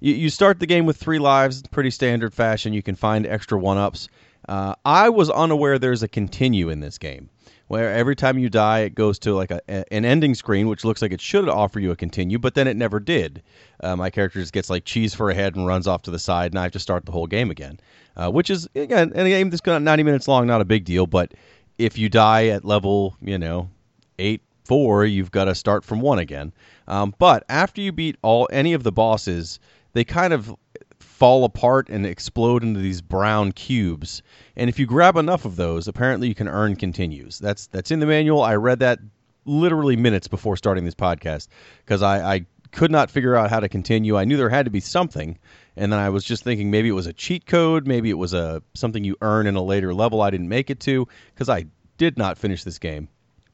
you, 0.00 0.14
you 0.14 0.30
start 0.30 0.60
the 0.60 0.66
game 0.66 0.84
with 0.84 0.96
three 0.96 1.18
lives, 1.18 1.62
pretty 1.70 1.90
standard 1.90 2.34
fashion. 2.34 2.72
You 2.72 2.82
can 2.82 2.94
find 2.94 3.26
extra 3.26 3.58
one 3.58 3.78
ups. 3.78 4.08
Uh, 4.46 4.74
I 4.84 5.08
was 5.08 5.30
unaware 5.30 5.78
there's 5.78 6.02
a 6.02 6.08
continue 6.08 6.68
in 6.68 6.80
this 6.80 6.98
game 6.98 7.28
where 7.68 7.92
every 7.92 8.16
time 8.16 8.38
you 8.38 8.48
die, 8.48 8.80
it 8.80 8.94
goes 8.94 9.18
to 9.20 9.34
like 9.34 9.50
a, 9.50 9.60
an 9.92 10.04
ending 10.04 10.34
screen, 10.34 10.68
which 10.68 10.84
looks 10.84 11.00
like 11.00 11.12
it 11.12 11.20
should 11.20 11.48
offer 11.48 11.78
you 11.78 11.90
a 11.90 11.96
continue, 11.96 12.38
but 12.38 12.54
then 12.54 12.66
it 12.66 12.76
never 12.76 12.98
did. 12.98 13.42
Uh, 13.80 13.94
my 13.94 14.10
character 14.10 14.40
just 14.40 14.52
gets 14.52 14.68
like 14.68 14.84
cheese 14.84 15.14
for 15.14 15.30
a 15.30 15.34
head 15.34 15.54
and 15.54 15.66
runs 15.66 15.86
off 15.86 16.02
to 16.02 16.10
the 16.10 16.18
side, 16.18 16.52
and 16.52 16.58
I 16.58 16.64
have 16.64 16.72
to 16.72 16.78
start 16.78 17.06
the 17.06 17.12
whole 17.12 17.26
game 17.26 17.50
again. 17.50 17.78
Uh, 18.16 18.30
which 18.30 18.50
is 18.50 18.68
again, 18.74 19.12
a 19.14 19.28
game 19.28 19.48
that's 19.48 19.60
got 19.60 19.80
90 19.80 20.02
minutes 20.02 20.26
long, 20.26 20.46
not 20.46 20.60
a 20.60 20.64
big 20.64 20.84
deal. 20.84 21.06
But 21.06 21.34
if 21.78 21.96
you 21.96 22.08
die 22.08 22.48
at 22.48 22.64
level, 22.64 23.16
you 23.20 23.38
know, 23.38 23.70
eight 24.18 24.42
four, 24.64 25.04
you've 25.04 25.30
got 25.30 25.44
to 25.44 25.54
start 25.54 25.84
from 25.84 26.00
one 26.00 26.18
again. 26.18 26.52
Um, 26.88 27.14
but 27.18 27.44
after 27.48 27.80
you 27.80 27.92
beat 27.92 28.16
all 28.22 28.48
any 28.52 28.74
of 28.74 28.82
the 28.82 28.92
bosses, 28.92 29.60
they 29.94 30.04
kind 30.04 30.32
of 30.32 30.54
fall 31.00 31.44
apart 31.44 31.88
and 31.88 32.06
explode 32.06 32.62
into 32.62 32.80
these 32.80 33.00
brown 33.00 33.52
cubes. 33.52 34.22
And 34.56 34.68
if 34.68 34.78
you 34.78 34.86
grab 34.86 35.16
enough 35.16 35.44
of 35.44 35.56
those, 35.56 35.88
apparently 35.88 36.28
you 36.28 36.34
can 36.34 36.48
earn 36.48 36.76
continues. 36.76 37.38
That's 37.38 37.66
that's 37.68 37.90
in 37.90 38.00
the 38.00 38.06
manual. 38.06 38.42
I 38.42 38.56
read 38.56 38.80
that 38.80 38.98
literally 39.44 39.96
minutes 39.96 40.28
before 40.28 40.56
starting 40.56 40.84
this 40.84 40.94
podcast 40.94 41.48
because 41.84 42.02
I, 42.02 42.34
I 42.34 42.46
could 42.70 42.90
not 42.90 43.10
figure 43.10 43.34
out 43.34 43.50
how 43.50 43.60
to 43.60 43.68
continue. 43.68 44.16
I 44.16 44.24
knew 44.24 44.36
there 44.36 44.50
had 44.50 44.66
to 44.66 44.70
be 44.70 44.80
something, 44.80 45.38
and 45.76 45.92
then 45.92 45.98
I 45.98 46.10
was 46.10 46.24
just 46.24 46.44
thinking 46.44 46.70
maybe 46.70 46.88
it 46.88 46.92
was 46.92 47.06
a 47.06 47.12
cheat 47.12 47.46
code, 47.46 47.86
maybe 47.86 48.10
it 48.10 48.18
was 48.18 48.34
a 48.34 48.62
something 48.74 49.04
you 49.04 49.16
earn 49.22 49.46
in 49.46 49.56
a 49.56 49.62
later 49.62 49.94
level 49.94 50.20
I 50.20 50.30
didn't 50.30 50.48
make 50.48 50.70
it 50.70 50.80
to 50.80 51.08
because 51.34 51.48
I 51.48 51.66
did 51.96 52.18
not 52.18 52.38
finish 52.38 52.64
this 52.64 52.78
game. 52.78 53.08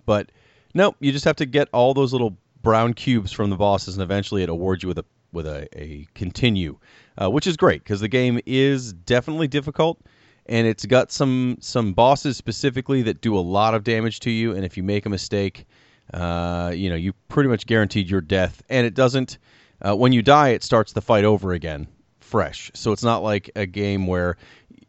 But 0.07 0.33
no, 0.75 0.95
you 1.01 1.13
just 1.13 1.25
have 1.25 1.37
to 1.37 1.47
get 1.47 1.69
all 1.73 1.95
those 1.95 2.13
little 2.13 2.37
brown 2.63 2.95
cubes 2.95 3.31
from 3.31 3.51
the 3.51 3.57
bosses, 3.57 3.95
and 3.95 4.03
eventually 4.03 4.43
it 4.43 4.49
awards 4.49 4.83
you 4.83 4.89
with 4.89 4.99
a 4.99 5.05
with 5.35 5.47
a, 5.47 5.69
a 5.79 6.07
continue, 6.15 6.79
uh, 7.21 7.31
which 7.31 7.47
is 7.47 7.57
great 7.57 7.83
because 7.83 8.01
the 8.01 8.09
game 8.09 8.41
is 8.47 8.93
definitely 8.93 9.49
difficult 9.49 10.01
and 10.47 10.67
it's 10.67 10.85
got 10.87 11.11
some 11.11 11.57
some 11.61 11.93
bosses 11.93 12.37
specifically 12.37 13.03
that 13.03 13.21
do 13.21 13.37
a 13.37 13.41
lot 13.41 13.75
of 13.75 13.85
damage 13.85 14.21
to 14.21 14.31
you. 14.31 14.53
And 14.53 14.65
if 14.65 14.77
you 14.77 14.83
make 14.83 15.07
a 15.07 15.09
mistake, 15.09 15.67
uh, 16.13 16.73
you 16.75 16.91
know 16.91 16.97
you 16.97 17.13
pretty 17.29 17.49
much 17.49 17.67
guaranteed 17.67 18.11
your 18.11 18.21
death. 18.21 18.63
And 18.69 18.87
it 18.87 18.95
doesn't 18.95 19.39
uh, 19.83 19.95
when 19.97 20.13
you 20.13 20.23
die, 20.23 20.49
it 20.51 20.63
starts 20.63 20.93
the 20.93 21.03
fight 21.03 21.25
over 21.25 21.53
again, 21.53 21.87
fresh. 22.21 22.71
So 22.75 22.93
it's 22.93 23.03
not 23.03 23.23
like 23.23 23.51
a 23.57 23.67
game 23.67 24.07
where 24.07 24.37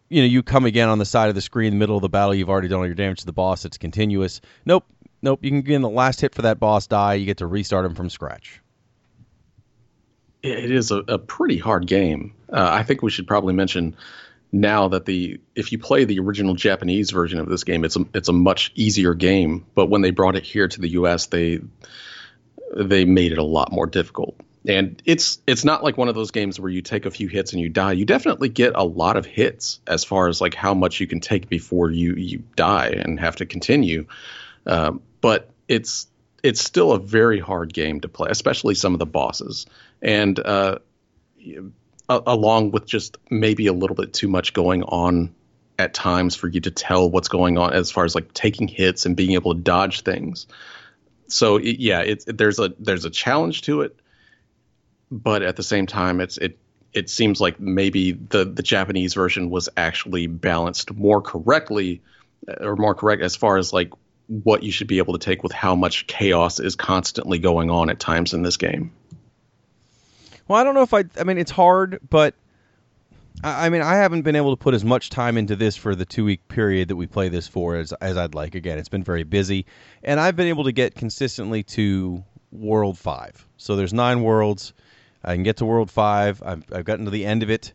you 0.09 0.21
know 0.21 0.27
you 0.27 0.43
come 0.43 0.65
again 0.65 0.89
on 0.89 0.99
the 0.99 1.05
side 1.05 1.29
of 1.29 1.35
the 1.35 1.41
screen, 1.41 1.67
in 1.67 1.73
the 1.73 1.79
middle 1.79 1.95
of 1.95 2.01
the 2.01 2.09
battle. 2.09 2.35
You've 2.35 2.49
already 2.49 2.67
done 2.67 2.79
all 2.79 2.85
your 2.85 2.95
damage 2.95 3.19
to 3.19 3.25
the 3.25 3.33
boss. 3.33 3.65
It's 3.65 3.77
continuous. 3.77 4.41
Nope, 4.65 4.85
nope. 5.21 5.39
You 5.43 5.49
can 5.51 5.61
get 5.61 5.75
in 5.75 5.81
the 5.81 5.89
last 5.89 6.21
hit 6.21 6.35
for 6.35 6.41
that 6.43 6.59
boss, 6.59 6.87
die. 6.87 7.15
You 7.15 7.25
get 7.25 7.37
to 7.37 7.47
restart 7.47 7.85
him 7.85 7.95
from 7.95 8.09
scratch 8.09 8.61
it 10.45 10.71
is 10.71 10.91
a, 10.91 10.97
a 11.07 11.17
pretty 11.17 11.57
hard 11.57 11.87
game. 11.87 12.33
Uh, 12.51 12.69
I 12.71 12.83
think 12.83 13.01
we 13.01 13.11
should 13.11 13.27
probably 13.27 13.53
mention 13.53 13.95
now 14.51 14.87
that 14.89 15.05
the 15.05 15.39
if 15.55 15.71
you 15.71 15.79
play 15.79 16.05
the 16.05 16.19
original 16.19 16.55
Japanese 16.55 17.11
version 17.11 17.39
of 17.39 17.49
this 17.49 17.63
game, 17.63 17.83
it's 17.83 17.95
a 17.95 18.05
it's 18.13 18.29
a 18.29 18.33
much 18.33 18.71
easier 18.75 19.13
game. 19.13 19.65
But 19.75 19.87
when 19.87 20.01
they 20.01 20.11
brought 20.11 20.35
it 20.35 20.43
here 20.43 20.67
to 20.67 20.81
the 20.81 20.89
U.S., 20.89 21.27
they 21.27 21.59
they 22.75 23.05
made 23.05 23.31
it 23.31 23.37
a 23.37 23.43
lot 23.43 23.71
more 23.71 23.87
difficult. 23.87 24.35
And 24.67 25.01
it's 25.05 25.39
it's 25.45 25.63
not 25.63 25.83
like 25.83 25.97
one 25.97 26.07
of 26.07 26.15
those 26.15 26.31
games 26.31 26.59
where 26.59 26.71
you 26.71 26.81
take 26.81 27.05
a 27.05 27.11
few 27.11 27.27
hits 27.27 27.53
and 27.53 27.61
you 27.61 27.69
die. 27.69 27.91
You 27.91 28.05
definitely 28.05 28.49
get 28.49 28.73
a 28.75 28.83
lot 28.83 29.17
of 29.17 29.25
hits 29.25 29.79
as 29.85 30.03
far 30.03 30.27
as 30.27 30.41
like 30.41 30.55
how 30.55 30.73
much 30.73 30.99
you 30.99 31.07
can 31.07 31.19
take 31.19 31.49
before 31.49 31.91
you 31.91 32.15
you 32.15 32.43
die 32.55 32.87
and 32.87 33.19
have 33.19 33.35
to 33.37 33.45
continue. 33.45 34.07
Um, 34.65 35.01
but 35.21 35.49
it's 35.67 36.07
it's 36.45 36.61
still 36.63 36.91
a 36.91 36.99
very 36.99 37.39
hard 37.39 37.73
game 37.73 38.01
to 38.01 38.07
play, 38.07 38.27
especially 38.29 38.75
some 38.75 38.93
of 38.93 38.99
the 38.99 39.05
bosses. 39.05 39.65
And 40.01 40.39
uh, 40.39 40.77
along 42.07 42.69
with 42.69 42.85
just 42.85 43.17
maybe 43.31 43.65
a 43.65 43.73
little 43.73 43.95
bit 43.95 44.13
too 44.13 44.27
much 44.27 44.53
going 44.53 44.83
on 44.83 45.33
at 45.79 45.95
times 45.95 46.35
for 46.35 46.47
you 46.47 46.61
to 46.61 46.69
tell 46.69 47.09
what's 47.09 47.29
going 47.29 47.57
on 47.57 47.73
as 47.73 47.89
far 47.89 48.05
as 48.05 48.13
like 48.13 48.31
taking 48.31 48.67
hits 48.67 49.07
and 49.07 49.15
being 49.15 49.31
able 49.31 49.55
to 49.55 49.59
dodge 49.59 50.01
things. 50.01 50.45
So 51.27 51.57
it, 51.57 51.79
yeah, 51.79 52.01
it, 52.01 52.23
there's 52.27 52.59
a 52.59 52.73
there's 52.77 53.05
a 53.05 53.09
challenge 53.09 53.63
to 53.63 53.81
it, 53.81 53.99
but 55.09 55.41
at 55.41 55.55
the 55.55 55.63
same 55.63 55.87
time, 55.87 56.21
it's 56.21 56.37
it 56.37 56.59
it 56.93 57.09
seems 57.09 57.41
like 57.41 57.59
maybe 57.59 58.11
the 58.11 58.45
the 58.45 58.61
Japanese 58.61 59.15
version 59.15 59.49
was 59.49 59.67
actually 59.75 60.27
balanced 60.27 60.93
more 60.93 61.21
correctly 61.21 62.03
or 62.59 62.75
more 62.75 62.93
correct 62.93 63.23
as 63.23 63.35
far 63.35 63.57
as 63.57 63.73
like 63.73 63.91
what 64.27 64.63
you 64.63 64.71
should 64.71 64.87
be 64.87 64.97
able 64.97 65.13
to 65.13 65.19
take 65.19 65.43
with 65.43 65.51
how 65.51 65.75
much 65.75 66.07
chaos 66.07 66.59
is 66.59 66.75
constantly 66.75 67.39
going 67.39 67.69
on 67.69 67.89
at 67.89 67.99
times 67.99 68.33
in 68.33 68.41
this 68.41 68.57
game. 68.57 68.91
Well, 70.47 70.59
I 70.59 70.63
don't 70.63 70.75
know 70.75 70.83
if 70.83 70.93
I. 70.93 71.05
I 71.19 71.23
mean, 71.23 71.37
it's 71.37 71.51
hard, 71.51 71.99
but 72.07 72.35
I, 73.43 73.67
I 73.67 73.69
mean, 73.69 73.81
I 73.81 73.95
haven't 73.95 74.21
been 74.21 74.35
able 74.35 74.55
to 74.55 74.61
put 74.61 74.73
as 74.73 74.83
much 74.83 75.09
time 75.09 75.37
into 75.37 75.55
this 75.55 75.75
for 75.75 75.95
the 75.95 76.05
two 76.05 76.25
week 76.25 76.47
period 76.47 76.89
that 76.89 76.95
we 76.95 77.07
play 77.07 77.29
this 77.29 77.47
for 77.47 77.75
as 77.75 77.93
as 77.93 78.17
I'd 78.17 78.35
like. 78.35 78.55
Again, 78.55 78.77
it's 78.77 78.89
been 78.89 79.03
very 79.03 79.23
busy, 79.23 79.65
and 80.03 80.19
I've 80.19 80.35
been 80.35 80.47
able 80.47 80.65
to 80.65 80.71
get 80.71 80.95
consistently 80.95 81.63
to 81.63 82.23
World 82.51 82.97
Five. 82.97 83.47
So 83.57 83.75
there's 83.75 83.93
nine 83.93 84.21
worlds. 84.21 84.73
I 85.23 85.33
can 85.33 85.43
get 85.43 85.57
to 85.57 85.65
World 85.65 85.89
Five. 85.89 86.43
I've 86.45 86.63
I've 86.71 86.85
gotten 86.85 87.05
to 87.05 87.11
the 87.11 87.25
end 87.25 87.43
of 87.43 87.49
it. 87.49 87.73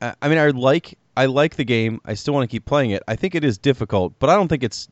I 0.00 0.28
mean, 0.28 0.38
I 0.38 0.48
like 0.50 0.98
I 1.16 1.26
like 1.26 1.56
the 1.56 1.64
game. 1.64 2.00
I 2.04 2.14
still 2.14 2.34
want 2.34 2.48
to 2.48 2.54
keep 2.54 2.64
playing 2.64 2.90
it. 2.90 3.02
I 3.08 3.16
think 3.16 3.34
it 3.34 3.44
is 3.44 3.58
difficult, 3.58 4.14
but 4.18 4.30
I 4.30 4.34
don't 4.34 4.48
think 4.48 4.62
it's 4.62 4.88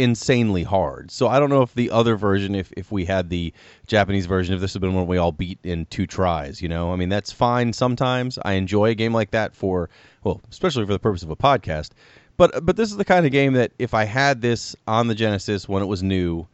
insanely 0.00 0.62
hard. 0.62 1.10
So 1.10 1.28
I 1.28 1.38
don't 1.38 1.50
know 1.50 1.62
if 1.62 1.74
the 1.74 1.90
other 1.90 2.16
version, 2.16 2.54
if, 2.54 2.72
if 2.76 2.90
we 2.90 3.04
had 3.04 3.28
the 3.28 3.52
Japanese 3.86 4.26
version, 4.26 4.54
if 4.54 4.60
this 4.60 4.72
had 4.72 4.80
been 4.82 4.94
one 4.94 5.06
we 5.06 5.18
all 5.18 5.32
beat 5.32 5.58
in 5.62 5.86
two 5.86 6.06
tries, 6.06 6.62
you 6.62 6.68
know, 6.68 6.92
I 6.92 6.96
mean, 6.96 7.08
that's 7.08 7.30
fine 7.30 7.72
sometimes. 7.72 8.38
I 8.44 8.52
enjoy 8.54 8.86
a 8.86 8.94
game 8.94 9.12
like 9.12 9.30
that 9.32 9.54
for, 9.54 9.90
well, 10.24 10.40
especially 10.50 10.86
for 10.86 10.92
the 10.92 10.98
purpose 10.98 11.22
of 11.22 11.30
a 11.30 11.36
podcast. 11.36 11.90
but 12.36 12.64
but 12.64 12.76
this 12.76 12.90
is 12.90 12.96
the 12.96 13.04
kind 13.04 13.26
of 13.26 13.32
game 13.32 13.52
that 13.52 13.72
if 13.78 13.92
I 13.94 14.04
had 14.04 14.40
this 14.40 14.74
on 14.86 15.08
the 15.08 15.14
Genesis 15.14 15.68
when 15.68 15.82
it 15.82 15.86
was 15.86 16.02
new, 16.02 16.46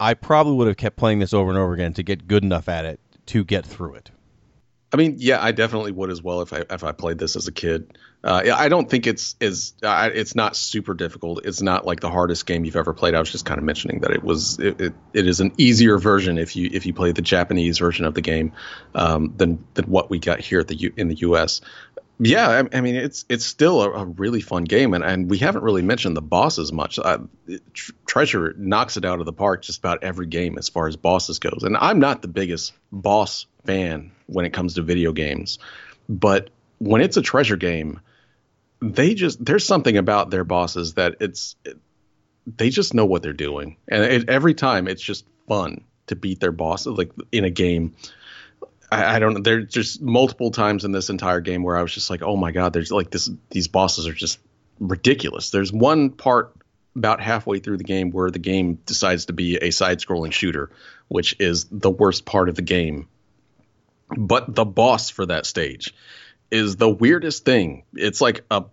I 0.00 0.14
probably 0.14 0.54
would 0.54 0.66
have 0.68 0.76
kept 0.76 0.96
playing 0.96 1.18
this 1.18 1.34
over 1.34 1.50
and 1.50 1.58
over 1.58 1.74
again 1.74 1.92
to 1.94 2.02
get 2.02 2.26
good 2.26 2.42
enough 2.42 2.68
at 2.68 2.84
it 2.84 2.98
to 3.26 3.44
get 3.44 3.64
through 3.64 3.94
it. 3.94 4.10
I 4.92 4.98
mean, 4.98 5.16
yeah, 5.18 5.42
I 5.42 5.52
definitely 5.52 5.92
would 5.92 6.10
as 6.10 6.22
well 6.22 6.42
if 6.42 6.52
I 6.52 6.64
if 6.68 6.84
I 6.84 6.92
played 6.92 7.18
this 7.18 7.34
as 7.34 7.48
a 7.48 7.52
kid. 7.52 7.96
Uh, 8.22 8.52
I 8.54 8.68
don't 8.68 8.88
think 8.88 9.06
it's 9.06 9.34
is 9.40 9.72
uh, 9.82 10.10
it's 10.12 10.34
not 10.34 10.54
super 10.54 10.92
difficult. 10.92 11.44
It's 11.44 11.62
not 11.62 11.86
like 11.86 12.00
the 12.00 12.10
hardest 12.10 12.46
game 12.46 12.64
you've 12.64 12.76
ever 12.76 12.92
played. 12.92 13.14
I 13.14 13.18
was 13.18 13.32
just 13.32 13.46
kind 13.46 13.58
of 13.58 13.64
mentioning 13.64 14.00
that 14.00 14.10
it 14.10 14.22
was 14.22 14.58
it, 14.58 14.80
it, 14.80 14.92
it 15.14 15.26
is 15.26 15.40
an 15.40 15.52
easier 15.56 15.98
version 15.98 16.36
if 16.36 16.54
you 16.54 16.68
if 16.72 16.84
you 16.84 16.92
play 16.92 17.10
the 17.10 17.22
Japanese 17.22 17.78
version 17.78 18.04
of 18.04 18.14
the 18.14 18.20
game 18.20 18.52
um, 18.94 19.32
than 19.36 19.64
than 19.74 19.86
what 19.86 20.10
we 20.10 20.18
got 20.18 20.40
here 20.40 20.60
at 20.60 20.68
the 20.68 20.76
U, 20.76 20.92
in 20.96 21.08
the 21.08 21.16
U.S. 21.16 21.62
Yeah, 22.18 22.48
I, 22.48 22.78
I, 22.78 22.80
mean 22.80 22.94
it's 22.94 23.24
it's 23.28 23.44
still 23.44 23.82
a, 23.82 23.90
a, 23.90 24.04
really 24.04 24.40
fun 24.40 24.64
game, 24.64 24.94
and, 24.94 25.02
and 25.02 25.28
we 25.28 25.38
haven't 25.38 25.64
really 25.64 25.82
mentioned 25.82 26.16
the 26.16 26.22
bosses 26.22 26.72
much. 26.72 26.98
Uh, 26.98 27.18
Tr- 27.72 27.92
Treasure 28.06 28.54
knocks 28.56 28.96
it 28.96 29.04
out 29.04 29.18
of 29.18 29.26
the 29.26 29.32
park 29.32 29.62
just 29.62 29.78
about 29.78 30.04
every 30.04 30.26
game 30.26 30.56
as 30.56 30.68
far 30.68 30.86
as 30.86 30.96
bosses 30.96 31.40
goes, 31.40 31.62
and 31.64 31.76
I'm 31.76 31.98
not 31.98 32.22
the 32.22 32.28
biggest 32.28 32.74
boss 32.92 33.46
fan 33.64 34.12
when 34.26 34.44
it 34.44 34.52
comes 34.52 34.74
to 34.74 34.82
video 34.82 35.12
games, 35.12 35.58
but 36.08 36.50
when 36.78 37.00
it's 37.00 37.16
a 37.16 37.22
Treasure 37.22 37.56
game 37.56 38.00
they 38.82 39.14
just 39.14 39.42
there's 39.42 39.64
something 39.64 39.96
about 39.96 40.30
their 40.30 40.44
bosses 40.44 40.94
that 40.94 41.16
it's 41.20 41.56
it, 41.64 41.78
they 42.46 42.70
just 42.70 42.94
know 42.94 43.06
what 43.06 43.22
they're 43.22 43.32
doing, 43.32 43.76
and 43.88 44.02
it, 44.02 44.28
every 44.28 44.54
time 44.54 44.88
it's 44.88 45.02
just 45.02 45.24
fun 45.46 45.84
to 46.08 46.16
beat 46.16 46.40
their 46.40 46.52
bosses 46.52 46.98
like 46.98 47.12
in 47.30 47.44
a 47.44 47.50
game. 47.50 47.94
I, 48.92 49.16
I 49.16 49.18
don't 49.18 49.34
know. 49.34 49.40
There's 49.40 49.68
just 49.68 50.02
multiple 50.02 50.50
times 50.50 50.84
in 50.84 50.92
this 50.92 51.08
entire 51.08 51.40
game 51.40 51.62
where 51.62 51.76
I 51.76 51.82
was 51.82 51.92
just 51.92 52.10
like, 52.10 52.22
oh 52.22 52.36
my 52.36 52.52
god, 52.52 52.72
there's 52.72 52.92
like 52.92 53.10
this. 53.10 53.30
These 53.50 53.68
bosses 53.68 54.06
are 54.06 54.12
just 54.12 54.38
ridiculous. 54.78 55.50
There's 55.50 55.72
one 55.72 56.10
part 56.10 56.54
about 56.94 57.22
halfway 57.22 57.58
through 57.58 57.78
the 57.78 57.84
game 57.84 58.10
where 58.10 58.30
the 58.30 58.38
game 58.38 58.74
decides 58.84 59.26
to 59.26 59.32
be 59.32 59.56
a 59.56 59.70
side-scrolling 59.70 60.32
shooter, 60.32 60.70
which 61.08 61.34
is 61.40 61.64
the 61.70 61.90
worst 61.90 62.26
part 62.26 62.50
of 62.50 62.54
the 62.54 62.62
game. 62.62 63.08
But 64.14 64.54
the 64.54 64.66
boss 64.66 65.08
for 65.08 65.24
that 65.24 65.46
stage 65.46 65.94
is 66.50 66.76
the 66.76 66.90
weirdest 66.90 67.46
thing. 67.46 67.84
It's 67.94 68.20
like 68.20 68.44
a, 68.50 68.64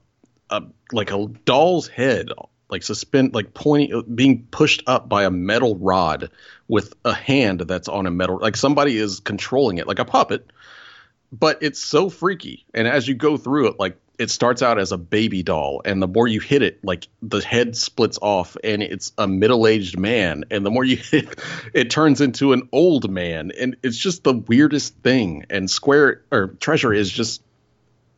a 0.49 0.63
like 0.91 1.11
a 1.11 1.27
doll's 1.45 1.87
head, 1.87 2.27
like 2.69 2.83
suspend, 2.83 3.33
like 3.33 3.53
pointing, 3.53 4.03
being 4.13 4.47
pushed 4.51 4.83
up 4.85 5.07
by 5.07 5.23
a 5.23 5.31
metal 5.31 5.77
rod 5.77 6.29
with 6.69 6.93
a 7.03 7.13
hand 7.13 7.61
that's 7.61 7.89
on 7.89 8.05
a 8.05 8.11
metal, 8.11 8.37
like 8.37 8.55
somebody 8.55 8.95
is 8.95 9.19
controlling 9.19 9.79
it, 9.79 9.87
like 9.87 9.99
a 9.99 10.05
puppet. 10.05 10.49
But 11.31 11.61
it's 11.61 11.79
so 11.79 12.09
freaky, 12.09 12.65
and 12.73 12.87
as 12.87 13.07
you 13.07 13.13
go 13.13 13.37
through 13.37 13.67
it, 13.67 13.79
like 13.79 13.97
it 14.17 14.31
starts 14.31 14.61
out 14.61 14.79
as 14.79 14.91
a 14.91 14.97
baby 14.97 15.43
doll, 15.43 15.81
and 15.85 16.01
the 16.01 16.07
more 16.07 16.27
you 16.27 16.39
hit 16.39 16.61
it, 16.61 16.83
like 16.83 17.07
the 17.21 17.39
head 17.39 17.75
splits 17.75 18.17
off, 18.21 18.57
and 18.63 18.81
it's 18.81 19.11
a 19.17 19.27
middle-aged 19.27 19.97
man, 19.97 20.45
and 20.49 20.65
the 20.65 20.71
more 20.71 20.83
you 20.83 20.97
hit, 21.11 21.39
it 21.73 21.91
turns 21.91 22.21
into 22.21 22.53
an 22.53 22.69
old 22.71 23.11
man, 23.11 23.51
and 23.59 23.77
it's 23.83 23.97
just 23.97 24.23
the 24.23 24.33
weirdest 24.33 24.95
thing. 24.97 25.45
And 25.49 25.69
Square 25.69 26.23
or 26.31 26.47
Treasure 26.59 26.93
is 26.93 27.11
just 27.11 27.43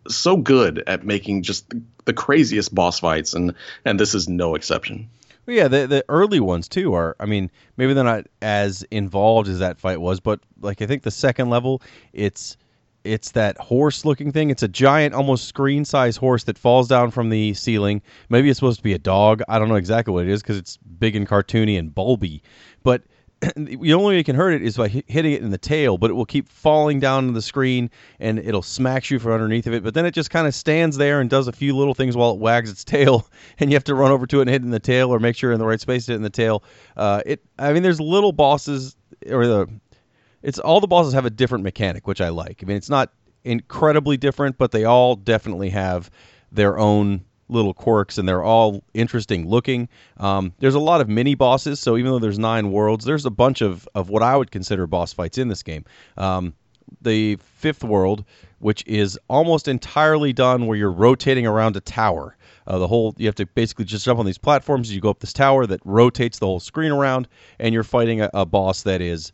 so 0.08 0.38
good 0.38 0.84
at 0.88 1.06
making 1.06 1.44
just 1.44 1.70
the, 1.70 1.82
the 2.06 2.14
craziest 2.14 2.74
boss 2.74 3.00
fights, 3.00 3.34
and 3.34 3.56
and 3.84 4.00
this 4.00 4.16
is 4.16 4.30
no 4.30 4.56
exception. 4.56 5.10
Well, 5.46 5.56
yeah, 5.56 5.68
the 5.68 5.88
the 5.88 6.06
early 6.10 6.40
ones 6.40 6.68
too 6.68 6.94
are. 6.94 7.16
I 7.20 7.26
mean, 7.26 7.50
maybe 7.78 7.94
they're 7.94 8.04
not 8.04 8.28
as 8.42 8.84
involved 8.92 9.48
as 9.48 9.60
that 9.60 9.80
fight 9.80 10.00
was, 10.00 10.20
but 10.20 10.40
like 10.60 10.82
I 10.82 10.86
think 10.86 11.04
the 11.04 11.12
second 11.12 11.50
level, 11.50 11.82
it's 12.14 12.58
it's 13.04 13.32
that 13.32 13.58
horse 13.58 14.06
looking 14.06 14.32
thing. 14.32 14.50
It's 14.50 14.64
a 14.64 14.68
giant, 14.68 15.16
almost 15.16 15.48
screen 15.48 15.86
size 15.86 16.18
horse 16.18 16.44
that 16.44 16.58
falls 16.58 16.88
down 16.88 17.12
from 17.12 17.30
the 17.30 17.54
ceiling. 17.54 18.02
Maybe 18.30 18.50
it's 18.50 18.60
supposed 18.60 18.78
to 18.78 18.84
be 18.84 18.94
a 18.94 19.00
dog. 19.00 19.42
I 19.50 19.58
don't 19.58 19.70
know 19.70 19.76
exactly 19.76 20.14
what 20.14 20.26
it 20.26 20.30
is 20.30 20.42
because 20.42 20.58
it's 20.58 20.78
big 20.78 21.16
and 21.16 21.28
cartoony 21.28 21.80
and 21.80 21.94
bulby. 21.94 22.42
But 22.84 23.04
the 23.56 23.94
only 23.94 24.10
way 24.10 24.18
you 24.18 24.24
can 24.24 24.36
hurt 24.36 24.54
it 24.54 24.62
is 24.62 24.78
by 24.78 24.88
hitting 24.88 25.34
it 25.34 25.42
in 25.42 25.50
the 25.50 25.58
tail, 25.58 25.98
but 25.98 26.12
it 26.12 26.14
will 26.14 26.26
keep 26.26 26.48
falling 26.48 27.00
down 27.00 27.34
the 27.34 27.42
screen 27.42 27.90
and 28.20 28.38
it'll 28.38 28.62
smack 28.62 29.10
you 29.10 29.18
from 29.18 29.32
underneath 29.32 29.66
of 29.66 29.74
it. 29.74 29.84
But 29.84 29.96
then 29.96 30.06
it 30.06 30.14
just 30.14 30.30
kind 30.30 30.46
of 30.46 30.54
stands 30.54 30.98
there 30.98 31.20
and 31.20 31.30
does 31.30 31.48
a 31.48 31.52
few 31.52 31.76
little 31.76 31.96
things 31.96 32.16
while 32.16 32.32
it 32.32 32.38
wags 32.38 32.70
its 32.70 32.84
tail, 32.84 33.28
and 33.58 33.72
you 33.72 33.76
have 33.76 33.84
to 33.86 33.96
run 33.96 34.12
over 34.12 34.28
to 34.28 34.40
it 34.40 34.42
and 34.44 34.50
hit 34.50 34.62
it 34.62 34.66
in 34.66 34.72
the 34.72 34.80
tail 34.80 35.10
or 35.10 35.20
make 35.20 35.36
sure 35.36 35.50
you're 35.50 35.56
in 35.56 35.60
the 35.60 35.66
right 35.66 35.82
space 35.82 36.06
to 36.06 36.12
hit 36.12 36.18
in 36.18 36.22
the 36.22 36.30
tail. 36.30 36.64
Uh, 36.96 37.22
it, 37.26 37.44
I 37.58 37.74
mean, 37.74 37.82
there's 37.82 38.00
little 38.00 38.32
bosses 38.32 38.96
or 39.28 39.48
the, 39.48 39.68
it's 40.44 40.60
all 40.60 40.80
the 40.80 40.88
bosses 40.88 41.14
have 41.14 41.26
a 41.26 41.32
different 41.32 41.64
mechanic, 41.64 42.08
which 42.08 42.22
I 42.22 42.30
like. 42.30 42.62
I 42.62 42.68
mean, 42.68 42.78
it's 42.78 42.90
not 42.90 43.12
incredibly 43.44 44.18
different, 44.18 44.60
but 44.60 44.72
they 44.72 44.86
all 44.86 45.16
definitely 45.16 45.70
have 45.70 46.12
their 46.52 46.78
own 46.78 47.26
little 47.52 47.74
quirks, 47.74 48.18
and 48.18 48.28
they're 48.28 48.44
all 48.44 48.84
interesting 48.94 49.48
looking. 49.48 49.90
Um, 50.18 50.54
there's 50.60 50.76
a 50.76 50.80
lot 50.80 51.02
of 51.02 51.10
mini 51.10 51.36
bosses, 51.36 51.80
so 51.80 51.98
even 51.98 52.12
though 52.12 52.20
there's 52.20 52.40
nine 52.40 52.72
worlds, 52.72 53.06
there's 53.06 53.26
a 53.26 53.32
bunch 53.32 53.62
of, 53.62 53.88
of 53.94 54.10
what 54.10 54.24
I 54.24 54.36
would 54.36 54.52
consider 54.52 54.88
boss 54.88 55.14
fights 55.14 55.38
in 55.38 55.48
this 55.48 55.62
game. 55.62 55.86
Um, 56.18 56.54
the 57.02 57.38
fifth 57.38 57.84
world, 57.84 58.26
which 58.60 58.84
is 58.88 59.20
almost 59.30 59.68
entirely 59.68 60.34
done 60.34 60.68
where 60.68 60.78
you're 60.78 60.92
rotating 60.92 61.46
around 61.48 61.76
a 61.76 61.82
tower. 61.82 62.36
Uh, 62.68 62.78
the 62.78 62.88
whole 62.88 63.16
you 63.18 63.26
have 63.26 63.36
to 63.36 63.46
basically 63.46 63.86
just 63.86 64.06
jump 64.06 64.20
on 64.20 64.26
these 64.26 64.38
platforms. 64.38 64.94
You 64.94 65.02
go 65.02 65.10
up 65.10 65.20
this 65.20 65.34
tower 65.34 65.66
that 65.66 65.82
rotates 65.84 66.40
the 66.40 66.46
whole 66.46 66.60
screen 66.60 66.92
around, 66.92 67.28
and 67.60 67.74
you're 67.74 67.84
fighting 67.84 68.22
a, 68.22 68.30
a 68.34 68.46
boss 68.46 68.84
that 68.84 69.02
is 69.02 69.32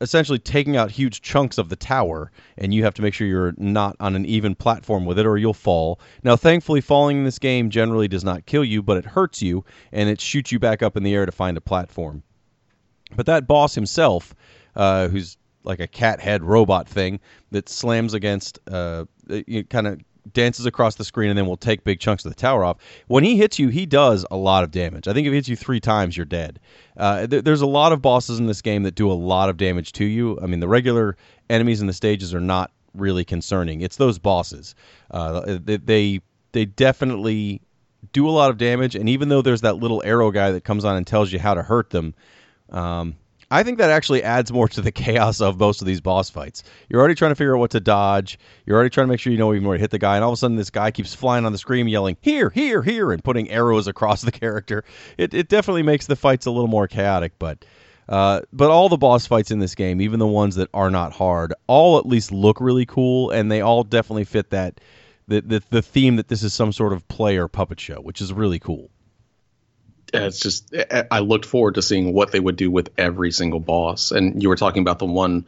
essentially 0.00 0.38
taking 0.38 0.76
out 0.76 0.90
huge 0.90 1.22
chunks 1.22 1.58
of 1.58 1.68
the 1.68 1.76
tower, 1.76 2.30
and 2.58 2.72
you 2.74 2.84
have 2.84 2.94
to 2.94 3.02
make 3.02 3.14
sure 3.14 3.26
you're 3.26 3.54
not 3.56 3.96
on 4.00 4.16
an 4.16 4.26
even 4.26 4.54
platform 4.54 5.04
with 5.04 5.18
it, 5.18 5.26
or 5.26 5.36
you'll 5.36 5.54
fall. 5.54 6.00
Now, 6.22 6.36
thankfully, 6.36 6.80
falling 6.80 7.18
in 7.18 7.24
this 7.24 7.38
game 7.38 7.70
generally 7.70 8.08
does 8.08 8.24
not 8.24 8.46
kill 8.46 8.64
you, 8.64 8.82
but 8.82 8.96
it 8.96 9.04
hurts 9.04 9.42
you, 9.42 9.64
and 9.92 10.08
it 10.08 10.20
shoots 10.20 10.52
you 10.52 10.58
back 10.58 10.82
up 10.82 10.96
in 10.96 11.02
the 11.02 11.14
air 11.14 11.26
to 11.26 11.32
find 11.32 11.56
a 11.56 11.60
platform. 11.60 12.22
But 13.16 13.26
that 13.26 13.46
boss 13.46 13.74
himself, 13.74 14.34
uh, 14.74 15.08
who's 15.08 15.36
like 15.62 15.80
a 15.80 15.86
cat 15.86 16.20
head 16.20 16.42
robot 16.42 16.88
thing 16.88 17.20
that 17.50 17.68
slams 17.68 18.14
against, 18.14 18.58
uh, 18.70 19.04
kind 19.70 19.86
of 19.86 20.00
dances 20.32 20.66
across 20.66 20.94
the 20.94 21.04
screen 21.04 21.30
and 21.30 21.38
then 21.38 21.46
will 21.46 21.56
take 21.56 21.84
big 21.84 22.00
chunks 22.00 22.24
of 22.24 22.30
the 22.30 22.36
tower 22.36 22.64
off. 22.64 22.78
When 23.08 23.24
he 23.24 23.36
hits 23.36 23.58
you, 23.58 23.68
he 23.68 23.86
does 23.86 24.24
a 24.30 24.36
lot 24.36 24.64
of 24.64 24.70
damage. 24.70 25.06
I 25.06 25.12
think 25.12 25.26
if 25.26 25.30
he 25.32 25.36
hits 25.36 25.48
you 25.48 25.56
three 25.56 25.80
times, 25.80 26.16
you're 26.16 26.26
dead. 26.26 26.60
Uh, 26.96 27.26
th- 27.26 27.44
there's 27.44 27.60
a 27.60 27.66
lot 27.66 27.92
of 27.92 28.00
bosses 28.00 28.38
in 28.38 28.46
this 28.46 28.62
game 28.62 28.84
that 28.84 28.94
do 28.94 29.10
a 29.10 29.14
lot 29.14 29.48
of 29.48 29.56
damage 29.56 29.92
to 29.92 30.04
you. 30.04 30.38
I 30.40 30.46
mean, 30.46 30.60
the 30.60 30.68
regular 30.68 31.16
enemies 31.50 31.80
in 31.80 31.86
the 31.86 31.92
stages 31.92 32.34
are 32.34 32.40
not 32.40 32.70
really 32.94 33.24
concerning. 33.24 33.80
It's 33.80 33.96
those 33.96 34.18
bosses. 34.18 34.74
Uh, 35.10 35.58
they, 35.62 35.76
they 35.76 36.20
they 36.52 36.64
definitely 36.64 37.60
do 38.12 38.28
a 38.28 38.30
lot 38.30 38.50
of 38.50 38.58
damage, 38.58 38.94
and 38.94 39.08
even 39.08 39.28
though 39.28 39.42
there's 39.42 39.62
that 39.62 39.76
little 39.76 40.02
arrow 40.04 40.30
guy 40.30 40.52
that 40.52 40.62
comes 40.62 40.84
on 40.84 40.96
and 40.96 41.06
tells 41.06 41.32
you 41.32 41.38
how 41.38 41.54
to 41.54 41.62
hurt 41.62 41.90
them. 41.90 42.14
Um, 42.70 43.16
I 43.54 43.62
think 43.62 43.78
that 43.78 43.88
actually 43.88 44.24
adds 44.24 44.52
more 44.52 44.66
to 44.70 44.80
the 44.80 44.90
chaos 45.04 45.40
of 45.40 45.60
most 45.60 45.80
of 45.80 45.86
these 45.86 46.00
boss 46.00 46.28
fights. 46.28 46.64
You're 46.88 46.98
already 46.98 47.14
trying 47.14 47.30
to 47.30 47.36
figure 47.36 47.54
out 47.54 47.60
what 47.60 47.70
to 47.70 47.78
dodge. 47.78 48.36
You're 48.66 48.74
already 48.74 48.90
trying 48.90 49.06
to 49.06 49.08
make 49.08 49.20
sure 49.20 49.32
you 49.32 49.38
know 49.38 49.54
even 49.54 49.68
where 49.68 49.76
to 49.76 49.80
hit 49.80 49.92
the 49.92 49.98
guy, 50.00 50.16
and 50.16 50.24
all 50.24 50.30
of 50.30 50.34
a 50.34 50.38
sudden 50.38 50.56
this 50.56 50.70
guy 50.70 50.90
keeps 50.90 51.14
flying 51.14 51.46
on 51.46 51.52
the 51.52 51.58
screen 51.58 51.86
yelling 51.86 52.16
"Here, 52.20 52.50
here, 52.50 52.82
here!" 52.82 53.12
and 53.12 53.22
putting 53.22 53.48
arrows 53.50 53.86
across 53.94 54.22
the 54.22 54.32
character. 54.32 54.82
It 55.18 55.34
it 55.34 55.48
definitely 55.48 55.84
makes 55.84 56.06
the 56.06 56.16
fights 56.16 56.46
a 56.46 56.50
little 56.50 56.68
more 56.68 56.88
chaotic, 56.88 57.34
but. 57.38 57.64
Uh, 58.06 58.42
but 58.52 58.68
all 58.68 58.90
the 58.90 58.98
boss 58.98 59.26
fights 59.26 59.50
in 59.50 59.60
this 59.60 59.74
game, 59.74 59.98
even 59.98 60.18
the 60.18 60.26
ones 60.26 60.56
that 60.56 60.68
are 60.74 60.90
not 60.90 61.10
hard, 61.10 61.54
all 61.68 61.96
at 61.96 62.04
least 62.04 62.30
look 62.30 62.60
really 62.60 62.84
cool, 62.84 63.30
and 63.30 63.50
they 63.50 63.62
all 63.62 63.82
definitely 63.82 64.24
fit 64.24 64.50
that 64.50 64.78
the, 65.26 65.40
the 65.40 65.62
the 65.70 65.80
theme 65.80 66.16
that 66.16 66.28
this 66.28 66.42
is 66.42 66.52
some 66.52 66.70
sort 66.70 66.92
of 66.92 67.08
play 67.08 67.38
or 67.38 67.48
puppet 67.48 67.80
show, 67.80 68.02
which 68.02 68.20
is 68.20 68.30
really 68.30 68.58
cool 68.58 68.90
it's 70.14 70.38
just 70.38 70.74
I 71.10 71.20
looked 71.20 71.46
forward 71.46 71.74
to 71.74 71.82
seeing 71.82 72.12
what 72.12 72.32
they 72.32 72.40
would 72.40 72.56
do 72.56 72.70
with 72.70 72.90
every 72.96 73.32
single 73.32 73.60
boss. 73.60 74.10
And 74.10 74.42
you 74.42 74.48
were 74.48 74.56
talking 74.56 74.82
about 74.82 74.98
the 74.98 75.06
one 75.06 75.46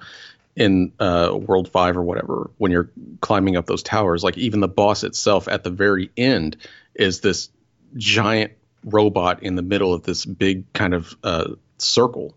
in 0.54 0.92
uh, 0.98 1.30
World 1.32 1.68
Five 1.68 1.96
or 1.96 2.02
whatever 2.02 2.50
when 2.58 2.72
you're 2.72 2.90
climbing 3.20 3.56
up 3.56 3.66
those 3.66 3.82
towers. 3.82 4.24
Like 4.24 4.38
even 4.38 4.60
the 4.60 4.68
boss 4.68 5.04
itself 5.04 5.48
at 5.48 5.64
the 5.64 5.70
very 5.70 6.10
end 6.16 6.56
is 6.94 7.20
this 7.20 7.50
giant 7.96 8.52
robot 8.84 9.42
in 9.42 9.54
the 9.54 9.62
middle 9.62 9.92
of 9.92 10.02
this 10.02 10.24
big 10.24 10.72
kind 10.72 10.94
of 10.94 11.14
uh, 11.22 11.52
circle 11.78 12.34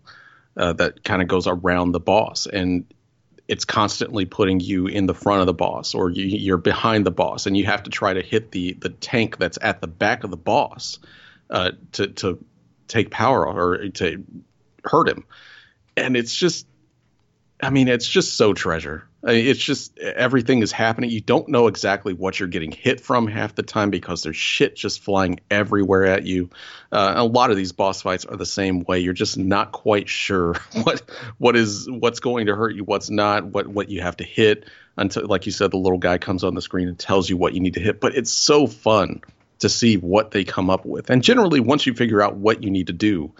uh, 0.56 0.72
that 0.74 1.02
kind 1.02 1.22
of 1.22 1.28
goes 1.28 1.46
around 1.46 1.92
the 1.92 2.00
boss 2.00 2.46
and. 2.46 2.84
It's 3.48 3.64
constantly 3.64 4.26
putting 4.26 4.60
you 4.60 4.86
in 4.86 5.06
the 5.06 5.12
front 5.12 5.40
of 5.40 5.46
the 5.46 5.52
boss, 5.52 5.96
or 5.96 6.08
you, 6.08 6.24
you're 6.24 6.56
behind 6.56 7.04
the 7.04 7.10
boss, 7.10 7.46
and 7.46 7.56
you 7.56 7.66
have 7.66 7.82
to 7.82 7.90
try 7.90 8.14
to 8.14 8.22
hit 8.22 8.52
the 8.52 8.74
the 8.74 8.90
tank 8.90 9.38
that's 9.38 9.58
at 9.60 9.80
the 9.80 9.88
back 9.88 10.22
of 10.22 10.30
the 10.30 10.36
boss 10.36 11.00
uh, 11.50 11.72
to 11.92 12.06
to 12.08 12.44
take 12.88 13.10
power 13.10 13.46
or 13.46 13.88
to 13.88 14.24
hurt 14.84 15.08
him, 15.08 15.24
and 15.96 16.16
it's 16.16 16.34
just, 16.34 16.66
I 17.60 17.70
mean, 17.70 17.88
it's 17.88 18.08
just 18.08 18.36
so 18.36 18.54
treasure. 18.54 19.04
I 19.22 19.32
mean, 19.32 19.46
it's 19.48 19.60
just 19.60 19.98
everything 19.98 20.62
is 20.62 20.72
happening. 20.72 21.10
You 21.10 21.20
don't 21.20 21.48
know 21.48 21.66
exactly 21.66 22.14
what 22.14 22.40
you're 22.40 22.48
getting 22.48 22.72
hit 22.72 23.02
from 23.02 23.26
half 23.26 23.54
the 23.54 23.62
time 23.62 23.90
because 23.90 24.22
there's 24.22 24.36
shit 24.36 24.76
just 24.76 25.00
flying 25.00 25.40
everywhere 25.50 26.06
at 26.06 26.24
you. 26.24 26.48
Uh, 26.90 27.14
a 27.16 27.24
lot 27.24 27.50
of 27.50 27.58
these 27.58 27.72
boss 27.72 28.00
fights 28.00 28.24
are 28.24 28.36
the 28.36 28.46
same 28.46 28.80
way. 28.84 29.00
You're 29.00 29.12
just 29.12 29.36
not 29.36 29.72
quite 29.72 30.08
sure 30.08 30.54
what 30.82 31.02
what 31.36 31.54
is 31.54 31.86
what's 31.90 32.20
going 32.20 32.46
to 32.46 32.56
hurt 32.56 32.74
you, 32.74 32.84
what's 32.84 33.10
not, 33.10 33.44
what 33.44 33.66
what 33.66 33.90
you 33.90 34.00
have 34.00 34.16
to 34.18 34.24
hit 34.24 34.64
until, 34.96 35.26
like 35.26 35.44
you 35.44 35.52
said, 35.52 35.70
the 35.70 35.78
little 35.78 35.98
guy 35.98 36.16
comes 36.16 36.42
on 36.42 36.54
the 36.54 36.62
screen 36.62 36.88
and 36.88 36.98
tells 36.98 37.28
you 37.28 37.36
what 37.36 37.52
you 37.52 37.60
need 37.60 37.74
to 37.74 37.80
hit. 37.80 38.00
But 38.00 38.14
it's 38.14 38.30
so 38.30 38.66
fun 38.66 39.20
to 39.60 39.68
see 39.68 39.96
what 39.96 40.30
they 40.30 40.44
come 40.44 40.70
up 40.70 40.84
with. 40.84 41.10
And 41.10 41.22
generally, 41.22 41.60
once 41.60 41.86
you 41.86 41.94
figure 41.94 42.20
out 42.20 42.36
what 42.36 42.62
you 42.62 42.70
need 42.70 42.88
to 42.88 42.92
do, 42.92 43.32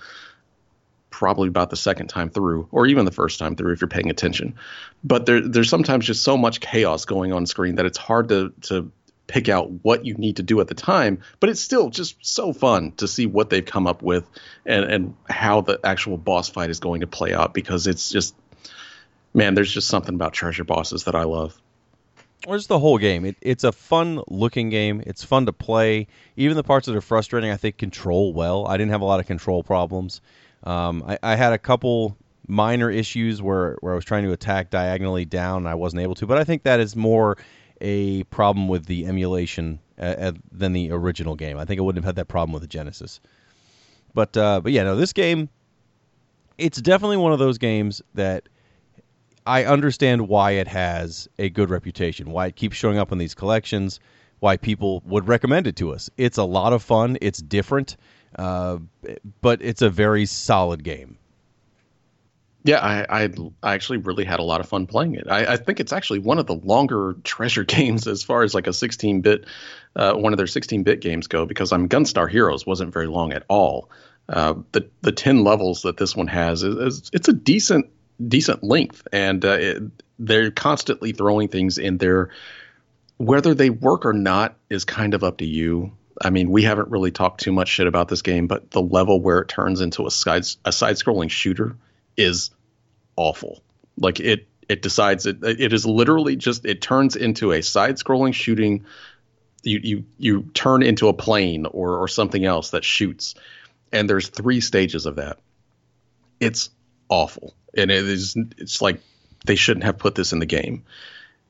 probably 1.11 1.49
about 1.49 1.71
the 1.71 1.77
second 1.77 2.07
time 2.07 2.31
through, 2.31 2.69
or 2.71 2.87
even 2.87 3.05
the 3.05 3.11
first 3.11 3.39
time 3.39 3.57
through 3.57 3.73
if 3.73 3.81
you're 3.81 3.89
paying 3.89 4.11
attention. 4.11 4.55
But 5.03 5.27
there, 5.27 5.41
there's 5.41 5.69
sometimes 5.69 6.07
just 6.07 6.23
so 6.23 6.37
much 6.37 6.61
chaos 6.61 7.05
going 7.05 7.33
on 7.33 7.47
screen 7.47 7.77
that 7.77 7.87
it's 7.87 7.99
hard 7.99 8.29
to 8.29 8.53
to 8.63 8.93
pick 9.27 9.49
out 9.49 9.71
what 9.85 10.05
you 10.05 10.15
need 10.15 10.37
to 10.37 10.43
do 10.43 10.61
at 10.61 10.67
the 10.67 10.75
time. 10.75 11.21
But 11.39 11.51
it's 11.51 11.61
still 11.61 11.91
just 11.91 12.17
so 12.21 12.53
fun 12.53 12.93
to 12.93 13.07
see 13.07 13.27
what 13.27 13.49
they've 13.49 13.65
come 13.65 13.87
up 13.87 14.03
with 14.03 14.29
and 14.67 14.85
and 14.85 15.15
how 15.29 15.61
the 15.61 15.79
actual 15.85 16.17
boss 16.17 16.49
fight 16.49 16.71
is 16.71 16.81
going 16.81 17.03
to 17.03 17.07
play 17.07 17.33
out 17.35 17.55
because 17.55 17.87
it's 17.87 18.11
just 18.11 18.35
man, 19.33 19.55
there's 19.55 19.73
just 19.73 19.89
something 19.89 20.15
about 20.15 20.33
treasure 20.33 20.65
bosses 20.65 21.05
that 21.05 21.15
I 21.15 21.25
love. 21.25 21.61
Or 22.47 22.57
just 22.57 22.69
the 22.69 22.79
whole 22.79 22.99
game. 22.99 23.25
It, 23.25 23.37
it's 23.41 23.65
a 23.65 23.73
fun 23.73 24.23
looking 24.29 24.71
game. 24.71 25.03
It's 25.07 25.23
fun 25.23 25.47
to 25.47 25.53
play. 25.53 26.07
Even 26.37 26.57
the 26.57 26.63
parts 26.63 26.87
that 26.87 26.97
are 26.97 27.03
frustrating, 27.03 27.51
I 27.51 27.57
think, 27.57 27.77
control 27.77 28.33
well. 28.33 28.67
I 28.67 28.77
didn't 28.77 28.93
have 28.93 29.03
a 29.03 29.05
lot 29.05 29.21
of 29.21 29.27
control 29.27 29.63
problems. 29.63 30.21
Um, 30.65 31.05
I, 31.07 31.19
I, 31.23 31.37
had 31.37 31.53
a 31.53 31.59
couple 31.59 32.17
minor 32.47 32.91
issues 32.91 33.41
where, 33.41 33.77
where 33.81 33.93
I 33.93 33.97
was 33.97 34.05
trying 34.05 34.25
to 34.25 34.33
attack 34.33 34.69
diagonally 34.69 35.25
down 35.25 35.59
and 35.59 35.69
I 35.69 35.75
wasn't 35.75 36.03
able 36.03 36.15
to, 36.17 36.27
but 36.27 36.37
I 36.37 36.45
think 36.45 36.65
that 36.65 36.81
is 36.81 36.95
more 36.95 37.39
a 37.81 38.25
problem 38.25 38.69
with 38.69 38.85
the 38.85 39.07
emulation 39.07 39.81
uh, 39.99 40.03
uh, 40.05 40.33
than 40.53 40.73
the 40.73 40.91
original 40.91 41.35
game. 41.35 41.59
I 41.59 41.65
think 41.65 41.81
I 41.81 41.83
wouldn't 41.83 42.05
have 42.05 42.09
had 42.09 42.17
that 42.17 42.29
problem 42.29 42.53
with 42.53 42.63
the 42.63 42.69
Genesis. 42.69 43.21
But 44.13 44.37
uh, 44.37 44.61
but 44.61 44.73
yeah, 44.73 44.83
no, 44.83 44.97
this 44.97 45.13
game, 45.13 45.49
it's 46.59 46.81
definitely 46.81 47.17
one 47.17 47.33
of 47.33 47.39
those 47.39 47.59
games 47.59 48.03
that 48.15 48.49
I 49.47 49.65
understand 49.65 50.29
why 50.29 50.53
it 50.53 50.69
has 50.69 51.29
a 51.39 51.49
good 51.51 51.71
reputation, 51.71 52.31
why 52.31 52.47
it 52.47 52.57
keeps 52.57 52.77
showing 52.77 52.99
up 52.99 53.13
in 53.13 53.19
these 53.19 53.35
collections, 53.35 54.01
why 54.39 54.57
people 54.57 55.03
would 55.07 55.29
recommend 55.29 55.67
it 55.67 55.77
to 55.77 55.93
us. 55.93 56.11
It's 56.17 56.39
a 56.39 56.45
lot 56.45 56.73
of 56.73 56.83
fun. 56.83 57.19
It's 57.21 57.41
different. 57.41 57.97
Uh, 58.37 58.79
but 59.41 59.61
it's 59.63 59.83
a 59.83 59.91
very 59.91 60.25
solid 60.27 60.85
game. 60.85 61.19
Yeah, 62.63 62.79
I, 62.79 63.23
I, 63.23 63.31
I 63.63 63.75
actually 63.75 63.99
really 63.99 64.25
had 64.25 64.39
a 64.39 64.43
lot 64.43 64.61
of 64.61 64.69
fun 64.69 64.87
playing 64.87 65.15
it. 65.15 65.27
I, 65.29 65.55
I, 65.55 65.57
think 65.57 65.81
it's 65.81 65.95
actually 65.95 66.19
one 66.19 66.39
of 66.39 66.47
the 66.47 66.55
longer 66.55 67.17
treasure 67.25 67.65
games 67.65 68.07
as 68.07 68.23
far 68.23 68.43
as 68.43 68.55
like 68.55 68.67
a 68.67 68.73
16 68.73 69.23
bit, 69.23 69.47
uh, 69.97 70.13
one 70.13 70.33
of 70.33 70.37
their 70.37 70.47
16 70.47 70.83
bit 70.83 71.01
games 71.01 71.27
go. 71.27 71.47
Because 71.47 71.73
I'm 71.73 71.89
Gunstar 71.89 72.31
Heroes 72.31 72.67
wasn't 72.67 72.93
very 72.93 73.07
long 73.07 73.33
at 73.33 73.45
all. 73.49 73.91
Uh, 74.29 74.55
the 74.73 74.89
the 75.01 75.11
10 75.11 75.43
levels 75.43 75.83
that 75.83 75.97
this 75.97 76.15
one 76.15 76.29
has 76.29 76.63
is, 76.63 76.77
is 76.77 77.11
it's 77.13 77.29
a 77.29 77.33
decent 77.33 77.91
decent 78.29 78.63
length, 78.63 79.07
and 79.13 79.45
uh, 79.45 79.57
it, 79.59 79.83
they're 80.19 80.51
constantly 80.51 81.13
throwing 81.13 81.49
things 81.49 81.79
in 81.79 81.99
there. 81.99 82.31
Whether 83.17 83.55
they 83.55 83.71
work 83.71 84.07
or 84.07 84.13
not 84.13 84.57
is 84.69 84.85
kind 84.85 85.15
of 85.15 85.25
up 85.25 85.39
to 85.39 85.47
you. 85.47 85.93
I 86.23 86.31
mean, 86.31 86.51
we 86.51 86.63
haven't 86.63 86.91
really 86.91 87.11
talked 87.11 87.41
too 87.41 87.53
much 87.53 87.69
shit 87.69 87.87
about 87.87 88.09
this 88.09 88.23
game, 88.23 88.47
but 88.47 88.71
the 88.71 88.83
level 88.83 89.21
where 89.21 89.41
it 89.41 89.49
turns 89.49 89.81
into 89.81 90.07
a 90.07 90.11
side 90.11 90.45
a 90.65 90.73
side 90.73 90.97
scrolling 90.97 91.31
shooter 91.31 91.77
is 92.17 92.51
awful. 93.17 93.63
Like 93.97 94.21
it 94.21 94.47
it 94.69 94.83
decides 94.83 95.27
it 95.27 95.43
it 95.43 95.73
is 95.73 95.85
literally 95.87 96.37
just 96.37 96.65
it 96.65 96.81
turns 96.81 97.17
into 97.17 97.53
a 97.53 97.63
side 97.63 97.97
scrolling 97.97 98.35
shooting. 98.35 98.87
You 99.63 99.81
you 99.83 100.05
you 100.19 100.43
turn 100.55 100.83
into 100.83 101.09
a 101.09 101.13
plane 101.13 101.67
or 101.67 101.99
or 101.99 102.09
something 102.09 102.45
else 102.45 102.71
that 102.71 102.85
shoots, 102.85 103.35
and 103.93 104.09
there's 104.09 104.29
three 104.29 104.61
stages 104.61 105.07
of 105.07 105.17
that. 105.17 105.39
It's 106.39 106.71
awful, 107.11 107.55
and 107.77 107.91
it 107.91 108.07
is 108.07 108.37
it's 108.57 108.81
like 108.81 109.01
they 109.45 109.57
shouldn't 109.57 109.85
have 109.85 109.99
put 109.99 110.15
this 110.15 110.33
in 110.33 110.39
the 110.39 110.47
game. 110.47 110.85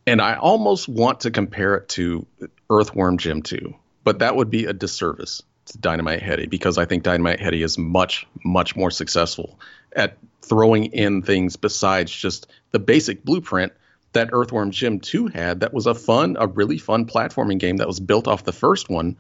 And 0.06 0.20
I 0.20 0.34
almost 0.34 0.88
want 0.88 1.20
to 1.20 1.30
compare 1.30 1.76
it 1.76 1.90
to 1.90 2.26
Earthworm 2.68 3.18
Jim 3.18 3.42
2 3.42 3.74
but 4.04 4.20
that 4.20 4.36
would 4.36 4.50
be 4.50 4.66
a 4.66 4.72
disservice 4.72 5.42
to 5.66 5.78
Dynamite 5.78 6.22
Headdy 6.22 6.46
because 6.46 6.78
I 6.78 6.84
think 6.84 7.02
Dynamite 7.02 7.40
Headdy 7.40 7.62
is 7.62 7.78
much, 7.78 8.26
much 8.44 8.76
more 8.76 8.90
successful 8.90 9.58
at 9.94 10.16
throwing 10.42 10.86
in 10.86 11.22
things 11.22 11.56
besides 11.56 12.11
just 12.11 12.50
the 12.70 12.78
basic 12.78 13.24
blueprint 13.24 13.72
that 14.12 14.30
Earthworm 14.32 14.70
Jim 14.72 15.00
2 15.00 15.28
had 15.28 15.61
that 15.61 15.72
was 15.72 15.86
a 15.86 15.94
fun, 15.94 16.36
a 16.40 16.46
really 16.46 16.78
fun 16.78 17.06
platforming 17.06 17.58
game 17.58 17.76
that 17.76 17.86
was 17.86 18.00
built 18.00 18.26
off 18.26 18.44
the 18.44 18.52
first 18.52 18.88
one 18.88 19.16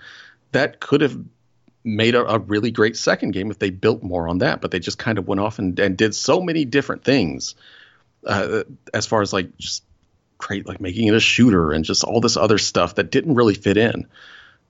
that 0.52 0.80
could 0.80 1.02
have 1.02 1.16
made 1.84 2.14
a, 2.14 2.24
a 2.26 2.38
really 2.38 2.70
great 2.70 2.96
second 2.96 3.32
game 3.32 3.50
if 3.50 3.58
they 3.58 3.70
built 3.70 4.02
more 4.02 4.28
on 4.28 4.38
that. 4.38 4.60
But 4.60 4.70
they 4.70 4.78
just 4.78 4.98
kind 4.98 5.18
of 5.18 5.26
went 5.26 5.40
off 5.40 5.58
and, 5.58 5.78
and 5.78 5.96
did 5.96 6.14
so 6.14 6.40
many 6.40 6.64
different 6.64 7.04
things 7.04 7.54
uh, 8.26 8.64
as 8.92 9.06
far 9.06 9.22
as 9.22 9.32
like 9.32 9.56
just 9.58 9.84
create, 10.38 10.66
like 10.66 10.80
making 10.80 11.06
it 11.06 11.14
a 11.14 11.20
shooter 11.20 11.72
and 11.72 11.84
just 11.84 12.04
all 12.04 12.20
this 12.20 12.36
other 12.36 12.58
stuff 12.58 12.96
that 12.96 13.10
didn't 13.10 13.34
really 13.34 13.54
fit 13.54 13.76
in. 13.76 14.06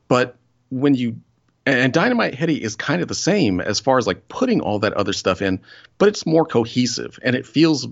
But 0.09 0.37
when 0.71 0.95
you 0.95 1.17
and 1.67 1.93
Dynamite 1.93 2.35
Headdy 2.35 2.63
is 2.63 2.75
kind 2.75 3.03
of 3.03 3.09
the 3.09 3.15
same 3.15 3.61
as 3.61 3.81
far 3.81 3.99
as 3.99 4.07
like 4.07 4.29
putting 4.29 4.61
all 4.61 4.81
that 4.81 4.95
other 4.95 5.13
stuff 5.13 5.43
in, 5.43 5.61
but 5.99 6.09
it's 6.09 6.25
more 6.27 6.45
cohesive 6.45 7.19
and 7.23 7.37
it 7.37 7.47
feels 7.47 7.87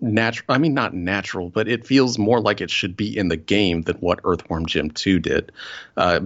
natural. 0.00 0.54
I 0.54 0.58
mean, 0.58 0.74
not 0.74 0.94
natural, 0.94 1.50
but 1.50 1.68
it 1.68 1.86
feels 1.86 2.18
more 2.18 2.40
like 2.40 2.60
it 2.60 2.70
should 2.70 2.96
be 2.96 3.16
in 3.16 3.28
the 3.28 3.36
game 3.36 3.82
than 3.82 3.96
what 3.96 4.20
Earthworm 4.24 4.66
Jim 4.66 4.90
2 4.90 5.18
did. 5.18 5.52
Uh, 5.96 6.20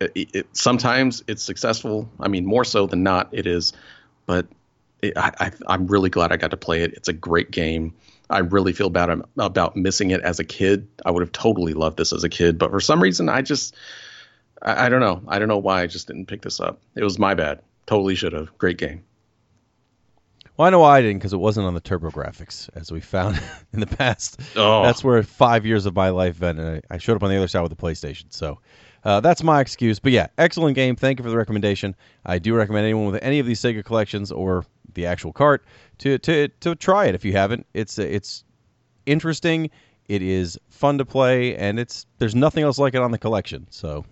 it, 0.00 0.30
it, 0.34 0.56
sometimes 0.56 1.22
it's 1.26 1.42
successful. 1.42 2.08
I 2.20 2.28
mean, 2.28 2.46
more 2.46 2.64
so 2.64 2.86
than 2.86 3.02
not, 3.02 3.28
it 3.32 3.46
is. 3.46 3.72
But 4.26 4.46
it, 5.02 5.16
I, 5.16 5.52
am 5.68 5.86
really 5.86 6.10
glad 6.10 6.32
I 6.32 6.36
got 6.36 6.50
to 6.50 6.56
play 6.56 6.82
it. 6.82 6.94
It's 6.94 7.08
a 7.08 7.12
great 7.12 7.50
game. 7.50 7.94
I 8.30 8.40
really 8.40 8.72
feel 8.72 8.90
bad 8.90 9.22
about 9.38 9.76
missing 9.76 10.10
it 10.10 10.20
as 10.20 10.38
a 10.38 10.44
kid. 10.44 10.86
I 11.04 11.10
would 11.10 11.22
have 11.22 11.32
totally 11.32 11.72
loved 11.72 11.96
this 11.96 12.12
as 12.12 12.24
a 12.24 12.28
kid, 12.28 12.58
but 12.58 12.70
for 12.70 12.80
some 12.80 13.02
reason, 13.02 13.28
I 13.28 13.40
just 13.40 13.74
I, 14.60 14.86
I 14.86 14.88
don't 14.88 15.00
know. 15.00 15.22
I 15.26 15.38
don't 15.38 15.48
know 15.48 15.58
why 15.58 15.82
I 15.82 15.86
just 15.86 16.08
didn't 16.08 16.26
pick 16.26 16.42
this 16.42 16.60
up. 16.60 16.80
It 16.94 17.04
was 17.04 17.18
my 17.18 17.34
bad. 17.34 17.62
Totally 17.86 18.14
should 18.14 18.34
have. 18.34 18.56
Great 18.58 18.76
game. 18.76 19.04
Well, 20.56 20.66
I 20.66 20.70
know 20.70 20.80
why 20.80 20.98
I 20.98 21.02
didn't 21.02 21.18
because 21.18 21.32
it 21.32 21.38
wasn't 21.38 21.66
on 21.66 21.74
the 21.74 21.80
TurboGrafx, 21.80 22.70
as 22.74 22.90
we 22.90 23.00
found 23.00 23.40
in 23.72 23.80
the 23.80 23.86
past. 23.86 24.40
Oh. 24.56 24.82
That's 24.82 25.02
where 25.02 25.22
five 25.22 25.64
years 25.64 25.86
of 25.86 25.94
my 25.94 26.10
life 26.10 26.40
went, 26.40 26.58
and 26.58 26.82
I 26.90 26.98
showed 26.98 27.16
up 27.16 27.22
on 27.22 27.30
the 27.30 27.36
other 27.36 27.48
side 27.48 27.62
with 27.62 27.70
the 27.70 27.82
PlayStation. 27.82 28.24
So 28.30 28.58
uh, 29.08 29.20
that's 29.20 29.42
my 29.42 29.60
excuse. 29.62 29.98
But 29.98 30.12
yeah, 30.12 30.26
excellent 30.36 30.74
game. 30.74 30.94
Thank 30.94 31.18
you 31.18 31.22
for 31.22 31.30
the 31.30 31.36
recommendation. 31.38 31.96
I 32.26 32.38
do 32.38 32.54
recommend 32.54 32.84
anyone 32.84 33.10
with 33.10 33.22
any 33.22 33.38
of 33.38 33.46
these 33.46 33.58
Sega 33.58 33.82
collections 33.82 34.30
or 34.30 34.66
the 34.92 35.06
actual 35.06 35.32
cart 35.32 35.64
to 35.98 36.18
to 36.18 36.48
to 36.48 36.74
try 36.74 37.06
it 37.06 37.14
if 37.14 37.24
you 37.24 37.32
haven't. 37.32 37.66
It's 37.72 37.98
it's 37.98 38.44
interesting. 39.06 39.70
It 40.08 40.20
is 40.20 40.58
fun 40.68 40.98
to 40.98 41.06
play, 41.06 41.56
and 41.56 41.80
it's 41.80 42.04
there's 42.18 42.34
nothing 42.34 42.64
else 42.64 42.78
like 42.78 42.92
it 42.92 43.00
on 43.00 43.10
the 43.10 43.18
collection. 43.18 43.66
So 43.70 44.04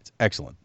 it's 0.00 0.12
excellent. 0.18 0.56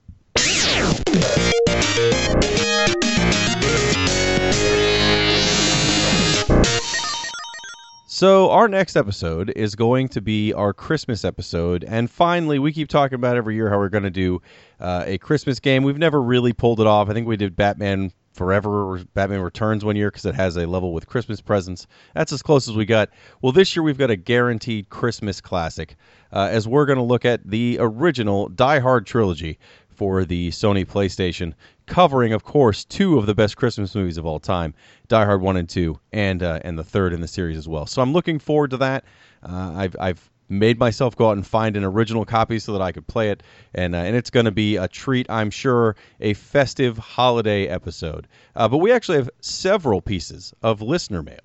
So, 8.17 8.49
our 8.49 8.67
next 8.67 8.95
episode 8.95 9.53
is 9.55 9.75
going 9.75 10.07
to 10.07 10.21
be 10.21 10.51
our 10.51 10.73
Christmas 10.73 11.23
episode. 11.23 11.83
And 11.83 12.09
finally, 12.09 12.57
we 12.57 12.73
keep 12.73 12.89
talking 12.89 13.13
about 13.13 13.37
every 13.37 13.53
year 13.53 13.69
how 13.69 13.77
we're 13.77 13.89
going 13.89 14.05
to 14.05 14.09
do 14.09 14.41
uh, 14.79 15.03
a 15.05 15.19
Christmas 15.19 15.59
game. 15.59 15.83
We've 15.83 15.99
never 15.99 16.19
really 16.19 16.51
pulled 16.51 16.79
it 16.79 16.87
off. 16.87 17.11
I 17.11 17.13
think 17.13 17.27
we 17.27 17.37
did 17.37 17.55
Batman 17.55 18.11
Forever 18.33 18.91
or 18.91 18.97
Batman 19.13 19.41
Returns 19.41 19.85
one 19.85 19.95
year 19.95 20.09
because 20.09 20.25
it 20.25 20.33
has 20.33 20.57
a 20.57 20.65
level 20.65 20.93
with 20.93 21.05
Christmas 21.05 21.41
presents. 21.41 21.85
That's 22.15 22.31
as 22.33 22.41
close 22.41 22.67
as 22.67 22.75
we 22.75 22.85
got. 22.85 23.11
Well, 23.43 23.51
this 23.51 23.75
year 23.75 23.83
we've 23.83 23.99
got 23.99 24.09
a 24.09 24.15
guaranteed 24.15 24.89
Christmas 24.89 25.39
classic 25.39 25.95
uh, 26.33 26.49
as 26.51 26.67
we're 26.67 26.87
going 26.87 26.97
to 26.97 27.03
look 27.03 27.23
at 27.23 27.47
the 27.47 27.77
original 27.79 28.49
Die 28.49 28.79
Hard 28.79 29.05
trilogy 29.05 29.59
for 29.89 30.25
the 30.25 30.49
Sony 30.49 30.87
PlayStation, 30.87 31.53
covering, 31.87 32.33
of 32.33 32.43
course, 32.43 32.85
two 32.85 33.17
of 33.17 33.25
the 33.25 33.33
best 33.33 33.57
Christmas 33.57 33.95
movies 33.95 34.17
of 34.17 34.25
all 34.25 34.39
time, 34.39 34.75
Die 35.07 35.25
Hard 35.25 35.41
One 35.41 35.57
and 35.57 35.67
Two, 35.67 35.99
and 36.13 36.43
uh, 36.43 36.59
and 36.63 36.77
the 36.77 36.83
third 36.83 37.13
in 37.13 37.21
the 37.21 37.27
series 37.27 37.57
as 37.57 37.67
well. 37.67 37.87
So 37.87 38.01
I'm 38.01 38.13
looking 38.13 38.37
forward 38.37 38.71
to 38.71 38.77
that. 38.77 39.05
Uh, 39.41 39.73
I've 39.75 39.95
I've 39.99 40.29
made 40.49 40.79
myself 40.79 41.15
go 41.15 41.29
out 41.29 41.37
and 41.37 41.45
find 41.45 41.75
an 41.75 41.83
original 41.83 42.25
copy 42.25 42.59
so 42.59 42.73
that 42.73 42.81
I 42.81 42.91
could 42.91 43.07
play 43.07 43.31
it, 43.31 43.43
and 43.73 43.95
uh, 43.95 43.99
and 43.99 44.15
it's 44.15 44.29
going 44.29 44.45
to 44.45 44.51
be 44.51 44.75
a 44.75 44.87
treat, 44.87 45.29
I'm 45.29 45.49
sure, 45.49 45.95
a 46.19 46.33
festive 46.33 46.97
holiday 46.97 47.67
episode. 47.67 48.27
Uh, 48.55 48.67
but 48.67 48.77
we 48.77 48.91
actually 48.91 49.17
have 49.17 49.29
several 49.41 50.01
pieces 50.01 50.53
of 50.61 50.81
listener 50.81 51.23
mail. 51.23 51.39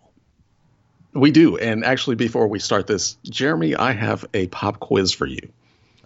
We 1.14 1.30
do. 1.30 1.58
And 1.58 1.84
actually, 1.84 2.16
before 2.16 2.46
we 2.48 2.58
start 2.58 2.86
this, 2.86 3.16
Jeremy, 3.24 3.74
I 3.74 3.92
have 3.92 4.24
a 4.32 4.46
pop 4.46 4.80
quiz 4.80 5.12
for 5.12 5.26
you. 5.26 5.52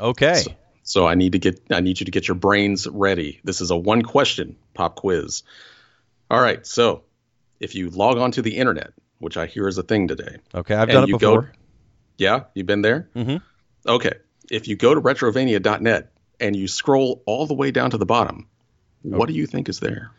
Okay. 0.01 0.35
So, 0.35 0.53
so 0.87 1.05
I 1.05 1.17
need 1.17 1.33
to 1.33 1.39
get 1.41 1.61
I 1.71 1.81
need 1.81 1.99
you 1.99 2.07
to 2.07 2.13
get 2.13 2.29
your 2.29 2.37
brains 2.37 2.87
ready. 2.87 3.41
This 3.43 3.61
is 3.61 3.73
a 3.73 3.77
one 3.77 4.03
question 4.03 4.57
pop 4.73 4.95
quiz. 4.95 5.43
All 6.31 6.41
right. 6.41 6.65
So 6.65 7.03
if 7.59 7.75
you 7.75 7.91
log 7.91 8.19
onto 8.19 8.41
the 8.41 8.57
internet, 8.57 8.93
which 9.19 9.37
I 9.37 9.47
hear 9.47 9.67
is 9.67 9.79
a 9.79 9.83
thing 9.83 10.07
today. 10.07 10.39
Okay, 10.55 10.75
I've 10.77 10.89
done 10.89 11.05
it 11.05 11.19
before. 11.19 11.43
Go, 11.43 11.49
yeah, 12.19 12.45
you've 12.55 12.69
been 12.69 12.83
there? 12.83 13.09
Mm-hmm. 13.17 13.39
Okay. 13.89 14.13
If 14.49 14.69
you 14.69 14.77
go 14.77 14.95
to 14.95 15.01
retrovania.net 15.01 16.13
and 16.39 16.55
you 16.55 16.69
scroll 16.69 17.21
all 17.27 17.47
the 17.47 17.55
way 17.55 17.73
down 17.73 17.91
to 17.91 17.99
the 17.99 18.07
bottom, 18.07 18.47
okay. 19.05 19.17
what 19.17 19.27
do 19.29 19.35
you 19.35 19.47
think 19.47 19.69
is 19.69 19.81
there? 19.81 20.13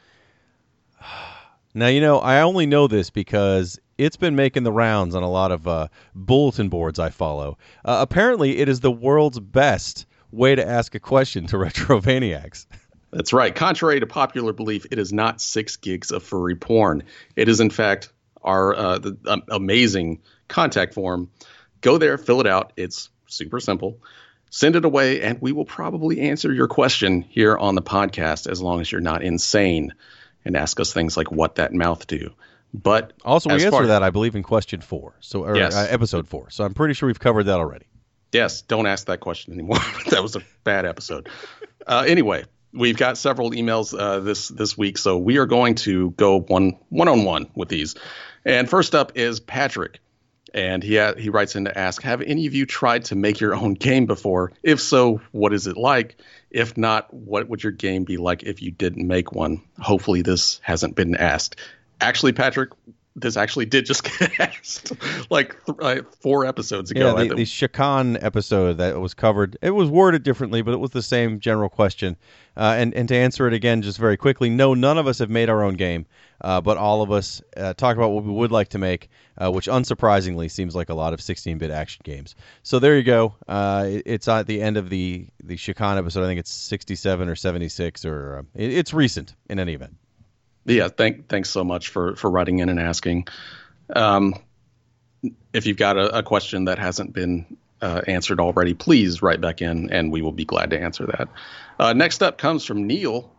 Now, 1.73 1.87
you 1.87 2.01
know, 2.01 2.17
I 2.17 2.41
only 2.41 2.65
know 2.65 2.87
this 2.87 3.11
because 3.11 3.79
it's 3.99 4.17
been 4.17 4.35
making 4.35 4.63
the 4.63 4.71
rounds 4.71 5.13
on 5.13 5.21
a 5.21 5.29
lot 5.29 5.51
of 5.51 5.67
uh, 5.67 5.87
bulletin 6.15 6.69
boards 6.69 6.97
I 6.97 7.09
follow. 7.09 7.57
Uh, 7.85 7.99
apparently, 8.01 8.57
it 8.57 8.67
is 8.67 8.79
the 8.79 8.91
world's 8.91 9.39
best 9.39 10.07
way 10.31 10.55
to 10.55 10.67
ask 10.67 10.95
a 10.95 10.99
question 10.99 11.47
to 11.47 11.57
Retrovaniacs. 11.57 12.65
That's 13.11 13.33
right. 13.33 13.53
Contrary 13.53 13.99
to 13.99 14.07
popular 14.07 14.53
belief, 14.53 14.85
it 14.91 14.99
is 14.99 15.13
not 15.13 15.41
six 15.41 15.77
gigs 15.77 16.11
of 16.11 16.23
furry 16.23 16.55
porn. 16.55 17.03
It 17.35 17.47
is, 17.47 17.59
in 17.59 17.69
fact, 17.69 18.11
our 18.43 18.75
uh, 18.75 18.97
the, 18.99 19.17
um, 19.25 19.43
amazing 19.49 20.21
contact 20.47 20.93
form. 20.93 21.29
Go 21.81 21.97
there, 21.97 22.17
fill 22.17 22.41
it 22.41 22.47
out. 22.47 22.73
It's 22.75 23.09
super 23.27 23.59
simple. 23.59 23.99
Send 24.49 24.75
it 24.75 24.85
away, 24.85 25.21
and 25.21 25.41
we 25.41 25.51
will 25.51 25.65
probably 25.65 26.21
answer 26.21 26.51
your 26.53 26.67
question 26.67 27.21
here 27.21 27.57
on 27.57 27.75
the 27.75 27.81
podcast 27.81 28.49
as 28.49 28.61
long 28.61 28.81
as 28.81 28.91
you're 28.91 29.01
not 29.01 29.21
insane 29.21 29.93
and 30.45 30.55
ask 30.55 30.79
us 30.79 30.93
things 30.93 31.17
like 31.17 31.31
what 31.31 31.55
that 31.55 31.73
mouth 31.73 32.07
do. 32.07 32.33
But 32.73 33.13
also, 33.25 33.49
we 33.49 33.65
answer 33.65 33.87
that, 33.87 34.03
I 34.03 34.09
believe, 34.09 34.35
in 34.35 34.43
question 34.43 34.81
four, 34.81 35.15
so 35.19 35.45
or, 35.45 35.57
yes. 35.57 35.75
uh, 35.75 35.87
episode 35.89 36.27
four. 36.27 36.49
So 36.49 36.63
I'm 36.63 36.73
pretty 36.73 36.93
sure 36.93 37.07
we've 37.07 37.19
covered 37.19 37.43
that 37.43 37.57
already. 37.57 37.86
Yes, 38.31 38.61
don't 38.61 38.87
ask 38.87 39.07
that 39.07 39.19
question 39.19 39.53
anymore. 39.53 39.79
that 40.09 40.21
was 40.21 40.35
a 40.35 40.41
bad 40.63 40.85
episode. 40.85 41.29
Uh, 41.85 42.03
anyway, 42.07 42.45
we've 42.73 42.97
got 42.97 43.17
several 43.17 43.51
emails 43.51 43.97
uh, 43.97 44.19
this 44.19 44.49
this 44.49 44.77
week, 44.77 44.97
so 44.97 45.17
we 45.17 45.37
are 45.37 45.45
going 45.45 45.75
to 45.75 46.11
go 46.11 46.39
one 46.39 46.77
one 46.89 47.07
on 47.07 47.23
one 47.23 47.49
with 47.55 47.69
these. 47.69 47.95
And 48.45 48.69
first 48.69 48.95
up 48.95 49.13
is 49.15 49.39
Patrick, 49.39 49.99
and 50.53 50.83
he 50.83 50.97
ha- 50.97 51.15
he 51.15 51.29
writes 51.29 51.55
in 51.55 51.65
to 51.65 51.77
ask: 51.77 52.01
Have 52.01 52.21
any 52.21 52.47
of 52.47 52.53
you 52.53 52.65
tried 52.65 53.05
to 53.05 53.15
make 53.15 53.39
your 53.39 53.55
own 53.55 53.73
game 53.73 54.05
before? 54.05 54.51
If 54.63 54.81
so, 54.81 55.21
what 55.31 55.53
is 55.53 55.67
it 55.67 55.77
like? 55.77 56.17
If 56.49 56.77
not, 56.77 57.13
what 57.13 57.47
would 57.49 57.63
your 57.63 57.73
game 57.73 58.03
be 58.03 58.17
like 58.17 58.43
if 58.43 58.61
you 58.61 58.71
didn't 58.71 59.07
make 59.07 59.31
one? 59.31 59.63
Hopefully, 59.79 60.21
this 60.21 60.59
hasn't 60.63 60.95
been 60.95 61.15
asked. 61.15 61.57
Actually, 61.99 62.33
Patrick, 62.33 62.71
this 63.17 63.35
actually 63.35 63.65
did 63.65 63.85
just 63.85 64.03
get 64.19 64.39
asked 64.39 64.93
like 65.29 65.55
th- 65.65 65.77
uh, 65.81 66.03
four 66.21 66.45
episodes 66.45 66.91
ago. 66.91 67.17
Yeah, 67.17 67.23
the, 67.23 67.35
the 67.35 67.43
Chakan 67.43 68.21
episode 68.23 68.77
that 68.77 68.99
was 68.99 69.13
covered. 69.13 69.57
It 69.61 69.71
was 69.71 69.89
worded 69.89 70.23
differently, 70.23 70.61
but 70.61 70.73
it 70.73 70.77
was 70.77 70.91
the 70.91 71.01
same 71.01 71.39
general 71.39 71.69
question. 71.69 72.15
Uh, 72.55 72.75
and 72.77 72.93
and 72.93 73.09
to 73.09 73.15
answer 73.15 73.47
it 73.47 73.53
again, 73.53 73.81
just 73.81 73.97
very 73.97 74.17
quickly, 74.17 74.49
no, 74.49 74.73
none 74.73 74.97
of 74.97 75.07
us 75.07 75.19
have 75.19 75.29
made 75.29 75.49
our 75.49 75.63
own 75.63 75.73
game, 75.73 76.05
uh, 76.41 76.61
but 76.61 76.77
all 76.77 77.01
of 77.01 77.11
us 77.11 77.41
uh, 77.55 77.73
talk 77.73 77.97
about 77.97 78.09
what 78.09 78.23
we 78.23 78.31
would 78.31 78.51
like 78.51 78.69
to 78.69 78.77
make, 78.77 79.09
uh, 79.37 79.51
which 79.51 79.67
unsurprisingly 79.67 80.49
seems 80.49 80.75
like 80.75 80.89
a 80.89 80.93
lot 80.93 81.13
of 81.13 81.19
16-bit 81.19 81.69
action 81.69 82.01
games. 82.03 82.35
So 82.63 82.79
there 82.79 82.97
you 82.97 83.03
go. 83.03 83.35
Uh, 83.47 83.85
it, 83.89 84.03
it's 84.05 84.27
at 84.27 84.47
the 84.47 84.61
end 84.61 84.77
of 84.77 84.89
the 84.89 85.27
the 85.43 85.55
Chakan 85.55 85.97
episode. 85.97 86.23
I 86.23 86.27
think 86.27 86.39
it's 86.39 86.51
67 86.51 87.27
or 87.27 87.35
76, 87.35 88.05
or 88.05 88.45
it, 88.55 88.71
it's 88.71 88.93
recent 88.93 89.35
in 89.49 89.59
any 89.59 89.73
event 89.73 89.95
yeah, 90.67 90.89
thank 90.89 91.27
thanks 91.27 91.49
so 91.49 91.63
much 91.63 91.89
for 91.89 92.15
for 92.15 92.29
writing 92.29 92.59
in 92.59 92.69
and 92.69 92.79
asking. 92.79 93.27
Um, 93.95 94.35
if 95.53 95.65
you've 95.65 95.77
got 95.77 95.97
a, 95.97 96.19
a 96.19 96.23
question 96.23 96.65
that 96.65 96.77
hasn't 96.77 97.13
been 97.13 97.57
uh, 97.81 98.01
answered 98.07 98.39
already, 98.39 98.73
please 98.73 99.21
write 99.21 99.41
back 99.41 99.61
in, 99.61 99.91
and 99.91 100.11
we 100.11 100.21
will 100.21 100.31
be 100.31 100.45
glad 100.45 100.71
to 100.71 100.79
answer 100.79 101.05
that. 101.07 101.29
Uh, 101.79 101.93
next 101.93 102.21
up 102.21 102.37
comes 102.37 102.65
from 102.65 102.85
Neil, 102.85 103.31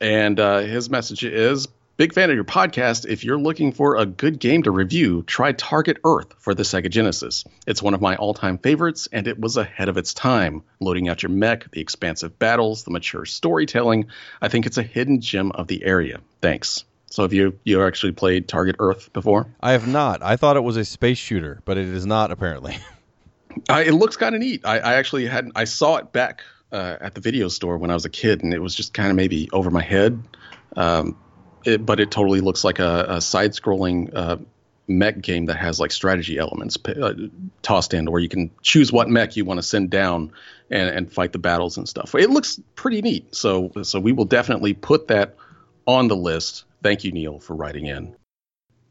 and 0.00 0.40
uh, 0.40 0.60
his 0.60 0.90
message 0.90 1.24
is 1.24 1.68
Big 1.96 2.12
fan 2.12 2.28
of 2.28 2.36
your 2.36 2.44
podcast. 2.44 3.06
If 3.08 3.24
you're 3.24 3.38
looking 3.38 3.72
for 3.72 3.96
a 3.96 4.04
good 4.04 4.38
game 4.38 4.64
to 4.64 4.70
review, 4.70 5.22
try 5.22 5.52
Target 5.52 5.96
Earth 6.04 6.34
for 6.36 6.54
the 6.54 6.62
Sega 6.62 6.90
Genesis. 6.90 7.44
It's 7.66 7.82
one 7.82 7.94
of 7.94 8.02
my 8.02 8.16
all 8.16 8.34
time 8.34 8.58
favorites, 8.58 9.08
and 9.10 9.26
it 9.26 9.40
was 9.40 9.56
ahead 9.56 9.88
of 9.88 9.96
its 9.96 10.12
time. 10.12 10.62
Loading 10.78 11.08
out 11.08 11.22
your 11.22 11.30
mech, 11.30 11.70
the 11.70 11.80
expansive 11.80 12.38
battles, 12.38 12.84
the 12.84 12.90
mature 12.90 13.24
storytelling. 13.24 14.08
I 14.42 14.48
think 14.48 14.66
it's 14.66 14.76
a 14.76 14.82
hidden 14.82 15.22
gem 15.22 15.52
of 15.52 15.68
the 15.68 15.84
area. 15.84 16.20
Thanks. 16.42 16.84
So 17.06 17.22
have 17.22 17.32
you 17.32 17.58
you 17.64 17.82
actually 17.82 18.12
played 18.12 18.46
Target 18.46 18.76
Earth 18.78 19.10
before? 19.14 19.46
I 19.62 19.72
have 19.72 19.88
not. 19.88 20.22
I 20.22 20.36
thought 20.36 20.58
it 20.58 20.64
was 20.64 20.76
a 20.76 20.84
space 20.84 21.16
shooter, 21.16 21.62
but 21.64 21.78
it 21.78 21.88
is 21.88 22.04
not 22.04 22.30
apparently. 22.30 22.76
uh, 23.70 23.82
it 23.86 23.92
looks 23.92 24.18
kind 24.18 24.34
of 24.34 24.42
neat. 24.42 24.66
I, 24.66 24.80
I, 24.80 24.94
actually 24.96 25.24
had 25.24 25.50
I 25.54 25.64
saw 25.64 25.96
it 25.96 26.12
back 26.12 26.42
uh, 26.70 26.98
at 27.00 27.14
the 27.14 27.22
video 27.22 27.48
store 27.48 27.78
when 27.78 27.90
I 27.90 27.94
was 27.94 28.04
a 28.04 28.10
kid, 28.10 28.42
and 28.42 28.52
it 28.52 28.58
was 28.58 28.74
just 28.74 28.92
kind 28.92 29.08
of 29.08 29.16
maybe 29.16 29.48
over 29.50 29.70
my 29.70 29.82
head. 29.82 30.22
Um, 30.76 31.16
it, 31.66 31.84
but 31.84 32.00
it 32.00 32.10
totally 32.10 32.40
looks 32.40 32.64
like 32.64 32.78
a, 32.78 33.06
a 33.08 33.20
side-scrolling 33.20 34.14
uh, 34.14 34.36
mech 34.88 35.20
game 35.20 35.46
that 35.46 35.56
has 35.56 35.78
like 35.78 35.92
strategy 35.92 36.38
elements 36.38 36.78
uh, 36.86 37.12
tossed 37.62 37.94
in, 37.94 38.10
where 38.10 38.20
you 38.20 38.28
can 38.28 38.50
choose 38.62 38.92
what 38.92 39.08
mech 39.08 39.36
you 39.36 39.44
want 39.44 39.58
to 39.58 39.62
send 39.62 39.90
down 39.90 40.32
and, 40.70 40.88
and 40.88 41.12
fight 41.12 41.32
the 41.32 41.38
battles 41.38 41.76
and 41.76 41.88
stuff. 41.88 42.14
It 42.14 42.30
looks 42.30 42.60
pretty 42.74 43.02
neat. 43.02 43.34
So 43.34 43.70
so 43.82 44.00
we 44.00 44.12
will 44.12 44.24
definitely 44.24 44.74
put 44.74 45.08
that 45.08 45.36
on 45.86 46.08
the 46.08 46.16
list. 46.16 46.64
Thank 46.82 47.04
you, 47.04 47.12
Neil, 47.12 47.38
for 47.38 47.54
writing 47.54 47.86
in. 47.86 48.15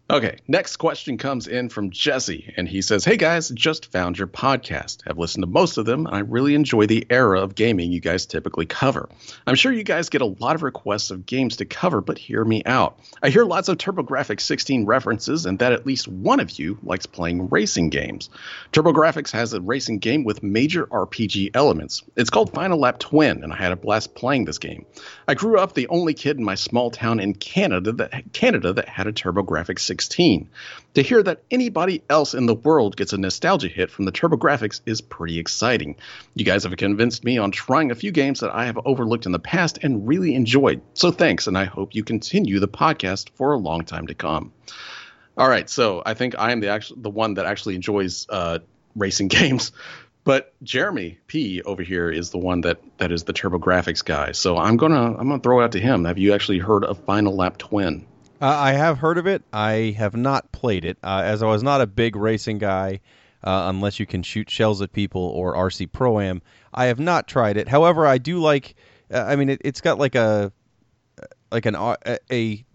Okay, 0.08 0.38
next 0.47 0.78
question 0.78 1.18
comes 1.18 1.47
in 1.47 1.68
from 1.68 1.89
Jesse, 1.89 2.53
and 2.58 2.70
he 2.70 2.84
says, 2.84 3.03
Hey 3.03 3.18
guys, 3.18 3.49
just 3.49 3.91
found 3.91 4.20
your 4.20 4.28
podcast. 4.28 4.99
I've 5.08 5.18
listened 5.18 5.41
to 5.41 5.47
most 5.47 5.80
of 5.80 5.88
them, 5.88 6.06
and 6.06 6.16
I 6.16 6.20
really 6.20 6.53
enjoy 6.53 6.86
the 6.86 7.08
era 7.10 7.41
of 7.41 7.56
gaming 7.56 7.91
you 7.91 8.01
guys 8.01 8.28
typically 8.28 8.68
cover. 8.68 9.10
I'm 9.47 9.56
sure 9.56 9.72
you 9.72 9.82
guys 9.82 10.10
get 10.10 10.22
a 10.22 10.28
lot 10.28 10.53
of 10.53 10.62
requests 10.62 11.10
of 11.10 11.26
games 11.26 11.58
to 11.58 11.66
cover, 11.66 12.01
but 12.01 12.20
hear 12.20 12.45
me 12.45 12.62
out. 12.68 12.99
I 13.24 13.30
hear 13.30 13.45
lots 13.45 13.68
of 13.68 13.80
TurboGrafx 13.80 14.41
16 14.41 14.86
references, 14.86 15.47
and 15.47 15.58
that 15.58 15.74
at 15.74 15.88
least 15.88 16.08
one 16.08 16.39
of 16.39 16.51
you 16.60 16.78
likes 16.84 17.08
playing 17.08 17.49
racing 17.49 17.89
games. 17.89 18.30
TurboGrafx 18.74 19.32
has 19.32 19.53
a 19.53 19.62
racing 19.62 19.97
game 19.97 20.24
with 20.24 20.43
major 20.43 20.86
RPG 20.86 21.56
elements. 21.56 22.03
It's 22.16 22.30
called 22.30 22.53
Final 22.53 22.78
Lap 22.78 22.99
Twin, 22.99 23.43
and 23.43 23.51
I 23.51 23.56
had 23.56 23.72
a 23.72 23.76
blast 23.76 24.14
playing 24.14 24.45
this 24.45 24.60
game. 24.60 24.86
I 25.28 25.34
grew 25.34 25.58
up 25.58 25.74
the 25.74 25.88
only 25.88 26.14
kid 26.14 26.38
in 26.38 26.43
my 26.43 26.53
small 26.53 26.91
town 26.91 27.20
in 27.20 27.34
Canada 27.34 27.91
that, 27.93 28.34
Canada 28.34 28.72
that 28.74 28.88
had 28.88 29.08
a 29.08 29.12
TurboGrafx 29.12 29.80
16 29.80 29.94
16. 29.99 30.49
To 30.95 31.01
hear 31.01 31.21
that 31.23 31.43
anybody 31.51 32.01
else 32.09 32.33
in 32.33 32.45
the 32.45 32.55
world 32.55 32.95
gets 32.95 33.13
a 33.13 33.17
nostalgia 33.17 33.67
hit 33.67 33.91
from 33.91 34.05
the 34.05 34.11
TurboGrafx 34.11 34.81
is 34.85 35.01
pretty 35.01 35.39
exciting. 35.39 35.95
You 36.35 36.45
guys 36.45 36.63
have 36.63 36.75
convinced 36.77 37.23
me 37.23 37.37
on 37.37 37.51
trying 37.51 37.91
a 37.91 37.95
few 37.95 38.11
games 38.11 38.39
that 38.39 38.55
I 38.55 38.65
have 38.65 38.79
overlooked 38.85 39.25
in 39.25 39.31
the 39.31 39.39
past 39.39 39.79
and 39.81 40.07
really 40.07 40.35
enjoyed. 40.35 40.81
So 40.93 41.11
thanks, 41.11 41.47
and 41.47 41.57
I 41.57 41.65
hope 41.65 41.95
you 41.95 42.03
continue 42.03 42.59
the 42.59 42.67
podcast 42.67 43.29
for 43.35 43.53
a 43.53 43.57
long 43.57 43.83
time 43.83 44.07
to 44.07 44.15
come. 44.15 44.53
All 45.37 45.49
right, 45.49 45.69
so 45.69 46.01
I 46.05 46.13
think 46.13 46.35
I 46.37 46.51
am 46.53 46.61
the 46.61 46.69
actual 46.69 46.97
the 46.97 47.09
one 47.09 47.33
that 47.33 47.45
actually 47.45 47.75
enjoys 47.75 48.25
uh, 48.29 48.59
racing 48.95 49.27
games. 49.29 49.71
But 50.23 50.53
Jeremy 50.63 51.19
P 51.27 51.61
over 51.61 51.83
here 51.83 52.09
is 52.09 52.31
the 52.31 52.39
one 52.39 52.61
that 52.61 52.79
that 52.97 53.11
is 53.11 53.25
the 53.25 53.33
TurboGrafx 53.33 54.03
guy. 54.03 54.31
So 54.31 54.57
I'm 54.57 54.77
gonna 54.77 55.15
I'm 55.17 55.29
gonna 55.29 55.39
throw 55.39 55.61
it 55.61 55.65
out 55.65 55.71
to 55.73 55.79
him. 55.79 56.05
Have 56.05 56.17
you 56.17 56.33
actually 56.33 56.59
heard 56.59 56.83
of 56.83 56.97
Final 57.05 57.35
Lap 57.35 57.57
Twin? 57.57 58.07
Uh, 58.45 58.55
I 58.55 58.73
have 58.73 58.99
heard 58.99 59.17
of 59.17 59.25
it. 59.25 59.41
I 59.51 59.95
have 59.97 60.15
not 60.15 60.51
played 60.51 60.85
it, 60.85 60.99
uh, 61.01 61.23
as 61.25 61.41
I 61.41 61.47
was 61.47 61.63
not 61.63 61.81
a 61.81 61.87
big 61.87 62.15
racing 62.15 62.59
guy. 62.59 62.99
Uh, 63.43 63.65
unless 63.69 63.99
you 63.99 64.05
can 64.05 64.21
shoot 64.21 64.51
shells 64.51 64.83
at 64.83 64.93
people 64.93 65.21
or 65.21 65.55
RC 65.55 65.91
Pro 65.91 66.19
Am, 66.19 66.43
I 66.71 66.85
have 66.85 66.99
not 66.99 67.27
tried 67.27 67.57
it. 67.57 67.67
However, 67.67 68.05
I 68.05 68.19
do 68.19 68.39
like. 68.39 68.75
Uh, 69.11 69.23
I 69.23 69.35
mean, 69.35 69.49
it, 69.49 69.65
has 69.65 69.81
got 69.81 69.97
like 69.97 70.13
a 70.13 70.51
like 71.51 71.65
an 71.65 71.73
uh, 71.75 71.95
a, 72.05 72.19
a 72.31 72.65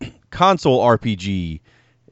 console 0.30 0.82
RPG 0.82 1.60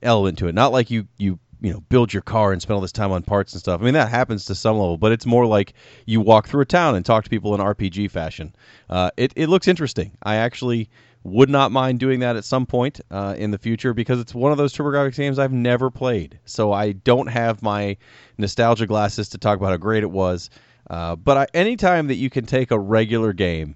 element 0.02 0.36
to 0.40 0.48
it. 0.48 0.54
Not 0.54 0.70
like 0.72 0.90
you 0.90 1.08
you 1.16 1.38
you 1.62 1.72
know 1.72 1.80
build 1.88 2.12
your 2.12 2.22
car 2.22 2.52
and 2.52 2.60
spend 2.60 2.74
all 2.74 2.82
this 2.82 2.92
time 2.92 3.12
on 3.12 3.22
parts 3.22 3.54
and 3.54 3.60
stuff. 3.60 3.80
I 3.80 3.84
mean 3.84 3.94
that 3.94 4.10
happens 4.10 4.44
to 4.46 4.54
some 4.54 4.76
level, 4.76 4.98
but 4.98 5.10
it's 5.10 5.24
more 5.24 5.46
like 5.46 5.72
you 6.04 6.20
walk 6.20 6.48
through 6.48 6.60
a 6.60 6.66
town 6.66 6.96
and 6.96 7.04
talk 7.04 7.24
to 7.24 7.30
people 7.30 7.54
in 7.54 7.62
RPG 7.62 8.10
fashion. 8.10 8.54
Uh, 8.90 9.10
it 9.16 9.32
it 9.36 9.48
looks 9.48 9.68
interesting. 9.68 10.12
I 10.22 10.36
actually 10.36 10.90
would 11.24 11.48
not 11.48 11.72
mind 11.72 11.98
doing 11.98 12.20
that 12.20 12.36
at 12.36 12.44
some 12.44 12.66
point 12.66 13.00
uh, 13.10 13.34
in 13.36 13.50
the 13.50 13.58
future 13.58 13.94
because 13.94 14.20
it's 14.20 14.34
one 14.34 14.52
of 14.52 14.58
those 14.58 14.74
TurboGrafx 14.74 15.16
games 15.16 15.38
I've 15.38 15.52
never 15.52 15.90
played. 15.90 16.38
So 16.44 16.72
I 16.72 16.92
don't 16.92 17.28
have 17.28 17.62
my 17.62 17.96
nostalgia 18.36 18.86
glasses 18.86 19.30
to 19.30 19.38
talk 19.38 19.58
about 19.58 19.70
how 19.70 19.78
great 19.78 20.02
it 20.02 20.10
was. 20.10 20.50
Uh, 20.90 21.16
but 21.16 21.36
I, 21.36 21.46
anytime 21.54 22.08
that 22.08 22.16
you 22.16 22.28
can 22.28 22.44
take 22.44 22.70
a 22.70 22.78
regular 22.78 23.32
game 23.32 23.74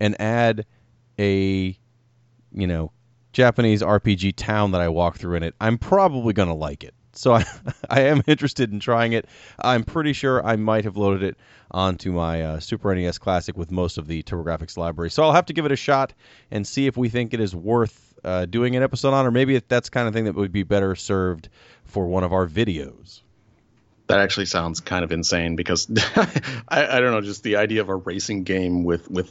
and 0.00 0.18
add 0.18 0.64
a, 1.18 1.78
you 2.52 2.66
know, 2.66 2.90
Japanese 3.34 3.82
RPG 3.82 4.34
town 4.36 4.70
that 4.70 4.80
I 4.80 4.88
walk 4.88 5.18
through 5.18 5.36
in 5.36 5.42
it, 5.42 5.54
I'm 5.60 5.76
probably 5.76 6.32
going 6.32 6.48
to 6.48 6.54
like 6.54 6.84
it. 6.84 6.94
So 7.18 7.34
I, 7.34 7.44
I 7.90 8.02
am 8.02 8.22
interested 8.26 8.72
in 8.72 8.80
trying 8.80 9.12
it. 9.12 9.26
I'm 9.60 9.82
pretty 9.82 10.12
sure 10.12 10.44
I 10.46 10.56
might 10.56 10.84
have 10.84 10.96
loaded 10.96 11.22
it 11.22 11.36
onto 11.70 12.12
my 12.12 12.42
uh, 12.42 12.60
Super 12.60 12.94
NES 12.94 13.18
Classic 13.18 13.56
with 13.56 13.70
most 13.70 13.98
of 13.98 14.06
the 14.06 14.22
TurboGrafx 14.22 14.76
library. 14.76 15.10
So 15.10 15.24
I'll 15.24 15.32
have 15.32 15.46
to 15.46 15.52
give 15.52 15.66
it 15.66 15.72
a 15.72 15.76
shot 15.76 16.14
and 16.50 16.66
see 16.66 16.86
if 16.86 16.96
we 16.96 17.08
think 17.08 17.34
it 17.34 17.40
is 17.40 17.54
worth 17.54 18.14
uh, 18.24 18.46
doing 18.46 18.76
an 18.76 18.82
episode 18.82 19.14
on, 19.14 19.26
or 19.26 19.30
maybe 19.30 19.60
that's 19.68 19.90
kind 19.90 20.06
of 20.06 20.14
thing 20.14 20.24
that 20.24 20.34
would 20.34 20.52
be 20.52 20.62
better 20.62 20.94
served 20.94 21.48
for 21.84 22.06
one 22.06 22.24
of 22.24 22.32
our 22.32 22.46
videos. 22.46 23.22
That 24.06 24.20
actually 24.20 24.46
sounds 24.46 24.80
kind 24.80 25.04
of 25.04 25.12
insane 25.12 25.56
because 25.56 25.90
I, 26.68 26.96
I 26.96 27.00
don't 27.00 27.12
know, 27.12 27.20
just 27.20 27.42
the 27.42 27.56
idea 27.56 27.80
of 27.80 27.88
a 27.88 27.96
racing 27.96 28.44
game 28.44 28.84
with 28.84 29.10
with 29.10 29.30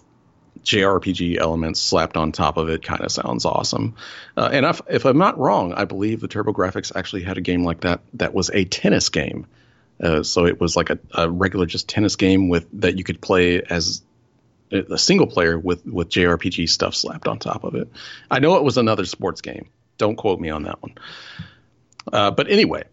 JRPG 0.63 1.37
elements 1.37 1.79
slapped 1.79 2.17
on 2.17 2.31
top 2.31 2.57
of 2.57 2.69
it 2.69 2.83
kind 2.83 3.01
of 3.01 3.11
sounds 3.11 3.45
awesome. 3.45 3.95
Uh, 4.35 4.49
and 4.51 4.65
if, 4.65 4.81
if, 4.89 5.05
I'm 5.05 5.17
not 5.17 5.37
wrong, 5.37 5.73
I 5.73 5.85
believe 5.85 6.19
the 6.19 6.27
TurboGrafx 6.27 6.95
actually 6.95 7.23
had 7.23 7.37
a 7.37 7.41
game 7.41 7.63
like 7.63 7.81
that 7.81 8.01
that 8.13 8.33
was 8.33 8.49
a 8.53 8.65
tennis 8.65 9.09
game. 9.09 9.47
Uh, 10.01 10.23
so 10.23 10.45
it 10.45 10.59
was 10.59 10.75
like 10.75 10.89
a, 10.89 10.99
a, 11.13 11.29
regular 11.29 11.65
just 11.65 11.89
tennis 11.89 12.15
game 12.15 12.49
with 12.49 12.67
that 12.81 12.97
you 12.97 13.03
could 13.03 13.19
play 13.19 13.61
as 13.61 14.03
a 14.71 14.97
single 14.97 15.27
player 15.27 15.57
with 15.57 15.85
with 15.85 16.09
JRPG 16.09 16.69
stuff 16.69 16.93
slapped 16.93 17.27
on 17.27 17.39
top 17.39 17.63
of 17.63 17.75
it. 17.75 17.89
I 18.29 18.39
know 18.39 18.57
it 18.57 18.63
was 18.63 18.77
another 18.77 19.05
sports 19.05 19.41
game. 19.41 19.69
Don't 19.97 20.15
quote 20.15 20.39
me 20.39 20.49
on 20.49 20.63
that 20.63 20.81
one. 20.81 20.95
Uh, 22.11 22.31
but 22.31 22.49
anyway, 22.49 22.83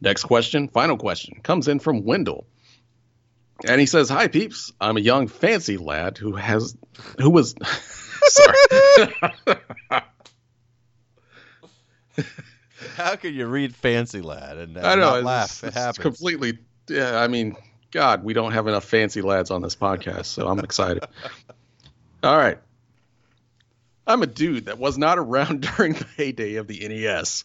next 0.00 0.24
question, 0.24 0.68
final 0.68 0.96
question, 0.96 1.40
comes 1.42 1.66
in 1.66 1.80
from 1.80 2.04
Wendell. 2.04 2.46
And 3.66 3.80
he 3.80 3.86
says, 3.86 4.08
"Hi 4.08 4.28
peeps, 4.28 4.72
I'm 4.80 4.96
a 4.96 5.00
young 5.00 5.28
fancy 5.28 5.76
lad 5.76 6.18
who 6.18 6.32
has 6.34 6.76
who 7.18 7.30
was 7.30 7.54
sorry. 8.24 8.56
How 12.96 13.16
could 13.16 13.34
you 13.34 13.46
read 13.46 13.74
fancy 13.74 14.20
lad 14.20 14.58
and, 14.58 14.76
and 14.76 14.86
I 14.86 14.94
know 14.94 15.00
not 15.00 15.16
it's, 15.18 15.24
laugh? 15.24 15.64
It 15.64 15.66
it's 15.68 15.76
happens. 15.76 15.98
completely. 15.98 16.58
Yeah, 16.88 17.18
I 17.18 17.28
mean, 17.28 17.56
God, 17.90 18.22
we 18.24 18.34
don't 18.34 18.52
have 18.52 18.66
enough 18.66 18.84
fancy 18.84 19.22
lads 19.22 19.50
on 19.50 19.62
this 19.62 19.74
podcast, 19.74 20.26
so 20.26 20.46
I'm 20.46 20.60
excited. 20.60 21.04
All 22.22 22.36
right. 22.36 22.58
I'm 24.06 24.22
a 24.22 24.26
dude 24.26 24.66
that 24.66 24.78
was 24.78 24.98
not 24.98 25.18
around 25.18 25.62
during 25.76 25.94
the 25.94 26.06
heyday 26.16 26.56
of 26.56 26.66
the 26.66 26.86
NES. 26.86 27.44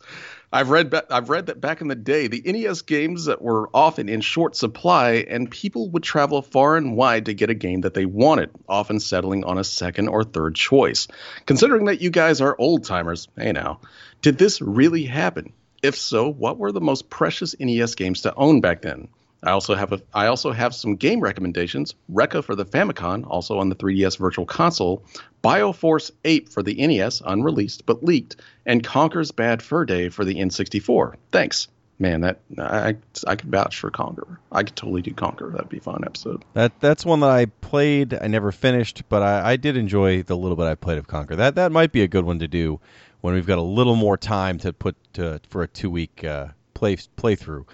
I've 0.51 0.70
read 0.70 0.89
ba- 0.89 1.05
I've 1.10 1.30
read 1.30 1.45
that 1.45 1.62
back 1.62 1.82
in 1.82 1.88
the 1.88 1.95
day, 1.95 2.28
the 2.28 2.41
NES 2.45 2.82
games 2.82 3.26
that 3.26 3.41
were 3.41 3.70
often 3.74 4.10
in 4.10 4.22
short 4.22 4.55
supply, 4.55 5.26
and 5.28 5.49
people 5.49 5.89
would 5.91 6.03
travel 6.03 6.41
far 6.41 6.76
and 6.76 6.97
wide 6.97 7.26
to 7.28 7.34
get 7.34 7.49
a 7.49 7.55
game 7.55 7.82
that 7.82 7.93
they 7.93 8.05
wanted, 8.05 8.49
often 8.68 8.99
settling 8.99 9.43
on 9.45 9.57
a 9.57 9.64
second 9.64 10.10
or 10.10 10.24
third 10.24 10.55
choice. 10.55 11.07
Considering 11.45 11.86
that 11.86 12.01
you 12.01 12.10
guys 12.10 12.41
are 12.41 12.55
old 12.57 12.84
timers, 12.84 13.28
hey 13.38 13.51
now, 13.51 13.80
did 14.22 14.38
this 14.38 14.62
really 14.62 15.05
happen? 15.05 15.53
If 15.82 15.95
so, 15.95 16.30
what 16.30 16.57
were 16.57 16.74
the 16.74 16.82
most 16.82 17.10
precious 17.10 17.55
NES 17.57 17.95
games 17.95 18.22
to 18.22 18.36
own 18.36 18.60
back 18.60 18.82
then? 18.82 19.07
I 19.44 19.52
also 19.52 19.76
have 19.76 19.94
a 19.94 20.02
I 20.14 20.28
also 20.28 20.52
have 20.52 20.76
some 20.76 20.96
game 20.96 21.22
recommendations. 21.22 21.96
Recca 22.12 22.44
for 22.44 22.56
the 22.56 22.66
Famicom, 22.66 23.26
also 23.28 23.60
on 23.60 23.70
the 23.70 23.76
3DS 23.76 24.18
Virtual 24.18 24.46
Console, 24.46 25.04
Bioforce 25.44 26.12
8 26.26 26.50
for 26.50 26.62
the 26.62 26.76
NES, 26.76 27.22
unreleased 27.26 27.86
but 27.86 28.04
leaked, 28.04 28.36
and 28.66 28.84
Conker's 28.84 29.32
Bad 29.32 29.62
Fur 29.62 29.86
Day 29.86 30.10
for 30.10 30.26
the 30.26 30.36
N64. 30.36 31.16
Thanks. 31.32 31.68
Man, 32.02 32.22
that 32.22 32.40
I 32.58 32.96
I 33.28 33.36
could 33.36 33.50
vouch 33.50 33.78
for 33.78 33.92
Conker. 33.92 34.38
I 34.54 34.64
could 34.64 34.78
totally 34.78 35.02
do 35.02 35.12
Conker. 35.12 35.52
That'd 35.52 35.68
be 35.68 35.80
a 35.80 35.82
fun 35.82 36.04
episode. 36.06 36.46
That 36.54 36.80
that's 36.80 37.06
one 37.06 37.20
that 37.20 37.30
I 37.30 37.46
played. 37.46 38.14
I 38.14 38.28
never 38.28 38.54
finished, 38.54 39.04
but 39.10 39.22
I, 39.22 39.52
I 39.52 39.56
did 39.58 39.76
enjoy 39.76 40.24
the 40.24 40.38
little 40.38 40.56
bit 40.56 40.66
I 40.66 40.76
played 40.76 40.98
of 40.98 41.08
Conker. 41.08 41.36
That 41.36 41.56
that 41.56 41.74
might 41.74 41.92
be 41.92 42.02
a 42.02 42.08
good 42.08 42.24
one 42.24 42.40
to 42.40 42.48
do 42.48 42.80
when 43.20 43.34
we've 43.34 43.46
got 43.46 43.58
a 43.58 43.64
little 43.64 43.98
more 43.98 44.16
time 44.16 44.58
to 44.60 44.72
put 44.72 44.96
to, 45.16 45.42
for 45.50 45.64
a 45.64 45.68
two 45.68 45.90
week 45.90 46.24
uh, 46.24 46.48
play 46.74 46.96
playthrough. 46.96 47.66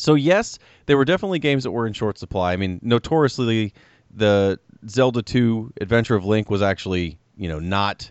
So 0.00 0.14
yes, 0.14 0.58
there 0.86 0.96
were 0.96 1.04
definitely 1.04 1.40
games 1.40 1.64
that 1.64 1.72
were 1.72 1.86
in 1.86 1.92
short 1.92 2.16
supply. 2.16 2.54
I 2.54 2.56
mean, 2.56 2.80
notoriously, 2.82 3.74
the 4.10 4.58
Zelda 4.88 5.22
2 5.22 5.74
Adventure 5.80 6.16
of 6.16 6.24
Link 6.24 6.48
was 6.48 6.62
actually 6.62 7.18
you 7.36 7.48
know 7.48 7.58
not. 7.58 8.10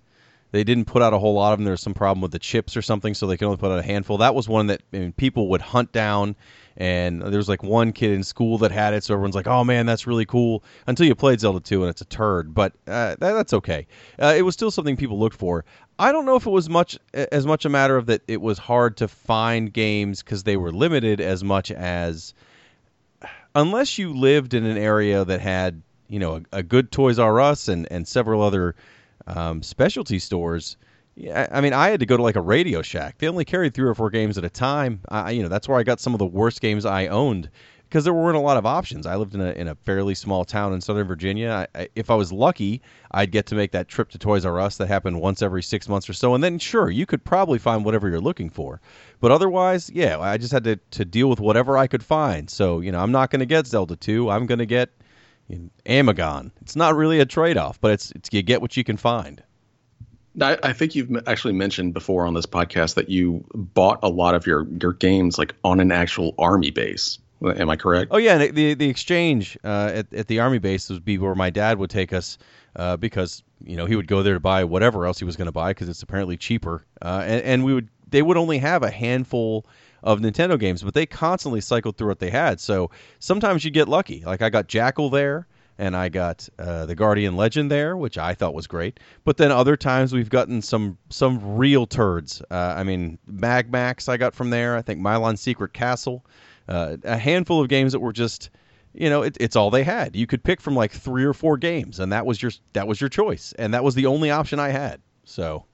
They 0.52 0.64
didn't 0.64 0.86
put 0.86 1.02
out 1.02 1.14
a 1.14 1.20
whole 1.20 1.34
lot 1.34 1.52
of 1.52 1.60
them. 1.60 1.66
There 1.66 1.74
was 1.74 1.82
some 1.82 1.96
problem 1.96 2.22
with 2.22 2.32
the 2.32 2.40
chips 2.40 2.78
or 2.78 2.84
something, 2.84 3.14
so 3.16 3.26
they 3.26 3.38
could 3.38 3.46
only 3.46 3.58
put 3.58 3.72
out 3.72 3.80
a 3.80 3.84
handful. 3.84 4.20
That 4.20 4.36
was 4.36 4.48
one 4.48 4.68
that 4.68 4.82
I 4.94 4.98
mean, 4.98 5.14
people 5.14 5.48
would 5.50 5.62
hunt 5.62 5.92
down, 5.92 6.36
and 6.80 7.22
there 7.22 7.38
was 7.38 7.50
like 7.50 7.62
one 7.62 7.92
kid 7.92 8.12
in 8.12 8.24
school 8.24 8.58
that 8.60 8.72
had 8.72 8.94
it, 8.94 9.04
so 9.04 9.14
everyone's 9.14 9.36
like, 9.36 9.48
"Oh 9.48 9.64
man, 9.66 9.86
that's 9.86 10.08
really 10.08 10.26
cool." 10.26 10.64
Until 10.88 11.06
you 11.06 11.14
played 11.14 11.42
Zelda 11.42 11.60
2, 11.60 11.84
and 11.84 11.90
it's 11.90 12.02
a 12.02 12.06
turd, 12.06 12.54
but 12.54 12.74
uh, 12.88 13.16
that, 13.20 13.20
that's 13.20 13.54
okay. 13.54 13.86
Uh, 14.20 14.34
it 14.36 14.44
was 14.44 14.54
still 14.54 14.72
something 14.72 14.96
people 14.96 15.20
looked 15.20 15.36
for. 15.36 15.66
I 16.00 16.14
don't 16.14 16.26
know 16.26 16.38
if 16.38 16.46
it 16.46 16.52
was 16.52 16.70
much 16.70 16.98
as 17.14 17.46
much 17.46 17.66
a 17.66 17.70
matter 17.70 17.98
of 17.98 18.06
that 18.06 18.22
it 18.28 18.42
was 18.42 18.58
hard 18.58 18.96
to 18.98 19.10
find 19.10 19.72
games 19.74 20.24
because 20.24 20.44
they 20.44 20.56
were 20.56 20.72
limited 20.72 21.20
as 21.20 21.44
much 21.44 21.72
as 21.72 22.34
unless 23.54 23.98
you 23.98 24.14
lived 24.14 24.54
in 24.54 24.66
an 24.66 24.78
area 24.78 25.26
that 25.26 25.42
had 25.42 25.82
you 26.08 26.20
know 26.20 26.38
a, 26.38 26.60
a 26.60 26.64
good 26.64 26.92
Toys 26.94 27.20
R 27.20 27.42
Us 27.42 27.68
and 27.68 27.86
and 27.92 28.08
several 28.08 28.42
other 28.42 28.76
um, 29.28 29.62
specialty 29.62 30.20
stores. 30.20 30.78
Yeah, 31.20 31.48
I 31.52 31.60
mean, 31.60 31.74
I 31.74 31.90
had 31.90 32.00
to 32.00 32.06
go 32.06 32.16
to 32.16 32.24
like 32.24 32.38
a 32.38 32.42
Radio 32.42 32.82
Shack. 32.82 33.18
They 33.18 33.28
only 33.28 33.44
carried 33.44 33.74
three 33.74 33.90
or 33.90 33.94
four 33.94 34.10
games 34.10 34.38
at 34.38 34.46
a 34.46 34.50
time. 34.50 35.02
I, 35.10 35.32
you 35.32 35.44
know, 35.44 35.50
that's 35.50 35.68
where 35.68 35.78
I 35.78 35.84
got 35.84 36.00
some 36.00 36.14
of 36.14 36.20
the 36.20 36.26
worst 36.26 36.62
games 36.62 36.86
I 36.86 37.08
owned 37.08 37.50
because 37.90 38.06
there 38.06 38.14
weren't 38.14 38.38
a 38.38 38.40
lot 38.40 38.56
of 38.56 38.66
options. 38.66 39.06
I 39.06 39.18
lived 39.18 39.36
in 39.36 39.42
a 39.42 39.52
in 39.52 39.68
a 39.68 39.76
fairly 39.76 40.16
small 40.16 40.46
town 40.46 40.72
in 40.72 40.80
Southern 40.80 41.08
Virginia. 41.08 41.68
I, 41.76 41.82
I, 41.82 41.90
if 41.94 42.10
I 42.10 42.16
was 42.16 42.32
lucky, 42.32 42.82
I'd 43.12 43.32
get 43.32 43.48
to 43.48 43.56
make 43.56 43.72
that 43.74 43.90
trip 43.90 44.08
to 44.12 44.18
Toys 44.18 44.46
R 44.46 44.62
Us 44.62 44.78
that 44.78 44.88
happened 44.88 45.20
once 45.20 45.42
every 45.42 45.62
six 45.62 45.90
months 45.90 46.08
or 46.08 46.14
so, 46.14 46.36
and 46.36 46.42
then 46.42 46.58
sure, 46.58 46.90
you 46.90 47.06
could 47.06 47.26
probably 47.26 47.60
find 47.60 47.84
whatever 47.84 48.08
you're 48.08 48.22
looking 48.22 48.50
for. 48.50 48.80
But 49.20 49.32
otherwise, 49.32 49.90
yeah, 49.94 50.20
I 50.20 50.38
just 50.38 50.54
had 50.54 50.64
to 50.64 50.78
to 50.92 51.04
deal 51.04 51.30
with 51.30 51.42
whatever 51.42 51.78
I 51.78 51.88
could 51.88 52.02
find. 52.02 52.50
So 52.50 52.80
you 52.80 52.94
know, 52.94 53.00
I'm 53.02 53.12
not 53.12 53.30
going 53.30 53.42
to 53.42 53.46
get 53.46 53.68
Zelda 53.68 53.98
two. 53.98 54.30
I'm 54.30 54.46
going 54.46 54.60
to 54.60 54.66
get 54.66 54.90
Amagon. 55.86 56.52
It's 56.62 56.78
not 56.78 56.96
really 56.96 57.20
a 57.20 57.26
trade 57.26 57.58
off, 57.58 57.82
but 57.82 57.92
it's 57.92 58.12
it's 58.12 58.30
you 58.32 58.42
get 58.42 58.62
what 58.62 58.78
you 58.78 58.86
can 58.86 58.96
find. 58.96 59.44
I, 60.42 60.58
I, 60.64 60.74
think 60.74 60.96
you've 60.96 61.28
actually 61.28 61.54
mentioned 61.54 61.94
before 61.94 62.26
on 62.26 62.34
this 62.34 62.46
podcast 62.46 62.96
that 62.96 63.10
you 63.10 63.46
bought 63.54 64.00
a 64.04 64.10
lot 64.10 64.36
of 64.36 64.46
your 64.46 64.68
your 64.82 64.94
games 64.94 65.38
like 65.38 65.56
on 65.64 65.80
an 65.80 65.92
actual 65.92 66.36
army 66.38 66.72
base. 66.72 67.20
Am 67.42 67.70
I 67.70 67.76
correct? 67.78 68.12
Oh 68.12 68.18
yeah, 68.18 68.38
the 68.38 68.52
the, 68.52 68.74
the 68.74 68.90
exchange 68.90 69.58
uh, 69.64 69.92
at 69.94 70.14
at 70.14 70.28
the 70.28 70.40
army 70.40 70.60
base 70.60 70.90
would 70.90 71.06
be 71.06 71.18
where 71.18 71.36
my 71.36 71.50
dad 71.50 71.80
would 71.80 71.90
take 71.90 72.14
us 72.14 72.38
uh, 72.76 72.98
because 72.98 73.44
you 73.64 73.78
know 73.78 73.86
he 73.86 73.96
would 73.96 74.08
go 74.08 74.24
there 74.24 74.34
to 74.34 74.40
buy 74.40 74.64
whatever 74.66 75.06
else 75.06 75.20
he 75.20 75.26
was 75.26 75.36
going 75.36 75.48
to 75.48 75.52
buy 75.52 75.72
because 75.72 75.90
it's 75.90 76.04
apparently 76.04 76.38
cheaper, 76.38 76.86
uh, 77.02 77.24
and, 77.26 77.42
and 77.44 77.66
we 77.66 77.74
would 77.74 77.90
they 78.10 78.22
would 78.22 78.38
only 78.38 78.58
have 78.58 78.84
a 78.84 78.92
handful 78.92 79.66
of 80.04 80.20
Nintendo 80.20 80.60
games, 80.60 80.84
but 80.84 80.94
they 80.94 81.06
constantly 81.06 81.62
cycled 81.62 81.98
through 81.98 82.08
what 82.08 82.20
they 82.20 82.30
had. 82.30 82.60
So 82.60 82.92
sometimes 83.20 83.66
you 83.66 83.72
get 83.72 83.88
lucky. 83.88 84.24
Like 84.26 84.42
I 84.42 84.50
got 84.50 84.68
Jackal 84.68 85.10
there 85.10 85.48
and 85.80 85.96
I 85.96 86.10
got 86.10 86.48
uh, 86.60 86.86
the 86.86 86.94
Guardian 86.94 87.38
Legend 87.38 87.72
there, 87.72 87.96
which 87.96 88.18
I 88.18 88.36
thought 88.36 88.54
was 88.54 88.68
great. 88.68 89.00
But 89.24 89.38
then 89.38 89.50
other 89.50 89.78
times 89.78 90.14
we've 90.14 90.30
gotten 90.30 90.62
some 90.62 90.98
some 91.10 91.58
real 91.58 91.88
turds. 91.88 92.42
Uh, 92.52 92.76
I 92.78 92.84
mean, 92.84 93.18
Mag 93.26 93.72
Max 93.72 94.10
I 94.10 94.18
got 94.18 94.36
from 94.36 94.50
there. 94.50 94.76
I 94.76 94.82
think 94.82 95.00
Milon 95.00 95.38
Secret 95.38 95.74
Castle. 95.74 96.26
Uh, 96.68 96.98
a 97.04 97.18
handful 97.18 97.62
of 97.62 97.70
games 97.70 97.94
that 97.94 98.00
were 98.00 98.14
just, 98.14 98.52
you 98.94 99.10
know, 99.10 99.24
it, 99.24 99.38
it's 99.40 99.56
all 99.56 99.72
they 99.72 99.84
had. 99.84 100.16
You 100.16 100.28
could 100.28 100.44
pick 100.44 100.62
from 100.62 100.76
like 100.76 100.92
three 100.92 101.24
or 101.24 101.34
four 101.34 101.58
games, 101.58 102.00
and 102.00 102.12
that 102.12 102.26
was 102.26 102.44
your 102.44 102.52
that 102.74 102.88
was 102.88 103.00
your 103.00 103.10
choice, 103.10 103.54
and 103.58 103.74
that 103.74 103.84
was 103.84 103.96
the 103.96 104.06
only 104.06 104.30
option 104.30 104.60
I 104.60 104.70
had. 104.70 105.02
So, 105.24 105.66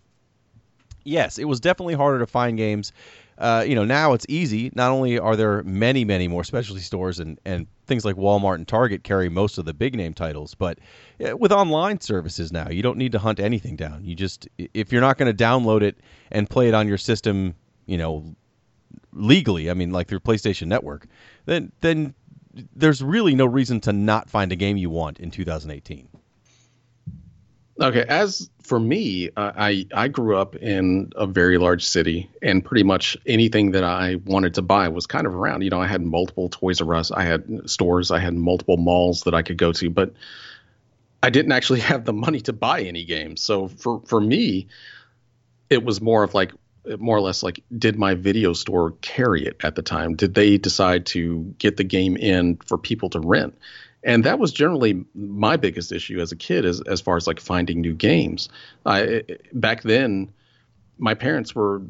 yes, 1.03 1.39
it 1.39 1.45
was 1.45 1.59
definitely 1.59 1.95
harder 1.95 2.19
to 2.19 2.27
find 2.27 2.57
games. 2.57 2.93
Uh, 3.37 3.65
you 3.67 3.75
know, 3.75 3.83
now 3.83 4.13
it's 4.13 4.25
easy. 4.29 4.71
Not 4.75 4.91
only 4.91 5.19
are 5.19 5.35
there 5.35 5.63
many, 5.63 6.05
many 6.05 6.27
more 6.27 6.43
specialty 6.43 6.81
stores 6.81 7.19
and, 7.19 7.37
and 7.43 7.67
things 7.85 8.05
like 8.05 8.15
Walmart 8.15 8.55
and 8.55 8.67
Target 8.67 9.03
carry 9.03 9.29
most 9.29 9.57
of 9.57 9.65
the 9.65 9.73
big 9.73 9.95
name 9.95 10.13
titles, 10.13 10.55
but 10.55 10.79
uh, 11.25 11.35
with 11.37 11.51
online 11.51 11.99
services 12.01 12.51
now, 12.51 12.69
you 12.69 12.81
don't 12.81 12.97
need 12.97 13.11
to 13.13 13.19
hunt 13.19 13.39
anything 13.39 13.75
down. 13.75 14.03
You 14.03 14.15
just, 14.15 14.47
if 14.57 14.91
you're 14.91 15.01
not 15.01 15.17
going 15.17 15.35
to 15.35 15.43
download 15.43 15.81
it 15.81 15.97
and 16.31 16.49
play 16.49 16.67
it 16.67 16.73
on 16.73 16.87
your 16.87 16.97
system, 16.97 17.55
you 17.85 17.97
know, 17.97 18.35
legally, 19.13 19.69
I 19.69 19.73
mean, 19.73 19.91
like 19.91 20.07
through 20.07 20.19
PlayStation 20.21 20.67
Network, 20.67 21.07
then 21.45 21.71
then 21.81 22.13
there's 22.75 23.01
really 23.01 23.35
no 23.35 23.45
reason 23.45 23.81
to 23.81 23.93
not 23.93 24.29
find 24.29 24.51
a 24.51 24.55
game 24.55 24.77
you 24.77 24.89
want 24.89 25.19
in 25.19 25.29
2018. 25.31 26.07
Okay, 27.79 28.05
as 28.07 28.49
for 28.63 28.79
me, 28.79 29.29
uh, 29.35 29.51
I 29.55 29.85
I 29.93 30.07
grew 30.07 30.37
up 30.37 30.55
in 30.55 31.11
a 31.15 31.27
very 31.27 31.57
large 31.57 31.85
city, 31.85 32.29
and 32.41 32.63
pretty 32.63 32.83
much 32.83 33.17
anything 33.25 33.71
that 33.71 33.83
I 33.83 34.15
wanted 34.15 34.53
to 34.53 34.61
buy 34.61 34.87
was 34.87 35.07
kind 35.07 35.27
of 35.27 35.35
around. 35.35 35.61
You 35.61 35.69
know, 35.71 35.81
I 35.81 35.87
had 35.87 36.01
multiple 36.01 36.47
Toys 36.47 36.79
R 36.79 36.95
Us, 36.95 37.11
I 37.11 37.23
had 37.23 37.69
stores, 37.69 38.11
I 38.11 38.19
had 38.19 38.33
multiple 38.33 38.77
malls 38.77 39.23
that 39.23 39.33
I 39.33 39.41
could 39.41 39.57
go 39.57 39.73
to, 39.73 39.89
but 39.89 40.13
I 41.21 41.29
didn't 41.29 41.51
actually 41.51 41.79
have 41.91 42.05
the 42.05 42.13
money 42.13 42.39
to 42.41 42.53
buy 42.53 42.81
any 42.81 43.03
games. 43.03 43.41
So 43.41 43.67
for 43.67 44.01
for 44.05 44.21
me, 44.21 44.67
it 45.69 45.83
was 45.83 45.99
more 45.99 46.23
of 46.23 46.33
like 46.33 46.53
more 46.99 47.17
or 47.17 47.21
less 47.21 47.43
like 47.43 47.61
did 47.77 47.97
my 47.97 48.13
video 48.13 48.53
store 48.53 48.91
carry 49.01 49.45
it 49.45 49.57
at 49.63 49.75
the 49.75 49.81
time? 49.81 50.15
Did 50.15 50.33
they 50.33 50.57
decide 50.57 51.07
to 51.07 51.53
get 51.57 51.75
the 51.75 51.83
game 51.83 52.15
in 52.15 52.55
for 52.65 52.77
people 52.77 53.09
to 53.09 53.19
rent? 53.19 53.57
And 54.05 54.23
that 54.23 54.37
was 54.37 54.53
generally 54.53 55.03
my 55.15 55.57
biggest 55.57 55.91
issue 55.91 56.21
as 56.21 56.31
a 56.31 56.35
kid 56.35 56.63
as, 56.63 56.79
as 56.81 57.01
far 57.01 57.17
as 57.17 57.25
like 57.25 57.39
finding 57.39 57.81
new 57.81 57.95
games. 57.95 58.47
I, 58.85 59.01
eh, 59.01 59.21
eh, 59.27 59.35
back 59.51 59.81
then 59.81 60.31
my 60.99 61.15
parents 61.15 61.55
were 61.55 61.81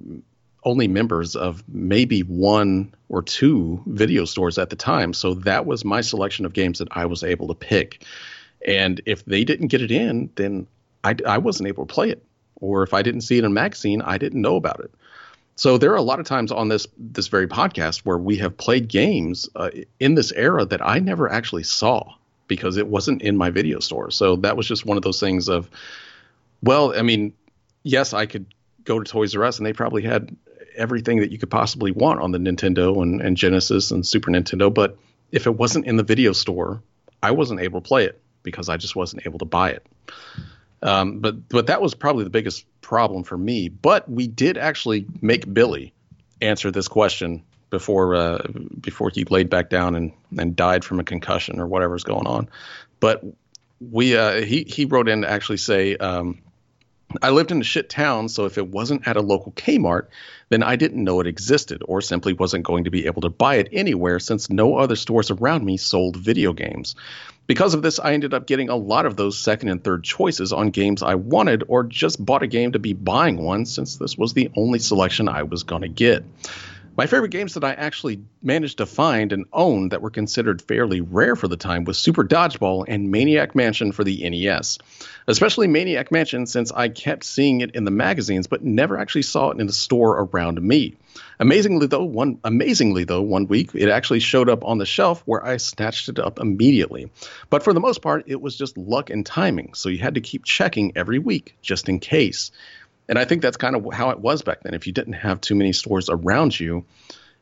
only 0.63 0.87
members 0.87 1.35
of 1.35 1.63
maybe 1.67 2.21
one 2.21 2.95
or 3.09 3.21
two 3.21 3.83
video 3.85 4.25
stores 4.25 4.57
at 4.57 4.69
the 4.69 4.75
time. 4.75 5.13
So 5.13 5.35
that 5.35 5.65
was 5.65 5.85
my 5.85 6.01
selection 6.01 6.45
of 6.45 6.53
games 6.53 6.79
that 6.79 6.87
i 6.91 7.05
was 7.05 7.21
able 7.21 7.49
to 7.49 7.53
pick. 7.53 8.03
And 8.65 9.01
if 9.05 9.23
they 9.25 9.43
didn't 9.43 9.67
get 9.67 9.81
it 9.81 9.91
in 9.91 10.31
then 10.35 10.67
i, 11.03 11.15
I 11.27 11.37
wasn't 11.37 11.67
able 11.67 11.85
to 11.85 11.93
play 11.93 12.09
it. 12.09 12.23
Or 12.55 12.83
if 12.83 12.93
i 12.93 13.01
didn't 13.01 13.21
see 13.21 13.35
it 13.35 13.39
in 13.39 13.45
a 13.45 13.49
magazine 13.49 14.01
i 14.01 14.17
didn't 14.17 14.41
know 14.41 14.55
about 14.55 14.79
it 14.79 14.91
so 15.55 15.77
there 15.77 15.91
are 15.93 15.97
a 15.97 16.01
lot 16.01 16.19
of 16.19 16.25
times 16.25 16.51
on 16.51 16.67
this 16.67 16.87
this 16.97 17.27
very 17.27 17.47
podcast 17.47 17.99
where 17.99 18.17
we 18.17 18.37
have 18.37 18.57
played 18.57 18.87
games 18.87 19.49
uh, 19.55 19.71
in 19.99 20.15
this 20.15 20.31
era 20.31 20.65
that 20.65 20.85
I 20.85 20.99
never 20.99 21.31
actually 21.31 21.63
saw 21.63 22.13
because 22.47 22.77
it 22.77 22.87
wasn't 22.87 23.21
in 23.21 23.37
my 23.37 23.49
video 23.49 23.79
store. 23.79 24.11
So 24.11 24.35
that 24.37 24.57
was 24.57 24.67
just 24.67 24.85
one 24.85 24.97
of 24.97 25.03
those 25.03 25.19
things 25.19 25.49
of, 25.49 25.69
well, 26.61 26.97
I 26.97 27.01
mean, 27.01 27.33
yes, 27.83 28.13
I 28.13 28.25
could 28.25 28.45
go 28.83 28.99
to 28.99 29.09
Toys 29.09 29.35
R 29.35 29.45
Us 29.45 29.57
and 29.57 29.65
they 29.65 29.73
probably 29.73 30.03
had 30.03 30.35
everything 30.75 31.19
that 31.19 31.31
you 31.31 31.37
could 31.37 31.49
possibly 31.49 31.91
want 31.91 32.19
on 32.19 32.31
the 32.31 32.37
Nintendo 32.37 33.01
and, 33.01 33.21
and 33.21 33.37
Genesis 33.37 33.91
and 33.91 34.05
Super 34.05 34.29
Nintendo, 34.29 34.73
but 34.73 34.97
if 35.31 35.47
it 35.47 35.55
wasn't 35.55 35.85
in 35.85 35.95
the 35.95 36.03
video 36.03 36.33
store, 36.33 36.81
I 37.23 37.31
wasn't 37.31 37.61
able 37.61 37.81
to 37.81 37.87
play 37.87 38.05
it 38.05 38.21
because 38.43 38.69
I 38.69 38.77
just 38.77 38.95
wasn't 38.95 39.25
able 39.25 39.39
to 39.39 39.45
buy 39.45 39.71
it. 39.71 39.85
Um, 40.81 41.19
but 41.19 41.49
but 41.49 41.67
that 41.67 41.81
was 41.81 41.95
probably 41.95 42.25
the 42.25 42.29
biggest 42.29 42.65
problem 42.85 43.23
for 43.23 43.37
me. 43.37 43.67
But 43.67 44.09
we 44.09 44.27
did 44.27 44.57
actually 44.57 45.07
make 45.21 45.51
Billy 45.51 45.91
answer 46.41 46.69
this 46.69 46.87
question 46.87 47.43
before 47.71 48.15
uh, 48.15 48.47
before 48.79 49.09
he 49.09 49.25
laid 49.25 49.49
back 49.49 49.69
down 49.69 49.95
and, 49.95 50.13
and 50.37 50.55
died 50.55 50.85
from 50.85 50.99
a 50.99 51.03
concussion 51.03 51.59
or 51.59 51.67
whatever's 51.67 52.03
going 52.03 52.27
on. 52.27 52.47
But 52.99 53.23
we 53.81 54.15
uh, 54.15 54.41
he 54.41 54.63
he 54.63 54.85
wrote 54.85 55.09
in 55.09 55.23
to 55.23 55.29
actually 55.29 55.57
say. 55.57 55.97
Um, 55.97 56.41
I 57.21 57.29
lived 57.29 57.51
in 57.51 57.61
a 57.61 57.63
shit 57.63 57.89
town, 57.89 58.29
so 58.29 58.45
if 58.45 58.57
it 58.57 58.67
wasn't 58.67 59.07
at 59.07 59.17
a 59.17 59.21
local 59.21 59.51
Kmart, 59.51 60.07
then 60.49 60.63
I 60.63 60.75
didn't 60.75 61.03
know 61.03 61.19
it 61.19 61.27
existed 61.27 61.81
or 61.85 62.01
simply 62.01 62.33
wasn't 62.33 62.65
going 62.65 62.83
to 62.85 62.91
be 62.91 63.05
able 63.05 63.21
to 63.21 63.29
buy 63.29 63.55
it 63.55 63.69
anywhere 63.71 64.19
since 64.19 64.49
no 64.49 64.77
other 64.77 64.95
stores 64.95 65.31
around 65.31 65.65
me 65.65 65.77
sold 65.77 66.17
video 66.17 66.53
games. 66.53 66.95
Because 67.47 67.75
of 67.75 67.81
this, 67.81 67.99
I 67.99 68.13
ended 68.13 68.33
up 68.33 68.47
getting 68.47 68.69
a 68.69 68.75
lot 68.75 69.05
of 69.05 69.15
those 69.15 69.37
second 69.37 69.69
and 69.69 69.83
third 69.83 70.03
choices 70.03 70.51
on 70.51 70.71
games 70.71 71.03
I 71.03 71.15
wanted 71.15 71.63
or 71.67 71.83
just 71.83 72.23
bought 72.23 72.43
a 72.43 72.47
game 72.47 72.71
to 72.71 72.79
be 72.79 72.93
buying 72.93 73.37
one 73.37 73.65
since 73.65 73.97
this 73.97 74.17
was 74.17 74.33
the 74.33 74.49
only 74.55 74.79
selection 74.79 75.29
I 75.29 75.43
was 75.43 75.63
going 75.63 75.83
to 75.83 75.87
get. 75.87 76.23
My 76.97 77.07
favorite 77.07 77.31
games 77.31 77.55
that 77.55 77.65
I 77.65 77.73
actually 77.73 78.21
managed 78.41 78.77
to 78.77 78.85
find 78.85 79.33
and 79.33 79.47
own 79.51 79.89
that 79.89 80.01
were 80.01 80.09
considered 80.09 80.61
fairly 80.61 81.01
rare 81.01 81.35
for 81.35 81.49
the 81.49 81.57
time 81.57 81.83
was 81.83 81.97
Super 81.97 82.23
Dodgeball 82.23 82.85
and 82.87 83.11
Maniac 83.11 83.53
Mansion 83.53 83.91
for 83.91 84.05
the 84.05 84.29
NES. 84.29 84.77
Especially 85.27 85.67
Maniac 85.67 86.09
Mansion 86.09 86.45
since 86.45 86.71
I 86.71 86.87
kept 86.87 87.25
seeing 87.25 87.59
it 87.59 87.75
in 87.75 87.83
the 87.83 87.91
magazines 87.91 88.47
but 88.47 88.63
never 88.63 88.97
actually 88.97 89.23
saw 89.23 89.49
it 89.49 89.59
in 89.59 89.67
a 89.67 89.73
store 89.73 90.21
around 90.21 90.61
me. 90.61 90.95
Amazingly 91.37 91.87
though, 91.87 92.05
one 92.05 92.39
amazingly 92.45 93.03
though, 93.03 93.21
one 93.21 93.47
week 93.47 93.71
it 93.73 93.89
actually 93.89 94.21
showed 94.21 94.49
up 94.49 94.63
on 94.63 94.77
the 94.77 94.85
shelf 94.85 95.21
where 95.25 95.45
I 95.45 95.57
snatched 95.57 96.07
it 96.07 96.17
up 96.17 96.39
immediately. 96.39 97.11
But 97.49 97.63
for 97.63 97.73
the 97.73 97.81
most 97.81 98.01
part, 98.01 98.23
it 98.27 98.39
was 98.39 98.57
just 98.57 98.77
luck 98.77 99.09
and 99.09 99.25
timing, 99.25 99.73
so 99.73 99.89
you 99.89 99.97
had 99.97 100.15
to 100.15 100.21
keep 100.21 100.45
checking 100.45 100.93
every 100.95 101.19
week 101.19 101.57
just 101.61 101.89
in 101.89 101.99
case. 101.99 102.51
And 103.07 103.19
I 103.19 103.25
think 103.25 103.41
that's 103.41 103.57
kind 103.57 103.75
of 103.75 103.93
how 103.93 104.09
it 104.09 104.19
was 104.19 104.41
back 104.41 104.61
then. 104.63 104.73
If 104.73 104.87
you 104.87 104.93
didn't 104.93 105.13
have 105.13 105.41
too 105.41 105.55
many 105.55 105.73
stores 105.73 106.09
around 106.09 106.59
you, 106.59 106.85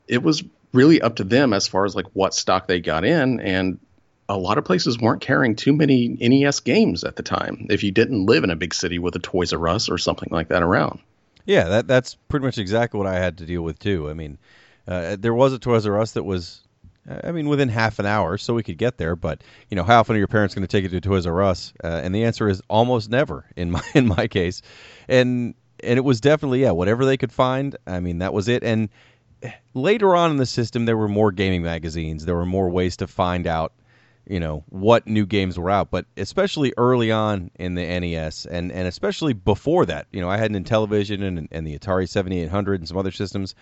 it 0.08 0.22
was 0.22 0.44
really 0.74 1.02
up 1.02 1.18
to 1.18 1.24
them 1.24 1.54
as 1.54 1.68
far 1.68 1.86
as 1.86 1.96
like 1.96 2.08
what 2.14 2.34
stock 2.34 2.68
they 2.68 2.82
got 2.82 3.06
in. 3.06 3.40
And 3.40 3.80
a 4.28 4.38
lot 4.38 4.58
of 4.58 4.66
places 4.66 5.00
weren't 5.00 5.22
carrying 5.22 5.56
too 5.56 5.74
many 5.74 6.08
NES 6.08 6.62
games 6.62 7.04
at 7.04 7.16
the 7.16 7.24
time 7.24 7.68
if 7.70 7.84
you 7.84 7.92
didn't 7.92 8.26
live 8.26 8.44
in 8.44 8.50
a 8.50 8.56
big 8.56 8.74
city 8.74 9.00
with 9.00 9.16
a 9.16 9.20
Toys 9.20 9.54
R 9.54 9.68
Us 9.68 9.90
or 9.90 9.98
something 9.98 10.30
like 10.32 10.50
that 10.50 10.64
around. 10.64 11.00
Yeah, 11.46 11.66
that 11.66 11.88
that's 11.88 12.16
pretty 12.30 12.46
much 12.46 12.58
exactly 12.58 12.98
what 12.98 13.08
I 13.08 13.16
had 13.16 13.40
to 13.40 13.46
deal 13.46 13.62
with 13.62 13.80
too. 13.80 14.10
I 14.10 14.14
mean, 14.14 14.38
uh, 14.88 15.18
there 15.20 15.34
was 15.34 15.54
a 15.54 15.60
Toys 15.60 15.86
R 15.86 16.00
Us 16.00 16.14
that 16.14 16.24
was 16.24 16.62
I 17.24 17.32
mean, 17.32 17.50
within 17.50 17.70
half 17.70 18.00
an 18.00 18.06
hour, 18.06 18.38
so 18.38 18.54
we 18.54 18.64
could 18.64 18.78
get 18.78 18.98
there. 18.98 19.16
But 19.16 19.44
you 19.70 19.76
know, 19.76 19.84
how 19.84 20.00
often 20.00 20.16
are 20.16 20.20
your 20.20 20.28
parents 20.28 20.56
going 20.56 20.66
to 20.66 20.72
take 20.72 20.84
you 20.84 20.90
to 20.90 21.02
Toys 21.02 21.26
R 21.26 21.44
Us? 21.44 21.74
Uh, 21.84 22.02
and 22.04 22.16
the 22.16 22.24
answer 22.24 22.48
is 22.48 22.62
almost 22.70 23.10
never 23.10 23.46
in 23.56 23.72
my 23.72 23.84
in 23.94 24.08
my 24.08 24.28
case. 24.28 24.62
And 25.08 25.54
and 25.84 25.98
it 25.98 26.04
was 26.04 26.22
definitely 26.22 26.62
yeah, 26.62 26.72
whatever 26.72 27.06
they 27.06 27.18
could 27.18 27.32
find. 27.32 27.76
I 27.86 28.00
mean, 28.00 28.20
that 28.20 28.34
was 28.34 28.48
it. 28.48 28.64
And 28.64 28.90
later 29.74 30.16
on 30.16 30.32
in 30.32 30.38
the 30.38 30.46
system, 30.46 30.86
there 30.86 30.98
were 30.98 31.10
more 31.10 31.32
gaming 31.32 31.62
magazines. 31.62 32.26
There 32.26 32.36
were 32.36 32.46
more 32.46 32.70
ways 32.70 32.96
to 32.98 33.08
find 33.08 33.48
out, 33.48 33.74
you 34.26 34.40
know, 34.40 34.64
what 34.70 35.06
new 35.06 35.26
games 35.26 35.60
were 35.60 35.70
out. 35.70 35.92
But 35.92 36.06
especially 36.16 36.74
early 36.78 37.12
on 37.12 37.52
in 37.56 37.76
the 37.76 37.82
NES, 38.00 38.46
and 38.46 38.72
and 38.72 38.88
especially 38.88 39.34
before 39.34 39.86
that, 39.88 40.08
you 40.14 40.22
know, 40.22 40.30
I 40.30 40.38
had 40.38 40.52
an 40.52 40.64
Intellivision 40.64 41.22
and, 41.22 41.50
and 41.52 41.68
the 41.68 41.78
Atari 41.78 42.08
Seventy 42.08 42.40
Eight 42.40 42.50
Hundred 42.50 42.80
and 42.80 42.88
some 42.88 42.98
other 42.98 43.12
systems 43.12 43.56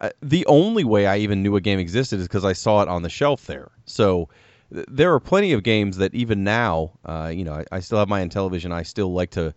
uh, 0.00 0.10
the 0.22 0.44
only 0.46 0.84
way 0.84 1.06
I 1.06 1.18
even 1.18 1.42
knew 1.42 1.56
a 1.56 1.60
game 1.60 1.78
existed 1.78 2.20
is 2.20 2.28
because 2.28 2.44
I 2.44 2.52
saw 2.52 2.82
it 2.82 2.88
on 2.88 3.02
the 3.02 3.08
shelf 3.08 3.46
there. 3.46 3.70
So 3.84 4.28
th- 4.72 4.86
there 4.90 5.12
are 5.12 5.20
plenty 5.20 5.52
of 5.52 5.62
games 5.62 5.96
that 5.96 6.14
even 6.14 6.44
now, 6.44 6.92
uh, 7.04 7.32
you 7.34 7.44
know, 7.44 7.54
I, 7.54 7.64
I, 7.72 7.80
still 7.80 7.98
have 7.98 8.08
my 8.08 8.22
Intellivision. 8.22 8.72
I 8.72 8.82
still 8.82 9.12
like 9.12 9.30
to 9.30 9.54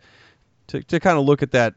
to, 0.67 0.81
to 0.83 0.99
kind 0.99 1.17
of 1.17 1.25
look 1.25 1.43
at 1.43 1.51
that 1.51 1.73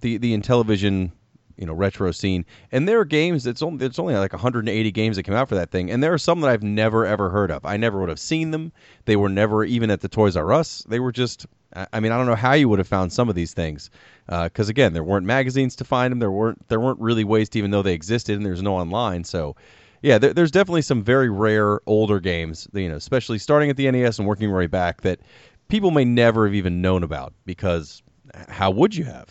the 0.00 0.18
the 0.18 0.36
Intellivision 0.36 1.12
you 1.56 1.66
know 1.66 1.72
retro 1.72 2.10
scene 2.10 2.44
and 2.70 2.86
there 2.86 3.00
are 3.00 3.04
games 3.04 3.44
that's 3.44 3.62
only 3.62 3.86
it's 3.86 3.98
only 3.98 4.14
like 4.14 4.32
180 4.32 4.92
games 4.92 5.16
that 5.16 5.22
came 5.22 5.34
out 5.34 5.48
for 5.48 5.54
that 5.54 5.70
thing 5.70 5.90
and 5.90 6.02
there 6.02 6.12
are 6.12 6.18
some 6.18 6.40
that 6.42 6.50
I've 6.50 6.62
never 6.62 7.06
ever 7.06 7.30
heard 7.30 7.50
of 7.50 7.64
I 7.64 7.78
never 7.78 7.98
would 8.00 8.10
have 8.10 8.20
seen 8.20 8.50
them 8.50 8.72
they 9.06 9.16
were 9.16 9.30
never 9.30 9.64
even 9.64 9.90
at 9.90 10.02
the 10.02 10.08
Toys 10.08 10.36
R 10.36 10.52
Us 10.52 10.84
they 10.88 11.00
were 11.00 11.12
just 11.12 11.46
I 11.92 12.00
mean 12.00 12.12
I 12.12 12.16
don't 12.16 12.26
know 12.26 12.34
how 12.34 12.52
you 12.52 12.68
would 12.68 12.78
have 12.78 12.88
found 12.88 13.12
some 13.12 13.28
of 13.28 13.34
these 13.34 13.52
things 13.52 13.90
because 14.26 14.68
uh, 14.68 14.70
again, 14.70 14.92
there 14.92 15.04
weren't 15.04 15.26
magazines 15.26 15.76
to 15.76 15.84
find 15.84 16.10
them. 16.10 16.18
There 16.18 16.30
weren't 16.30 16.68
there 16.68 16.80
weren't 16.80 17.00
really 17.00 17.24
ways 17.24 17.48
to 17.50 17.58
even 17.58 17.70
know 17.70 17.82
they 17.82 17.94
existed, 17.94 18.36
and 18.36 18.44
there's 18.44 18.62
no 18.62 18.74
online. 18.74 19.24
So, 19.24 19.56
yeah, 20.02 20.18
there, 20.18 20.34
there's 20.34 20.50
definitely 20.50 20.82
some 20.82 21.02
very 21.02 21.30
rare 21.30 21.80
older 21.86 22.18
games, 22.18 22.66
you 22.72 22.88
know, 22.88 22.96
especially 22.96 23.38
starting 23.38 23.70
at 23.70 23.76
the 23.76 23.90
NES 23.90 24.18
and 24.18 24.26
working 24.26 24.50
right 24.50 24.70
back 24.70 25.02
that 25.02 25.20
people 25.68 25.90
may 25.90 26.04
never 26.04 26.46
have 26.46 26.54
even 26.54 26.82
known 26.82 27.02
about 27.02 27.34
because 27.44 28.02
how 28.48 28.70
would 28.72 28.94
you 28.94 29.04
have? 29.04 29.28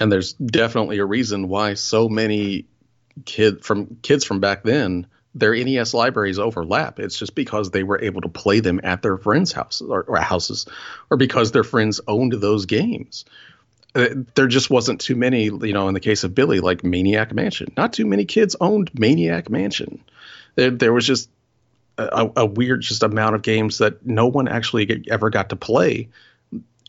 And 0.00 0.10
there's 0.10 0.32
definitely 0.34 0.98
a 0.98 1.04
reason 1.04 1.48
why 1.48 1.74
so 1.74 2.08
many 2.08 2.66
kid 3.24 3.64
from 3.64 3.98
kids 4.02 4.24
from 4.24 4.40
back 4.40 4.62
then 4.62 5.06
their 5.34 5.54
NES 5.54 5.94
libraries 5.94 6.38
overlap. 6.38 6.98
It's 6.98 7.18
just 7.18 7.34
because 7.34 7.70
they 7.70 7.82
were 7.82 8.00
able 8.02 8.22
to 8.22 8.28
play 8.28 8.60
them 8.60 8.80
at 8.82 9.02
their 9.02 9.16
friends' 9.16 9.52
houses 9.52 9.88
or, 9.88 10.02
or 10.02 10.18
houses, 10.18 10.66
or 11.10 11.16
because 11.16 11.52
their 11.52 11.64
friends 11.64 12.00
owned 12.08 12.32
those 12.32 12.66
games. 12.66 13.24
Uh, 13.94 14.08
there 14.34 14.48
just 14.48 14.70
wasn't 14.70 15.00
too 15.00 15.16
many, 15.16 15.44
you 15.44 15.72
know, 15.72 15.88
in 15.88 15.94
the 15.94 16.00
case 16.00 16.24
of 16.24 16.34
Billy, 16.34 16.60
like 16.60 16.84
Maniac 16.84 17.32
Mansion. 17.32 17.72
Not 17.76 17.92
too 17.92 18.06
many 18.06 18.24
kids 18.24 18.56
owned 18.60 18.90
Maniac 18.98 19.48
Mansion. 19.50 20.02
There, 20.56 20.70
there 20.70 20.92
was 20.92 21.06
just 21.06 21.30
a, 21.98 22.30
a 22.36 22.46
weird 22.46 22.82
just 22.82 23.02
amount 23.02 23.34
of 23.34 23.42
games 23.42 23.78
that 23.78 24.06
no 24.06 24.26
one 24.26 24.48
actually 24.48 25.04
ever 25.10 25.30
got 25.30 25.50
to 25.50 25.56
play 25.56 26.08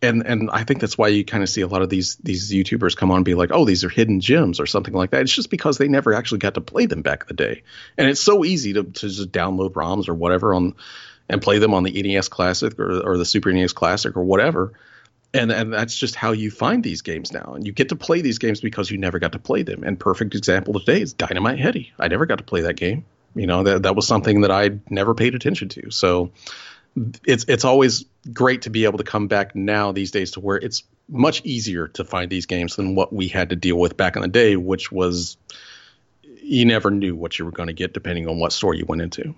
and 0.02 0.26
and 0.26 0.50
I 0.52 0.64
think 0.64 0.80
that's 0.80 0.97
why 0.97 1.10
you 1.10 1.26
kind 1.26 1.43
of 1.43 1.50
see 1.50 1.62
a 1.62 1.68
lot 1.68 1.82
of 1.82 1.89
these 1.89 2.16
these 2.18 2.52
YouTubers 2.52 2.95
come 2.95 3.12
on 3.12 3.18
and 3.18 3.26
be 3.26 3.36
like, 3.36 3.52
oh, 3.52 3.66
these 3.66 3.84
are 3.84 3.89
hidden 3.89 4.22
gems 4.22 4.60
or 4.60 4.66
something 4.66 4.93
like 4.93 5.12
that. 5.12 5.22
It's 5.22 5.34
just 5.34 5.50
because 5.50 5.78
they 5.78 5.88
never 5.88 6.14
actually 6.14 6.39
got 6.39 6.54
to 6.54 6.62
play 6.62 6.86
them 6.86 7.02
back 7.02 7.24
in 7.24 7.28
the 7.28 7.34
day, 7.34 7.64
and 7.97 8.08
it's 8.08 8.22
so 8.22 8.45
easy 8.45 8.74
to, 8.74 8.84
to 8.84 9.10
just 9.10 9.32
download 9.32 9.74
ROMs 9.74 10.08
or 10.08 10.14
whatever 10.14 10.54
on 10.54 10.76
and 11.28 11.41
play 11.41 11.60
them 11.60 11.74
on 11.74 11.84
the 11.84 12.02
NES 12.02 12.30
Classic 12.30 12.78
or 12.80 13.02
or 13.06 13.18
the 13.18 13.26
Super 13.26 13.52
NES 13.52 13.74
Classic 13.74 14.16
or 14.16 14.24
whatever. 14.24 14.74
And 15.34 15.52
and 15.52 15.72
that's 15.72 15.95
just 15.95 16.16
how 16.16 16.32
you 16.32 16.50
find 16.50 16.84
these 16.84 17.02
games 17.02 17.32
now, 17.32 17.54
and 17.56 17.68
you 17.68 17.74
get 17.74 17.89
to 17.89 17.95
play 17.95 18.22
these 18.22 18.39
games 18.39 18.62
because 18.62 18.89
you 18.89 18.97
never 18.97 19.20
got 19.20 19.34
to 19.34 19.39
play 19.39 19.64
them. 19.64 19.84
And 19.84 20.00
perfect 20.00 20.34
example 20.34 20.80
today 20.80 21.02
is 21.02 21.14
Dynamite 21.14 21.60
Headdy. 21.60 21.91
I 22.00 22.08
never 22.08 22.26
got 22.26 22.39
to 22.39 22.43
play 22.43 22.62
that 22.62 22.76
game. 22.76 23.06
You 23.36 23.45
know 23.45 23.64
that 23.64 23.84
that 23.84 23.95
was 23.95 24.08
something 24.08 24.41
that 24.41 24.52
I 24.52 24.80
never 24.89 25.14
paid 25.14 25.36
attention 25.36 25.70
to. 25.70 25.91
So 25.91 26.32
it's 27.26 27.45
it's 27.47 27.66
always 27.66 28.06
great 28.34 28.64
to 28.64 28.70
be 28.70 28.86
able 28.86 28.97
to 28.97 29.04
come 29.04 29.28
back 29.28 29.56
now 29.56 29.91
these 29.91 30.12
days 30.12 30.32
to 30.32 30.39
where 30.39 30.58
it's 30.58 30.84
much 31.08 31.41
easier 31.43 31.88
to 31.88 32.04
find 32.04 32.30
these 32.30 32.45
games 32.45 32.76
than 32.76 32.95
what 32.95 33.14
we 33.14 33.28
had 33.28 33.50
to 33.50 33.56
deal 33.56 33.78
with 33.80 33.97
back 33.97 34.16
in 34.16 34.22
the 34.22 34.28
day, 34.28 34.56
which 34.56 34.91
was 34.91 35.38
you 36.41 36.66
never 36.66 36.91
knew 36.91 37.16
what 37.16 37.38
you 37.38 37.45
were 37.45 37.52
going 37.52 37.68
to 37.68 37.74
get 37.74 37.93
depending 37.93 38.28
on 38.28 38.39
what 38.39 38.52
store 38.52 38.74
you 38.74 38.86
went 38.88 39.02
into. 39.02 39.36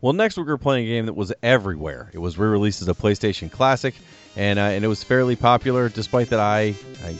Well, 0.00 0.12
next 0.12 0.36
week 0.36 0.46
we're 0.46 0.58
playing 0.58 0.86
a 0.86 0.88
game 0.88 1.06
that 1.06 1.14
was 1.14 1.32
everywhere. 1.42 2.10
It 2.12 2.18
was 2.18 2.36
re-released 2.36 2.82
as 2.82 2.88
a 2.88 2.94
PlayStation 2.94 3.50
Classic, 3.50 3.94
and 4.36 4.58
uh, 4.58 4.62
and 4.62 4.84
it 4.84 4.88
was 4.88 5.02
fairly 5.02 5.36
popular, 5.36 5.88
despite 5.88 6.30
that 6.30 6.40
I 6.40 6.74
I 7.04 7.16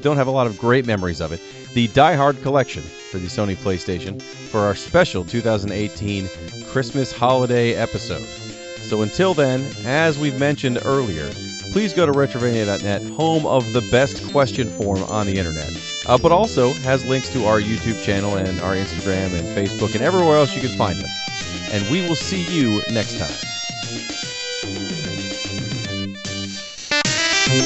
don't 0.00 0.16
have 0.16 0.26
a 0.26 0.32
lot 0.32 0.46
of 0.46 0.58
great 0.58 0.86
memories 0.86 1.20
of 1.20 1.32
it. 1.32 1.40
The 1.74 1.88
Die 1.88 2.14
Hard 2.14 2.40
Collection 2.42 2.82
for 2.82 3.18
the 3.18 3.26
Sony 3.26 3.56
PlayStation 3.56 4.22
for 4.22 4.60
our 4.60 4.74
special 4.74 5.24
2018 5.24 6.28
Christmas 6.66 7.12
holiday 7.12 7.74
episode. 7.74 8.43
So 8.88 9.02
until 9.02 9.34
then, 9.34 9.66
as 9.84 10.18
we've 10.18 10.38
mentioned 10.38 10.78
earlier, 10.84 11.30
please 11.72 11.92
go 11.92 12.06
to 12.06 12.12
retrovania.net, 12.12 13.02
home 13.16 13.46
of 13.46 13.72
the 13.72 13.80
best 13.90 14.30
question 14.30 14.68
form 14.68 15.02
on 15.04 15.26
the 15.26 15.38
internet. 15.38 15.70
Uh, 16.06 16.18
but 16.18 16.32
also 16.32 16.72
has 16.84 17.04
links 17.06 17.28
to 17.30 17.46
our 17.46 17.60
YouTube 17.60 18.02
channel 18.04 18.36
and 18.36 18.60
our 18.60 18.74
Instagram 18.74 19.36
and 19.38 19.48
Facebook 19.56 19.94
and 19.94 20.04
everywhere 20.04 20.36
else 20.36 20.54
you 20.54 20.60
can 20.60 20.76
find 20.76 21.02
us. 21.02 21.72
And 21.72 21.90
we 21.90 22.06
will 22.06 22.14
see 22.14 22.44
you 22.54 22.82
next 22.92 23.18
time. 23.18 23.53